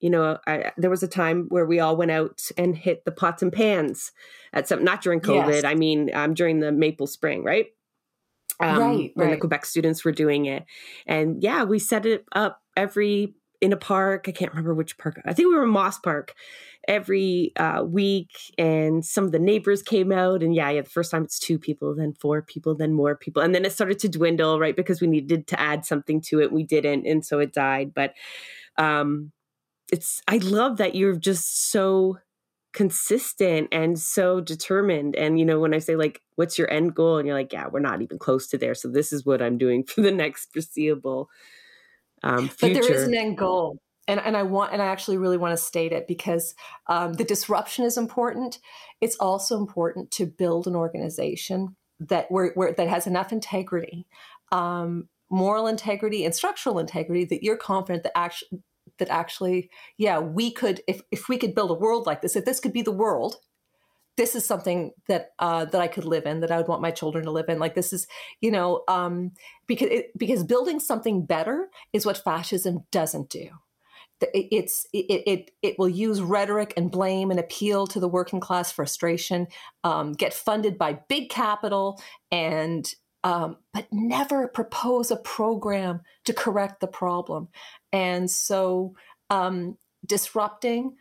you 0.00 0.10
know 0.10 0.36
I, 0.48 0.72
there 0.76 0.90
was 0.90 1.04
a 1.04 1.08
time 1.08 1.46
where 1.48 1.64
we 1.64 1.78
all 1.78 1.96
went 1.96 2.10
out 2.10 2.42
and 2.58 2.76
hit 2.76 3.04
the 3.04 3.12
pots 3.12 3.40
and 3.40 3.52
pans 3.52 4.10
at 4.52 4.66
some 4.66 4.82
not 4.82 5.00
during 5.00 5.20
covid 5.20 5.52
yes. 5.52 5.64
i 5.64 5.76
mean 5.76 6.10
um, 6.12 6.34
during 6.34 6.58
the 6.58 6.72
maple 6.72 7.06
spring 7.06 7.44
right 7.44 7.66
um, 8.58 8.78
right, 8.78 9.12
when 9.14 9.28
right. 9.28 9.34
the 9.34 9.40
quebec 9.40 9.64
students 9.64 10.04
were 10.04 10.12
doing 10.12 10.46
it 10.46 10.64
and 11.06 11.40
yeah 11.40 11.62
we 11.62 11.78
set 11.78 12.04
it 12.04 12.24
up 12.32 12.60
every 12.76 13.34
in 13.62 13.72
a 13.72 13.76
park. 13.76 14.24
I 14.28 14.32
can't 14.32 14.50
remember 14.50 14.74
which 14.74 14.98
park. 14.98 15.22
I 15.24 15.32
think 15.32 15.48
we 15.48 15.54
were 15.54 15.62
in 15.62 15.70
Moss 15.70 15.98
Park. 15.98 16.34
every 16.88 17.52
uh, 17.56 17.84
week, 17.84 18.32
and 18.58 19.04
some 19.04 19.22
of 19.24 19.30
the 19.30 19.38
neighbors 19.38 19.82
came 19.84 20.10
out, 20.10 20.42
and 20.42 20.52
yeah, 20.52 20.68
yeah, 20.68 20.82
the 20.82 20.90
first 20.90 21.12
time 21.12 21.22
it's 21.22 21.38
two 21.38 21.56
people, 21.56 21.94
then 21.94 22.12
four 22.12 22.42
people, 22.42 22.74
then 22.74 22.92
more 22.92 23.14
people, 23.14 23.40
and 23.40 23.54
then 23.54 23.64
it 23.64 23.72
started 23.72 24.00
to 24.00 24.08
dwindle, 24.08 24.58
right? 24.58 24.74
Because 24.74 25.00
we 25.00 25.06
needed 25.06 25.46
to 25.46 25.60
add 25.60 25.86
something 25.86 26.20
to 26.22 26.40
it, 26.40 26.52
we 26.52 26.64
didn't, 26.64 27.06
and 27.06 27.24
so 27.24 27.38
it 27.38 27.52
died. 27.52 27.94
But 27.94 28.14
um, 28.78 29.30
it's 29.92 30.20
I 30.26 30.38
love 30.38 30.78
that 30.78 30.96
you're 30.96 31.14
just 31.14 31.70
so 31.70 32.18
consistent 32.72 33.68
and 33.70 33.98
so 33.98 34.40
determined 34.40 35.14
and 35.14 35.38
you 35.38 35.44
know 35.44 35.60
when 35.60 35.74
i 35.74 35.78
say 35.78 35.94
like 35.94 36.22
what's 36.36 36.56
your 36.56 36.70
end 36.72 36.94
goal 36.94 37.18
and 37.18 37.26
you're 37.26 37.36
like 37.36 37.52
yeah 37.52 37.66
we're 37.70 37.78
not 37.78 38.00
even 38.00 38.18
close 38.18 38.46
to 38.46 38.56
there 38.56 38.74
so 38.74 38.88
this 38.88 39.12
is 39.12 39.26
what 39.26 39.42
i'm 39.42 39.58
doing 39.58 39.84
for 39.86 40.00
the 40.00 40.10
next 40.10 40.50
foreseeable 40.54 41.28
um, 42.22 42.48
future. 42.48 42.56
but 42.60 42.72
there 42.74 42.94
is 42.94 43.02
an 43.02 43.14
end 43.14 43.38
goal 43.38 43.78
and, 44.08 44.20
and 44.20 44.36
I 44.36 44.42
want 44.42 44.72
and 44.72 44.82
I 44.82 44.86
actually 44.86 45.16
really 45.16 45.36
want 45.36 45.56
to 45.56 45.62
state 45.62 45.92
it 45.92 46.06
because 46.08 46.54
um, 46.88 47.14
the 47.14 47.24
disruption 47.24 47.84
is 47.84 47.96
important. 47.96 48.58
It's 49.00 49.16
also 49.16 49.58
important 49.58 50.10
to 50.12 50.26
build 50.26 50.66
an 50.66 50.74
organization 50.74 51.76
that 52.00 52.26
where, 52.30 52.52
where 52.54 52.72
that 52.72 52.88
has 52.88 53.06
enough 53.06 53.32
integrity, 53.32 54.06
um, 54.50 55.08
moral 55.30 55.66
integrity, 55.66 56.24
and 56.24 56.34
structural 56.34 56.78
integrity 56.78 57.24
that 57.26 57.42
you're 57.42 57.56
confident 57.56 58.02
that 58.02 58.16
actually 58.16 58.62
that 58.98 59.08
actually, 59.08 59.70
yeah, 59.96 60.18
we 60.18 60.50
could 60.50 60.80
if 60.88 61.02
if 61.10 61.28
we 61.28 61.38
could 61.38 61.54
build 61.54 61.70
a 61.70 61.74
world 61.74 62.06
like 62.06 62.22
this, 62.22 62.36
if 62.36 62.44
this 62.44 62.60
could 62.60 62.72
be 62.72 62.82
the 62.82 62.90
world, 62.90 63.36
this 64.16 64.34
is 64.34 64.46
something 64.46 64.92
that 65.08 65.30
uh, 65.38 65.64
that 65.66 65.80
I 65.80 65.88
could 65.88 66.04
live 66.04 66.26
in, 66.26 66.40
that 66.40 66.50
I 66.50 66.58
would 66.58 66.68
want 66.68 66.82
my 66.82 66.90
children 66.90 67.24
to 67.24 67.30
live 67.30 67.48
in. 67.48 67.58
Like 67.58 67.74
this 67.74 67.92
is, 67.92 68.06
you 68.40 68.50
know, 68.50 68.82
um, 68.88 69.32
because 69.66 69.88
it, 69.90 70.18
because 70.18 70.44
building 70.44 70.80
something 70.80 71.24
better 71.24 71.68
is 71.92 72.04
what 72.04 72.18
fascism 72.18 72.84
doesn't 72.90 73.30
do 73.30 73.48
it's 74.34 74.86
it, 74.92 75.22
it 75.26 75.50
it 75.62 75.78
will 75.78 75.88
use 75.88 76.20
rhetoric 76.20 76.74
and 76.76 76.90
blame 76.90 77.30
and 77.30 77.40
appeal 77.40 77.86
to 77.88 78.00
the 78.00 78.08
working 78.08 78.40
class 78.40 78.70
frustration, 78.70 79.46
um, 79.84 80.12
get 80.12 80.34
funded 80.34 80.78
by 80.78 80.98
big 81.08 81.30
capital, 81.30 82.00
and 82.30 82.94
um, 83.24 83.56
but 83.72 83.86
never 83.92 84.48
propose 84.48 85.10
a 85.10 85.16
program 85.16 86.00
to 86.24 86.32
correct 86.32 86.80
the 86.80 86.88
problem. 86.88 87.48
And 87.92 88.30
so, 88.30 88.94
um, 89.30 89.76
disrupting 90.04 90.96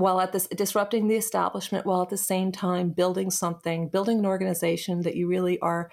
while 0.00 0.20
at 0.20 0.32
this 0.32 0.46
disrupting 0.48 1.08
the 1.08 1.16
establishment 1.16 1.86
while 1.86 2.02
at 2.02 2.08
the 2.08 2.16
same 2.16 2.52
time 2.52 2.90
building 2.90 3.30
something, 3.30 3.88
building 3.88 4.18
an 4.18 4.26
organization 4.26 5.02
that 5.02 5.16
you 5.16 5.28
really 5.28 5.58
are 5.60 5.90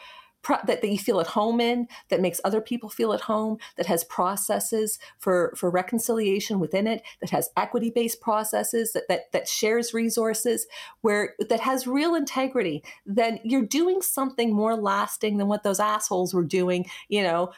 that, 0.47 0.82
that 0.82 0.89
you 0.89 0.97
feel 0.97 1.20
at 1.20 1.28
home 1.28 1.60
in, 1.60 1.88
that 2.10 2.22
makes 2.22 2.39
other 2.43 2.62
people 2.62 2.89
feel 2.89 3.14
at 3.14 3.22
home, 3.22 3.58
that 3.76 3.86
has 3.86 4.03
processes 4.05 4.97
for, 5.20 5.53
for 5.58 5.70
reconciliation 5.70 6.60
within 6.60 6.88
it, 6.88 7.01
that 7.20 7.30
has 7.30 7.49
equity 7.58 7.89
based 7.93 8.22
processes, 8.22 8.93
that, 8.93 9.08
that, 9.10 9.32
that 9.34 9.47
shares 9.47 9.93
resources, 9.93 10.66
where 11.01 11.36
that 11.49 11.60
has 11.60 11.88
real 11.88 12.16
integrity, 12.16 12.84
then 13.05 13.39
you're 13.43 13.66
doing 13.66 14.01
something 14.01 14.53
more 14.53 14.76
lasting 14.76 15.38
than 15.38 15.47
what 15.47 15.64
those 15.64 15.80
assholes 15.80 16.34
were 16.34 16.45
doing, 16.45 16.86
you 17.10 17.24
know, 17.24 17.51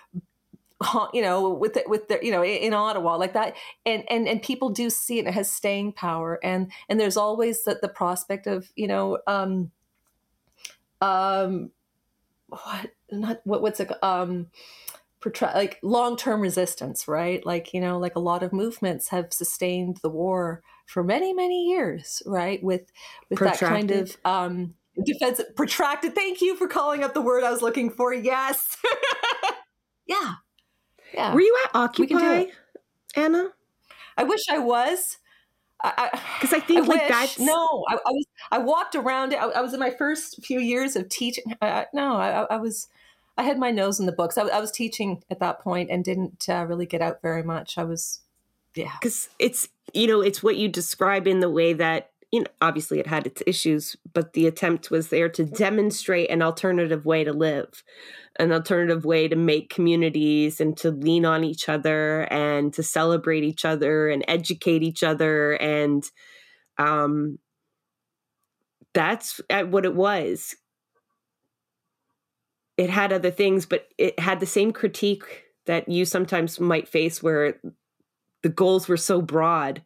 you 1.13 1.21
know 1.21 1.49
with 1.49 1.73
the, 1.73 1.83
with 1.87 2.07
the 2.07 2.19
you 2.21 2.31
know 2.31 2.43
in 2.43 2.73
Ottawa 2.73 3.15
like 3.15 3.33
that. 3.33 3.55
And 3.85 4.03
and 4.09 4.27
and 4.27 4.41
people 4.41 4.69
do 4.69 4.89
see 4.89 5.19
it, 5.19 5.27
it 5.27 5.33
has 5.33 5.51
staying 5.51 5.93
power. 5.93 6.39
And 6.43 6.71
and 6.87 6.99
there's 6.99 7.17
always 7.17 7.63
the, 7.63 7.79
the 7.81 7.89
prospect 7.89 8.47
of 8.47 8.71
you 8.75 8.87
know 8.87 9.19
um 9.27 9.71
um 11.01 11.71
what 12.47 12.91
not 13.11 13.41
what 13.43 13.61
what's 13.61 13.79
it 13.79 13.91
um 14.03 14.47
protra- 15.21 15.53
like 15.53 15.79
long-term 15.83 16.41
resistance 16.41 17.07
right? 17.07 17.45
Like 17.45 17.73
you 17.73 17.81
know 17.81 17.99
like 17.99 18.15
a 18.15 18.21
lot 18.21 18.43
of 18.43 18.53
movements 18.53 19.09
have 19.09 19.33
sustained 19.33 19.97
the 20.01 20.09
war 20.09 20.63
for 20.85 21.03
many 21.03 21.33
many 21.33 21.65
years 21.67 22.23
right? 22.25 22.63
With 22.63 22.91
with 23.29 23.39
protracted. 23.39 23.67
that 23.67 23.69
kind 23.69 23.91
of 23.91 24.17
um 24.25 24.73
defense 25.03 25.41
protracted. 25.55 26.15
Thank 26.15 26.41
you 26.41 26.55
for 26.55 26.67
calling 26.67 27.03
up 27.03 27.13
the 27.13 27.21
word 27.21 27.43
i 27.43 27.51
was 27.51 27.61
looking 27.61 27.89
for. 27.89 28.13
Yes. 28.13 28.77
Yeah 30.07 30.33
yeah 31.13 31.33
were 31.33 31.41
you 31.41 31.57
at 31.65 31.75
occupy 31.75 32.45
anna 33.15 33.49
i 34.17 34.23
wish 34.23 34.41
i 34.49 34.57
was 34.57 35.17
because 35.81 36.53
I, 36.53 36.57
I, 36.57 36.59
think 36.59 36.79
I 36.79 36.87
like 36.87 37.01
wish. 37.01 37.09
that's 37.09 37.39
no. 37.39 37.85
I, 37.87 37.93
I, 37.93 38.11
was 38.11 38.25
I 38.51 38.57
walked 38.57 38.95
around 38.95 39.31
it. 39.31 39.37
I, 39.37 39.45
I, 39.45 39.61
was 39.61 39.73
in 39.73 39.79
my 39.79 39.91
first 39.91 40.43
few 40.43 40.59
years 40.59 40.97
of 40.97 41.07
teaching. 41.07 41.55
no, 41.93 42.17
I, 42.17 42.57
was 42.57 42.89
I 43.37 43.43
had 43.43 43.57
my 43.57 43.71
nose 43.71 43.97
in 43.99 44.05
the 44.05 44.11
books. 44.11 44.37
I, 44.37 44.59
was 44.59 44.71
teaching 44.71 45.23
at 45.29 45.39
that 45.39 45.59
point 45.61 45.89
and 45.89 46.03
didn't 46.03 46.49
uh, 46.49 46.65
really 46.67 46.85
get 46.85 47.01
out 47.01 47.21
very 47.21 47.43
much. 47.43 47.77
I 47.77 47.85
was, 47.85 48.19
yeah, 48.75 48.91
because 48.99 49.29
it's 49.39 49.69
you 49.93 50.07
know 50.07 50.19
it's 50.19 50.43
what 50.43 50.57
you 50.57 50.67
describe 50.67 51.25
in 51.25 51.39
the 51.39 51.49
way 51.49 51.71
that 51.71 52.11
you 52.31 52.41
know 52.41 52.47
obviously 52.61 52.99
it 52.99 53.07
had 53.07 53.25
its 53.27 53.41
issues, 53.47 53.95
but 54.13 54.33
the 54.33 54.47
attempt 54.47 54.91
was 54.91 55.09
there 55.09 55.29
to 55.29 55.43
demonstrate 55.45 56.29
an 56.29 56.41
alternative 56.41 57.05
way 57.05 57.23
to 57.23 57.33
live 57.33 57.83
an 58.39 58.53
alternative 58.53 59.03
way 59.03 59.27
to 59.27 59.35
make 59.35 59.69
communities 59.69 60.61
and 60.61 60.77
to 60.77 60.91
lean 60.91 61.25
on 61.25 61.43
each 61.43 61.67
other 61.67 62.21
and 62.31 62.73
to 62.73 62.81
celebrate 62.81 63.43
each 63.43 63.65
other 63.65 64.09
and 64.09 64.23
educate 64.27 64.81
each 64.81 65.03
other 65.03 65.53
and 65.53 66.05
um 66.77 67.37
that's 68.93 69.39
what 69.67 69.85
it 69.85 69.93
was. 69.95 70.55
It 72.77 72.89
had 72.89 73.11
other 73.11 73.31
things 73.31 73.65
but 73.65 73.87
it 73.97 74.19
had 74.19 74.39
the 74.39 74.45
same 74.45 74.71
critique 74.71 75.43
that 75.65 75.89
you 75.89 76.05
sometimes 76.05 76.59
might 76.59 76.87
face 76.87 77.21
where 77.21 77.59
the 78.41 78.49
goals 78.49 78.87
were 78.87 78.97
so 78.97 79.21
broad 79.21 79.81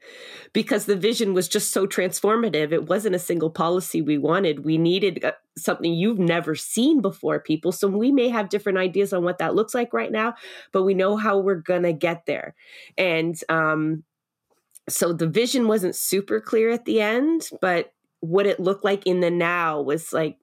because 0.53 0.85
the 0.85 0.95
vision 0.95 1.33
was 1.33 1.47
just 1.47 1.71
so 1.71 1.87
transformative. 1.87 2.71
It 2.71 2.87
wasn't 2.87 3.15
a 3.15 3.19
single 3.19 3.49
policy 3.49 4.01
we 4.01 4.17
wanted. 4.17 4.63
We 4.63 4.77
needed 4.77 5.23
uh, 5.23 5.31
something 5.57 5.93
you've 5.93 6.19
never 6.19 6.53
seen 6.53 7.01
before, 7.01 7.39
people. 7.39 7.71
So 7.71 7.87
we 7.87 8.11
may 8.11 8.29
have 8.29 8.49
different 8.49 8.77
ideas 8.77 9.11
on 9.11 9.23
what 9.23 9.39
that 9.39 9.55
looks 9.55 9.73
like 9.73 9.93
right 9.93 10.11
now, 10.11 10.35
but 10.71 10.83
we 10.83 10.93
know 10.93 11.17
how 11.17 11.39
we're 11.39 11.55
going 11.55 11.83
to 11.83 11.93
get 11.93 12.25
there. 12.27 12.53
And 12.97 13.35
um, 13.49 14.03
so 14.87 15.13
the 15.13 15.27
vision 15.27 15.67
wasn't 15.67 15.95
super 15.95 16.39
clear 16.39 16.69
at 16.69 16.85
the 16.85 17.01
end, 17.01 17.49
but 17.59 17.93
what 18.19 18.45
it 18.45 18.59
looked 18.59 18.85
like 18.85 19.07
in 19.07 19.19
the 19.19 19.31
now 19.31 19.81
was 19.81 20.13
like, 20.13 20.37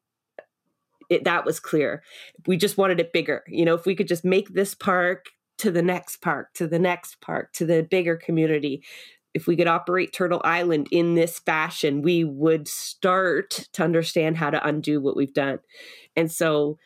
it, 1.09 1.25
that 1.25 1.45
was 1.45 1.61
clear. 1.61 2.03
We 2.47 2.57
just 2.57 2.77
wanted 2.77 3.01
it 3.01 3.13
bigger. 3.13 3.43
You 3.49 3.65
know, 3.65 3.75
if 3.75 3.85
we 3.85 3.95
could 3.95 4.09
just 4.09 4.25
make 4.25 4.49
this 4.49 4.75
park 4.75 5.27
to 5.61 5.71
the 5.71 5.83
next 5.83 6.23
park, 6.23 6.53
to 6.55 6.67
the 6.67 6.79
next 6.79 7.21
park, 7.21 7.53
to 7.55 7.67
the 7.67 7.83
bigger 7.83 8.17
community. 8.17 8.83
If 9.33 9.47
we 9.47 9.57
could 9.57 9.69
operate 9.69 10.13
Turtle 10.13 10.41
Island 10.43 10.89
in 10.91 11.15
this 11.15 11.39
fashion, 11.39 12.03
we 12.03 12.25
would 12.25 12.67
start 12.67 13.69
to 13.75 13.85
understand 13.85 14.37
how 14.37 14.51
to 14.51 14.67
undo 14.67 15.01
what 15.01 15.17
we've 15.17 15.35
done. 15.35 15.61
And 16.17 16.31
so 16.31 16.79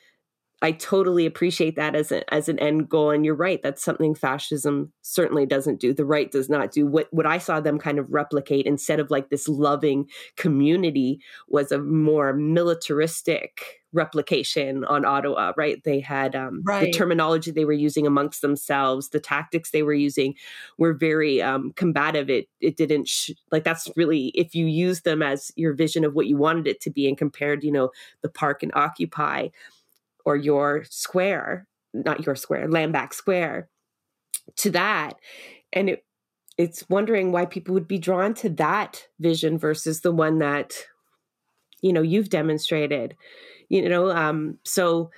I 0.60 0.72
totally 0.72 1.26
appreciate 1.26 1.76
that 1.76 1.94
as 1.94 2.10
a, 2.10 2.32
as 2.32 2.48
an 2.48 2.58
end 2.58 2.88
goal. 2.88 3.10
And 3.10 3.24
you're 3.24 3.34
right, 3.34 3.62
that's 3.62 3.84
something 3.84 4.14
fascism 4.14 4.92
certainly 5.02 5.44
doesn't 5.44 5.78
do. 5.78 5.92
The 5.92 6.06
right 6.06 6.30
does 6.30 6.48
not 6.48 6.72
do. 6.72 6.86
What 6.86 7.08
what 7.10 7.26
I 7.26 7.38
saw 7.38 7.60
them 7.60 7.78
kind 7.78 7.98
of 7.98 8.10
replicate 8.10 8.66
instead 8.66 8.98
of 8.98 9.10
like 9.10 9.28
this 9.28 9.46
loving 9.46 10.06
community 10.36 11.20
was 11.48 11.70
a 11.70 11.78
more 11.78 12.32
militaristic 12.32 13.83
replication 13.94 14.84
on 14.84 15.04
Ottawa, 15.04 15.52
right? 15.56 15.82
They 15.84 16.00
had 16.00 16.36
um, 16.36 16.62
right. 16.64 16.86
the 16.86 16.90
terminology 16.90 17.50
they 17.50 17.64
were 17.64 17.72
using 17.72 18.06
amongst 18.06 18.42
themselves, 18.42 19.10
the 19.10 19.20
tactics 19.20 19.70
they 19.70 19.82
were 19.82 19.94
using 19.94 20.34
were 20.76 20.92
very 20.92 21.40
um, 21.40 21.72
combative. 21.76 22.28
It 22.28 22.48
it 22.60 22.76
didn't 22.76 23.08
sh- 23.08 23.30
like 23.50 23.64
that's 23.64 23.90
really 23.96 24.28
if 24.28 24.54
you 24.54 24.66
use 24.66 25.02
them 25.02 25.22
as 25.22 25.50
your 25.56 25.72
vision 25.72 26.04
of 26.04 26.14
what 26.14 26.26
you 26.26 26.36
wanted 26.36 26.66
it 26.66 26.80
to 26.82 26.90
be, 26.90 27.08
and 27.08 27.16
compared, 27.16 27.64
you 27.64 27.72
know, 27.72 27.90
the 28.22 28.28
park 28.28 28.62
and 28.62 28.72
occupy 28.74 29.48
or 30.24 30.36
your 30.36 30.84
square, 30.90 31.66
not 31.92 32.26
your 32.26 32.34
square, 32.34 32.68
Landback 32.68 33.14
Square, 33.14 33.68
to 34.56 34.70
that, 34.70 35.14
and 35.72 35.90
it 35.90 36.04
it's 36.56 36.88
wondering 36.88 37.32
why 37.32 37.46
people 37.46 37.74
would 37.74 37.88
be 37.88 37.98
drawn 37.98 38.32
to 38.34 38.48
that 38.48 39.08
vision 39.18 39.58
versus 39.58 40.00
the 40.00 40.12
one 40.12 40.38
that 40.38 40.84
you 41.82 41.92
know 41.92 42.02
you've 42.02 42.30
demonstrated 42.30 43.16
you 43.68 43.88
know 43.88 44.10
um 44.10 44.58
so 44.64 45.10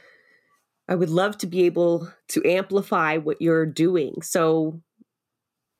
i 0.88 0.94
would 0.94 1.10
love 1.10 1.36
to 1.38 1.46
be 1.46 1.64
able 1.64 2.10
to 2.28 2.44
amplify 2.44 3.16
what 3.16 3.40
you're 3.40 3.66
doing 3.66 4.20
so 4.22 4.80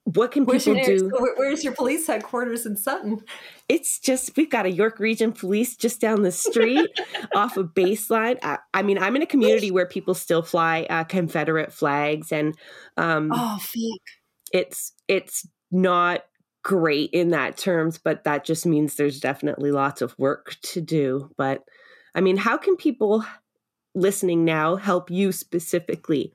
what 0.07 0.31
can 0.31 0.47
people 0.47 0.75
where's 0.75 1.03
do? 1.03 1.11
where's 1.35 1.65
your 1.65 1.73
police 1.73 2.07
headquarters 2.07 2.65
in 2.65 2.77
Sutton? 2.77 3.23
It's 3.69 3.99
just 3.99 4.37
we've 4.37 4.49
got 4.49 4.65
a 4.65 4.71
York 4.71 5.01
Region 5.01 5.33
Police 5.33 5.77
just 5.77 6.01
down 6.01 6.23
the 6.23 6.31
street 6.31 6.89
off 7.35 7.57
of 7.57 7.75
Baseline. 7.75 8.39
I, 8.41 8.59
I, 8.73 8.83
mean, 8.83 8.99
I'm 8.99 9.17
in 9.17 9.23
a 9.23 9.27
community 9.27 9.73
where 9.73 9.85
people 9.85 10.15
still 10.15 10.43
fly 10.43 10.87
uh, 10.89 11.03
Confederate 11.03 11.73
flags, 11.73 12.31
and 12.31 12.57
um, 12.97 13.33
oh, 13.35 13.59
fuck. 13.61 14.01
it's 14.53 14.93
it's 15.09 15.45
not 15.73 16.23
great 16.63 17.11
in 17.11 17.31
that 17.31 17.57
terms, 17.57 17.99
but 17.99 18.23
that 18.23 18.45
just 18.45 18.65
means 18.65 18.95
there's 18.95 19.19
definitely 19.19 19.73
lots 19.73 20.03
of 20.03 20.17
work 20.21 20.55
to 20.63 20.81
do. 20.81 21.31
But 21.37 21.65
I 22.17 22.23
mean, 22.23 22.39
how 22.39 22.57
can 22.57 22.77
people 22.77 23.25
listening 23.95 24.45
now 24.45 24.77
help 24.77 25.11
you 25.11 25.31
specifically? 25.33 26.33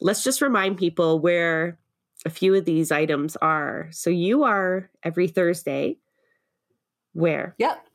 Let's 0.00 0.24
just 0.24 0.42
remind 0.42 0.76
people 0.76 1.20
where 1.20 1.78
a 2.24 2.30
few 2.30 2.54
of 2.56 2.64
these 2.64 2.90
items 2.90 3.36
are. 3.36 3.88
So 3.92 4.10
you 4.10 4.42
are 4.42 4.90
every 5.04 5.28
Thursday 5.28 5.98
Where? 7.12 7.54
Yep. 7.58 7.86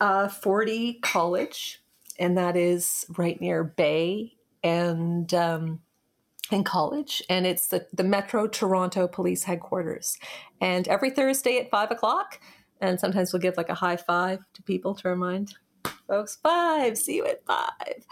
Uh, 0.00 0.28
40 0.28 0.94
College, 1.02 1.82
and 2.18 2.36
that 2.38 2.56
is 2.56 3.04
right 3.16 3.40
near 3.40 3.62
Bay 3.62 4.32
and 4.64 5.32
um, 5.34 5.80
and 6.50 6.64
College, 6.64 7.22
and 7.28 7.46
it's 7.46 7.68
the 7.68 7.86
the 7.92 8.04
Metro 8.04 8.46
Toronto 8.46 9.08
Police 9.08 9.44
Headquarters. 9.44 10.18
And 10.60 10.88
every 10.88 11.10
Thursday 11.10 11.58
at 11.58 11.70
five 11.70 11.90
o'clock, 11.90 12.40
and 12.80 13.00
sometimes 13.00 13.32
we'll 13.32 13.42
give 13.42 13.56
like 13.56 13.68
a 13.68 13.74
high 13.74 13.96
five 13.96 14.40
to 14.54 14.62
people 14.62 14.94
to 14.96 15.08
remind 15.08 15.54
folks 16.06 16.38
five. 16.42 16.96
See 16.98 17.16
you 17.16 17.26
at 17.26 17.44
five. 17.44 18.04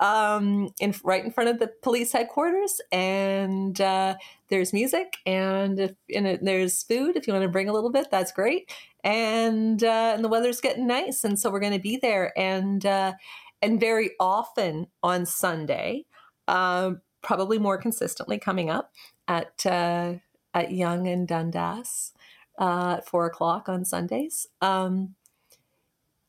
Um, 0.00 0.68
in 0.80 0.94
right 1.04 1.24
in 1.24 1.30
front 1.30 1.50
of 1.50 1.58
the 1.58 1.72
police 1.82 2.12
headquarters, 2.12 2.80
and 2.92 3.80
uh, 3.80 4.16
there's 4.48 4.72
music, 4.72 5.16
and 5.24 5.78
if 5.80 5.92
and 6.14 6.38
there's 6.42 6.82
food. 6.82 7.16
If 7.16 7.26
you 7.26 7.32
want 7.32 7.44
to 7.44 7.48
bring 7.48 7.68
a 7.68 7.72
little 7.72 7.90
bit, 7.90 8.08
that's 8.10 8.32
great. 8.32 8.70
And 9.04 9.82
uh, 9.82 10.12
and 10.14 10.24
the 10.24 10.28
weather's 10.28 10.60
getting 10.60 10.86
nice, 10.86 11.24
and 11.24 11.38
so 11.38 11.50
we're 11.50 11.60
going 11.60 11.72
to 11.72 11.78
be 11.78 11.96
there. 11.96 12.32
And 12.38 12.84
uh, 12.84 13.14
and 13.62 13.80
very 13.80 14.10
often 14.20 14.88
on 15.02 15.26
Sunday, 15.26 16.04
um, 16.48 17.00
probably 17.22 17.58
more 17.58 17.78
consistently 17.78 18.38
coming 18.38 18.70
up 18.70 18.92
at 19.28 19.64
uh, 19.64 20.14
at 20.54 20.72
Yonge 20.72 21.08
and 21.08 21.28
Dundas 21.28 22.12
uh, 22.58 22.96
at 22.98 23.08
four 23.08 23.26
o'clock 23.26 23.68
on 23.68 23.84
Sundays. 23.84 24.46
Um, 24.60 25.14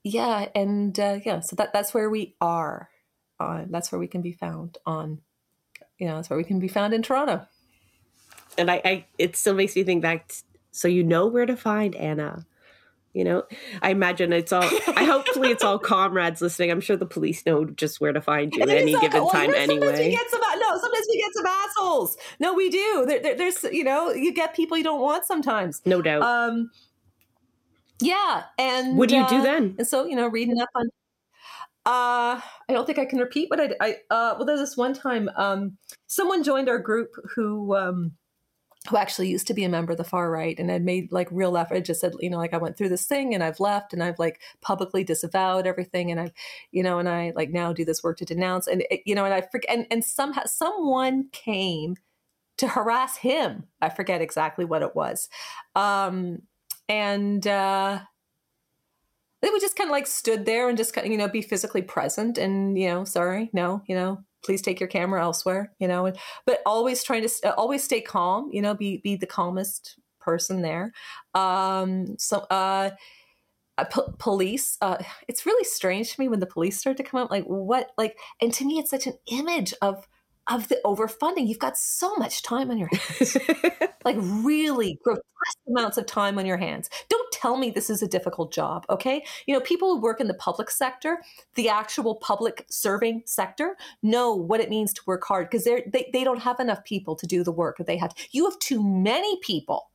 yeah, 0.03 0.47
and 0.55 0.97
uh, 0.99 1.19
yeah, 1.25 1.39
so 1.41 1.55
that 1.57 1.73
that's 1.73 1.93
where 1.93 2.09
we 2.09 2.35
are. 2.41 2.89
On 3.39 3.67
that's 3.69 3.91
where 3.91 3.99
we 3.99 4.07
can 4.07 4.21
be 4.21 4.31
found 4.31 4.77
on. 4.85 5.19
You 5.99 6.07
know, 6.07 6.15
that's 6.15 6.29
where 6.29 6.37
we 6.37 6.43
can 6.43 6.59
be 6.59 6.67
found 6.67 6.93
in 6.93 7.01
Toronto. 7.01 7.47
And 8.57 8.71
I, 8.71 8.81
I 8.83 9.05
it 9.17 9.35
still 9.35 9.53
makes 9.53 9.75
me 9.75 9.83
think 9.83 10.01
back. 10.01 10.29
T- 10.29 10.35
so 10.71 10.87
you 10.87 11.03
know 11.03 11.27
where 11.27 11.45
to 11.45 11.55
find 11.55 11.95
Anna. 11.95 12.45
You 13.13 13.23
know, 13.23 13.43
I 13.81 13.89
imagine 13.89 14.31
it's 14.31 14.53
all. 14.53 14.63
I 14.63 15.03
hopefully 15.11 15.49
it's 15.49 15.63
all 15.63 15.79
comrades 15.79 16.39
listening. 16.39 16.69
I'm 16.69 16.81
sure 16.81 16.97
the 16.97 17.05
police 17.07 17.45
know 17.47 17.65
just 17.65 17.99
where 17.99 18.13
to 18.13 18.21
find 18.21 18.53
you 18.53 18.61
at 18.61 18.69
any 18.69 18.93
given 18.99 19.23
well, 19.23 19.31
time. 19.31 19.53
Anyway, 19.55 19.79
sometimes 19.79 19.99
we 19.99 20.11
get 20.11 20.29
some 20.29 20.41
no. 20.41 20.77
Sometimes 20.79 21.05
we 21.09 21.17
get 21.17 21.33
some 21.33 21.45
assholes. 21.47 22.17
No, 22.39 22.53
we 22.53 22.69
do. 22.69 23.05
There, 23.07 23.19
there, 23.19 23.35
there's 23.35 23.63
you 23.63 23.83
know 23.83 24.11
you 24.11 24.33
get 24.33 24.55
people 24.55 24.77
you 24.77 24.83
don't 24.83 25.01
want 25.01 25.25
sometimes. 25.25 25.81
No 25.83 26.01
doubt. 26.01 26.21
Um, 26.21 26.69
yeah, 27.99 28.43
and 28.57 28.97
what 28.97 29.09
do 29.09 29.15
you 29.15 29.23
uh, 29.23 29.29
do 29.29 29.41
then? 29.41 29.75
And 29.77 29.87
so 29.87 30.05
you 30.05 30.15
know, 30.15 30.27
reading 30.27 30.61
up 30.61 30.69
on. 30.75 30.89
Uh, 31.85 32.41
I 32.67 32.73
don't 32.73 32.85
think 32.85 32.99
I 32.99 33.05
can 33.05 33.19
repeat 33.19 33.49
what 33.49 33.61
I. 33.61 33.71
I 33.79 33.91
uh, 34.09 34.35
well, 34.37 34.45
there's 34.45 34.59
this 34.59 34.75
one 34.75 34.93
time, 34.93 35.29
um, 35.37 35.77
someone 36.07 36.43
joined 36.43 36.67
our 36.67 36.79
group 36.79 37.11
who 37.33 37.75
um, 37.75 38.11
who 38.89 38.97
actually 38.97 39.29
used 39.29 39.47
to 39.47 39.53
be 39.53 39.63
a 39.63 39.69
member 39.69 39.91
of 39.91 39.97
the 39.97 40.03
far 40.03 40.31
right 40.31 40.57
and 40.59 40.69
had 40.69 40.83
made 40.83 41.11
like 41.11 41.27
real 41.31 41.57
effort. 41.57 41.81
Just 41.81 42.01
said, 42.01 42.13
you 42.19 42.29
know, 42.29 42.37
like 42.37 42.53
I 42.53 42.57
went 42.57 42.77
through 42.77 42.89
this 42.89 43.05
thing 43.05 43.33
and 43.33 43.43
I've 43.43 43.59
left 43.59 43.93
and 43.93 44.01
I've 44.01 44.19
like 44.19 44.41
publicly 44.61 45.03
disavowed 45.03 45.67
everything 45.67 46.11
and 46.11 46.19
I've, 46.19 46.31
you 46.71 46.83
know, 46.83 46.99
and 46.99 47.09
I 47.09 47.33
like 47.35 47.49
now 47.49 47.73
do 47.73 47.85
this 47.85 48.03
work 48.03 48.17
to 48.17 48.25
denounce 48.25 48.67
and 48.67 48.83
you 49.05 49.15
know, 49.15 49.25
and 49.25 49.33
I 49.33 49.41
forget 49.41 49.75
and 49.75 49.87
and 49.91 50.03
somehow 50.03 50.43
someone 50.45 51.29
came 51.31 51.95
to 52.57 52.67
harass 52.67 53.17
him. 53.17 53.65
I 53.81 53.89
forget 53.89 54.21
exactly 54.21 54.65
what 54.65 54.81
it 54.81 54.95
was. 54.95 55.29
Um, 55.75 56.43
and 56.89 57.45
uh, 57.45 57.99
then 59.41 59.53
we 59.53 59.59
just 59.59 59.75
kind 59.75 59.89
of 59.89 59.91
like 59.91 60.07
stood 60.07 60.45
there 60.45 60.69
and 60.69 60.77
just 60.77 60.93
kind 60.93 61.05
of, 61.05 61.11
you 61.11 61.17
know, 61.17 61.27
be 61.27 61.41
physically 61.41 61.81
present 61.81 62.37
and, 62.37 62.77
you 62.77 62.87
know, 62.87 63.03
sorry, 63.03 63.49
no, 63.53 63.81
you 63.87 63.95
know, 63.95 64.19
please 64.43 64.61
take 64.61 64.79
your 64.79 64.89
camera 64.89 65.21
elsewhere, 65.21 65.73
you 65.79 65.87
know, 65.87 66.05
and, 66.05 66.17
but 66.45 66.61
always 66.65 67.03
trying 67.03 67.27
to, 67.27 67.53
always 67.55 67.83
stay 67.83 68.01
calm, 68.01 68.49
you 68.51 68.61
know, 68.61 68.73
be, 68.73 68.97
be 68.97 69.15
the 69.15 69.27
calmest 69.27 69.99
person 70.19 70.61
there. 70.61 70.91
Um, 71.33 72.17
so, 72.17 72.39
uh, 72.49 72.91
uh, 73.77 73.83
police 74.17 74.75
uh, 74.81 74.97
it's 75.27 75.45
really 75.45 75.63
strange 75.63 76.11
to 76.11 76.19
me 76.19 76.27
when 76.27 76.39
the 76.39 76.47
police 76.47 76.79
start 76.79 76.97
to 76.97 77.03
come 77.03 77.21
up 77.21 77.29
like 77.29 77.43
what 77.43 77.91
like 77.95 78.17
and 78.41 78.51
to 78.51 78.65
me 78.65 78.79
it's 78.79 78.89
such 78.89 79.05
an 79.05 79.13
image 79.27 79.71
of 79.83 80.07
of 80.49 80.67
the 80.69 80.79
overfunding. 80.85 81.47
You've 81.47 81.59
got 81.59 81.77
so 81.77 82.15
much 82.15 82.41
time 82.43 82.71
on 82.71 82.77
your 82.77 82.89
hands, 82.89 83.37
like 84.05 84.15
really 84.19 84.99
grotesque 85.03 85.23
amounts 85.67 85.97
of 85.97 86.05
time 86.05 86.37
on 86.39 86.45
your 86.45 86.57
hands. 86.57 86.89
Don't 87.09 87.31
tell 87.31 87.57
me 87.57 87.69
this 87.69 87.89
is 87.89 88.01
a 88.01 88.07
difficult 88.07 88.51
job, 88.53 88.85
okay? 88.89 89.23
You 89.45 89.53
know, 89.53 89.61
people 89.61 89.95
who 89.95 90.01
work 90.01 90.19
in 90.21 90.27
the 90.27 90.33
public 90.35 90.69
sector, 90.69 91.21
the 91.55 91.69
actual 91.69 92.15
public 92.15 92.65
serving 92.69 93.23
sector, 93.25 93.77
know 94.03 94.33
what 94.33 94.59
it 94.59 94.69
means 94.69 94.93
to 94.93 95.01
work 95.05 95.23
hard 95.25 95.49
because 95.49 95.63
they 95.65 96.09
they 96.13 96.23
don't 96.23 96.41
have 96.41 96.59
enough 96.59 96.83
people 96.83 97.15
to 97.15 97.27
do 97.27 97.43
the 97.43 97.51
work 97.51 97.77
that 97.77 97.87
they 97.87 97.97
have. 97.97 98.13
You 98.31 98.45
have 98.45 98.59
too 98.59 98.83
many 98.83 99.39
people. 99.41 99.91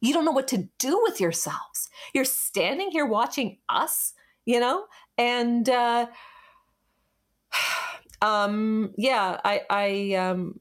You 0.00 0.12
don't 0.12 0.24
know 0.24 0.32
what 0.32 0.48
to 0.48 0.68
do 0.78 1.00
with 1.02 1.20
yourselves. 1.20 1.88
You're 2.14 2.24
standing 2.24 2.90
here 2.90 3.06
watching 3.06 3.58
us, 3.68 4.14
you 4.44 4.60
know, 4.60 4.86
and. 5.18 5.68
uh 5.68 6.06
um, 8.22 8.94
yeah, 8.96 9.38
I, 9.44 9.60
I, 9.68 10.14
um, 10.14 10.60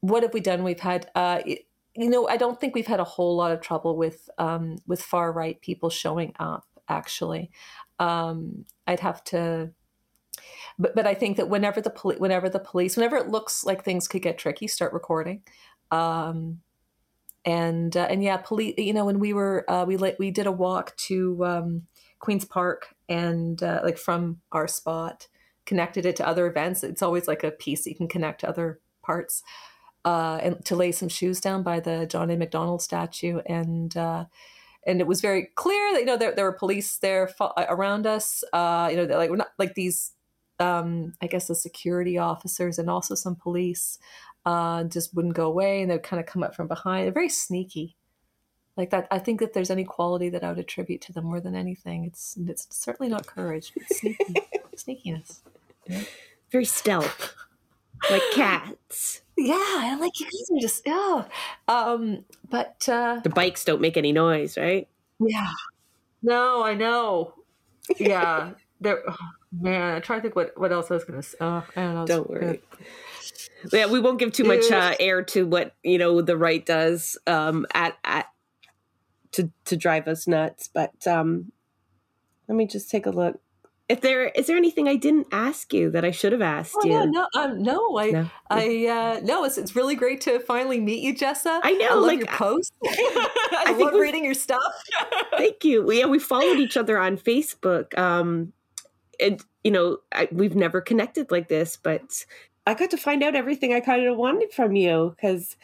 what 0.00 0.22
have 0.22 0.32
we 0.32 0.40
done? 0.40 0.62
We've 0.62 0.78
had, 0.78 1.10
uh, 1.14 1.40
you 1.46 2.08
know, 2.08 2.28
I 2.28 2.36
don't 2.36 2.60
think 2.60 2.74
we've 2.74 2.86
had 2.86 3.00
a 3.00 3.04
whole 3.04 3.36
lot 3.36 3.50
of 3.52 3.60
trouble 3.60 3.96
with, 3.96 4.30
um, 4.38 4.76
with 4.86 5.02
far 5.02 5.32
right 5.32 5.60
people 5.60 5.90
showing 5.90 6.34
up. 6.38 6.64
Actually, 6.88 7.50
um, 8.00 8.64
I'd 8.86 8.98
have 8.98 9.22
to, 9.24 9.70
but 10.76 10.92
but 10.96 11.06
I 11.06 11.14
think 11.14 11.36
that 11.36 11.48
whenever 11.48 11.80
the 11.80 11.90
poli- 11.90 12.16
whenever 12.16 12.48
the 12.48 12.58
police, 12.58 12.96
whenever 12.96 13.16
it 13.16 13.28
looks 13.28 13.64
like 13.64 13.84
things 13.84 14.08
could 14.08 14.22
get 14.22 14.38
tricky, 14.38 14.66
start 14.66 14.92
recording. 14.92 15.42
Um, 15.92 16.62
and 17.44 17.96
uh, 17.96 18.08
and 18.10 18.24
yeah, 18.24 18.38
police. 18.38 18.74
You 18.76 18.92
know, 18.92 19.04
when 19.04 19.20
we 19.20 19.32
were 19.32 19.64
uh, 19.70 19.84
we 19.84 19.96
we 20.18 20.32
did 20.32 20.48
a 20.48 20.52
walk 20.52 20.96
to 20.96 21.44
um, 21.44 21.82
Queens 22.18 22.44
Park 22.44 22.94
and 23.08 23.62
uh, 23.62 23.82
like 23.84 23.98
from 23.98 24.40
our 24.50 24.66
spot 24.66 25.28
connected 25.70 26.04
it 26.04 26.16
to 26.16 26.26
other 26.26 26.48
events. 26.48 26.82
It's 26.82 27.00
always 27.00 27.28
like 27.28 27.44
a 27.44 27.52
piece 27.52 27.86
you 27.86 27.94
can 27.94 28.08
connect 28.08 28.40
to 28.40 28.48
other 28.48 28.80
parts. 29.02 29.44
Uh, 30.04 30.38
and 30.42 30.64
to 30.64 30.74
lay 30.74 30.90
some 30.90 31.08
shoes 31.08 31.40
down 31.40 31.62
by 31.62 31.78
the 31.78 32.06
John 32.06 32.28
A. 32.30 32.36
Macdonald 32.36 32.82
statue, 32.82 33.38
and 33.46 33.94
uh, 33.96 34.24
and 34.86 35.00
it 35.00 35.06
was 35.06 35.20
very 35.20 35.50
clear 35.54 35.92
that 35.92 36.00
you 36.00 36.06
know 36.06 36.16
there, 36.16 36.34
there 36.34 36.46
were 36.46 36.64
police 36.64 36.96
there 36.98 37.28
fo- 37.28 37.52
uh, 37.56 37.66
around 37.68 38.06
us. 38.06 38.42
Uh, 38.52 38.88
you 38.90 38.96
know, 38.96 39.04
like 39.16 39.30
we're 39.30 39.36
not 39.36 39.52
like 39.58 39.74
these. 39.74 40.12
Um, 40.58 41.14
I 41.22 41.26
guess 41.26 41.46
the 41.46 41.54
security 41.54 42.18
officers 42.18 42.78
and 42.78 42.90
also 42.90 43.14
some 43.14 43.34
police 43.34 43.98
uh, 44.44 44.84
just 44.84 45.14
wouldn't 45.14 45.34
go 45.34 45.46
away, 45.46 45.82
and 45.82 45.90
they'd 45.90 46.02
kind 46.02 46.20
of 46.20 46.26
come 46.26 46.42
up 46.42 46.54
from 46.54 46.66
behind. 46.66 47.04
They're 47.04 47.12
very 47.12 47.28
sneaky, 47.28 47.96
like 48.76 48.90
that. 48.90 49.06
I 49.10 49.18
think 49.18 49.40
that 49.40 49.52
there's 49.52 49.70
any 49.70 49.84
quality 49.84 50.30
that 50.30 50.42
I 50.42 50.48
would 50.48 50.58
attribute 50.58 51.02
to 51.02 51.12
them 51.12 51.26
more 51.26 51.40
than 51.40 51.54
anything. 51.54 52.04
It's 52.06 52.36
it's 52.48 52.66
certainly 52.70 53.10
not 53.10 53.26
courage, 53.26 53.72
but 53.76 53.96
sneaky, 53.96 54.34
sneakiness. 54.76 55.40
Very 56.50 56.64
stealth, 56.64 57.34
like 58.10 58.22
cats. 58.32 59.22
Yeah, 59.36 59.54
I 59.56 59.96
like 59.98 60.18
you 60.20 60.26
guys 60.26 60.50
are 60.56 60.60
just 60.60 60.82
oh. 60.86 61.26
Um, 61.68 62.24
but 62.50 62.88
uh, 62.88 63.20
the 63.22 63.30
bikes 63.30 63.64
don't 63.64 63.80
make 63.80 63.96
any 63.96 64.12
noise, 64.12 64.58
right? 64.58 64.88
Yeah. 65.18 65.50
No, 66.22 66.62
I 66.62 66.74
know. 66.74 67.34
Yeah, 67.98 68.50
there. 68.80 69.02
Oh, 69.08 69.16
man, 69.52 69.96
I 69.96 70.00
try 70.00 70.16
to 70.16 70.22
think 70.22 70.36
what 70.36 70.58
what 70.58 70.72
else 70.72 70.90
I 70.90 70.94
was 70.94 71.04
gonna 71.04 71.22
say. 71.22 71.38
Oh, 71.40 71.64
I 71.76 71.80
don't 71.80 71.94
know. 71.94 72.06
Don't 72.06 72.30
worry. 72.30 72.60
Yeah, 73.72 73.86
we 73.86 74.00
won't 74.00 74.18
give 74.18 74.32
too 74.32 74.44
much 74.44 74.70
uh, 74.70 74.94
air 74.98 75.22
to 75.22 75.46
what 75.46 75.74
you 75.82 75.98
know 75.98 76.20
the 76.20 76.36
right 76.36 76.64
does 76.64 77.16
um, 77.26 77.66
at 77.74 77.96
at 78.04 78.26
to 79.32 79.50
to 79.66 79.76
drive 79.76 80.08
us 80.08 80.26
nuts. 80.26 80.68
But 80.68 81.06
um, 81.06 81.52
let 82.48 82.56
me 82.56 82.66
just 82.66 82.90
take 82.90 83.06
a 83.06 83.10
look 83.10 83.40
if 83.90 84.00
there 84.02 84.28
is 84.28 84.46
there 84.46 84.56
anything 84.56 84.86
I 84.86 84.94
didn't 84.94 85.26
ask 85.32 85.74
you 85.74 85.90
that 85.90 86.04
I 86.04 86.12
should 86.12 86.30
have 86.30 86.40
asked 86.40 86.76
oh, 86.78 86.86
you? 86.86 86.92
No, 86.92 87.04
no, 87.06 87.28
um, 87.34 87.60
no, 87.60 87.98
I, 87.98 88.10
no. 88.10 88.30
I, 88.48 88.86
uh, 88.86 89.20
no, 89.24 89.42
it's, 89.42 89.58
it's 89.58 89.74
really 89.74 89.96
great 89.96 90.20
to 90.22 90.38
finally 90.38 90.80
meet 90.80 91.02
you, 91.02 91.12
Jessa. 91.12 91.58
I 91.64 91.72
know, 91.72 91.88
I 91.88 91.94
love 91.94 92.04
like 92.04 92.18
your 92.20 92.28
posts. 92.28 92.72
I, 92.86 93.64
I 93.66 93.72
love 93.72 93.94
reading 93.94 94.24
your 94.24 94.34
stuff. 94.34 94.62
thank 95.36 95.64
you. 95.64 95.90
Yeah, 95.90 96.06
we 96.06 96.20
followed 96.20 96.60
each 96.60 96.76
other 96.76 96.98
on 96.98 97.18
Facebook. 97.18 97.98
Um, 97.98 98.52
and 99.18 99.44
you 99.64 99.72
know, 99.72 99.98
I, 100.12 100.28
we've 100.30 100.54
never 100.54 100.80
connected 100.80 101.32
like 101.32 101.48
this, 101.48 101.76
but 101.76 102.24
I 102.68 102.74
got 102.74 102.90
to 102.90 102.96
find 102.96 103.24
out 103.24 103.34
everything 103.34 103.74
I 103.74 103.80
kind 103.80 104.06
of 104.06 104.16
wanted 104.16 104.52
from 104.52 104.76
you 104.76 105.16
because 105.16 105.56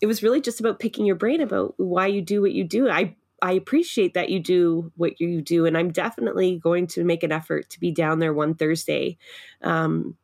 it 0.00 0.06
was 0.06 0.24
really 0.24 0.40
just 0.40 0.58
about 0.58 0.80
picking 0.80 1.06
your 1.06 1.14
brain 1.14 1.40
about 1.40 1.74
why 1.76 2.08
you 2.08 2.20
do 2.20 2.42
what 2.42 2.50
you 2.50 2.64
do. 2.64 2.90
I 2.90 3.14
I 3.42 3.52
appreciate 3.52 4.14
that 4.14 4.30
you 4.30 4.40
do 4.40 4.92
what 4.96 5.20
you 5.20 5.42
do, 5.42 5.66
and 5.66 5.76
I'm 5.76 5.90
definitely 5.90 6.58
going 6.58 6.86
to 6.88 7.04
make 7.04 7.22
an 7.22 7.32
effort 7.32 7.70
to 7.70 7.80
be 7.80 7.90
down 7.90 8.18
there 8.18 8.32
one 8.32 8.54
Thursday. 8.54 9.18
Um, 9.62 10.16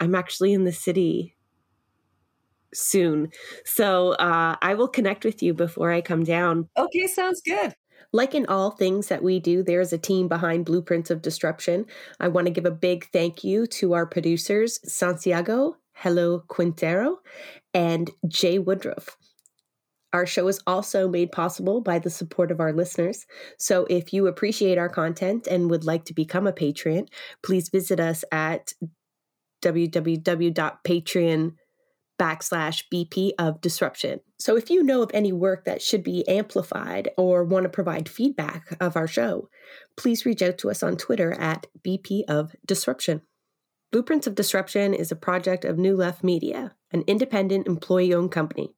I'm 0.00 0.14
actually 0.14 0.52
in 0.52 0.64
the 0.64 0.72
city 0.72 1.34
soon, 2.74 3.30
so 3.64 4.12
uh, 4.12 4.56
I 4.60 4.74
will 4.74 4.88
connect 4.88 5.24
with 5.24 5.42
you 5.42 5.54
before 5.54 5.92
I 5.92 6.00
come 6.00 6.24
down. 6.24 6.68
Okay, 6.76 7.06
sounds 7.06 7.40
good. 7.40 7.74
Like 8.12 8.34
in 8.34 8.46
all 8.46 8.70
things 8.70 9.08
that 9.08 9.22
we 9.22 9.38
do, 9.38 9.62
there 9.62 9.80
is 9.80 9.92
a 9.92 9.98
team 9.98 10.28
behind 10.28 10.64
Blueprints 10.64 11.10
of 11.10 11.20
Disruption. 11.20 11.84
I 12.18 12.28
want 12.28 12.46
to 12.46 12.52
give 12.52 12.64
a 12.64 12.70
big 12.70 13.06
thank 13.12 13.44
you 13.44 13.66
to 13.66 13.92
our 13.92 14.06
producers, 14.06 14.80
Santiago, 14.90 15.76
Hello 15.92 16.42
Quintero, 16.48 17.18
and 17.74 18.10
Jay 18.26 18.58
Woodruff. 18.58 19.18
Our 20.12 20.26
show 20.26 20.48
is 20.48 20.60
also 20.66 21.08
made 21.08 21.32
possible 21.32 21.80
by 21.80 21.98
the 21.98 22.10
support 22.10 22.50
of 22.50 22.60
our 22.60 22.72
listeners. 22.72 23.26
So 23.58 23.86
if 23.90 24.12
you 24.12 24.26
appreciate 24.26 24.78
our 24.78 24.88
content 24.88 25.46
and 25.46 25.70
would 25.70 25.84
like 25.84 26.04
to 26.06 26.14
become 26.14 26.46
a 26.46 26.52
patron, 26.52 27.06
please 27.42 27.68
visit 27.68 28.00
us 28.00 28.24
at 28.32 28.72
www.patreon.com 29.62 31.56
backslash 32.18 32.82
BP 32.92 33.32
of 33.38 33.60
disruption. 33.60 34.20
So 34.38 34.56
if 34.56 34.70
you 34.70 34.82
know 34.82 35.02
of 35.02 35.10
any 35.14 35.32
work 35.32 35.64
that 35.64 35.80
should 35.80 36.02
be 36.02 36.26
amplified 36.28 37.10
or 37.16 37.44
want 37.44 37.64
to 37.64 37.68
provide 37.68 38.08
feedback 38.08 38.76
of 38.80 38.96
our 38.96 39.06
show, 39.06 39.48
please 39.96 40.26
reach 40.26 40.42
out 40.42 40.58
to 40.58 40.70
us 40.70 40.82
on 40.82 40.96
Twitter 40.96 41.32
at 41.32 41.66
BP 41.86 42.24
of 42.28 42.54
disruption. 42.66 43.22
Blueprints 43.90 44.26
of 44.26 44.34
Disruption 44.34 44.92
is 44.92 45.10
a 45.10 45.16
project 45.16 45.64
of 45.64 45.78
New 45.78 45.96
Left 45.96 46.22
Media, 46.22 46.74
an 46.92 47.04
independent 47.06 47.66
employee 47.66 48.12
owned 48.12 48.32
company. 48.32 48.74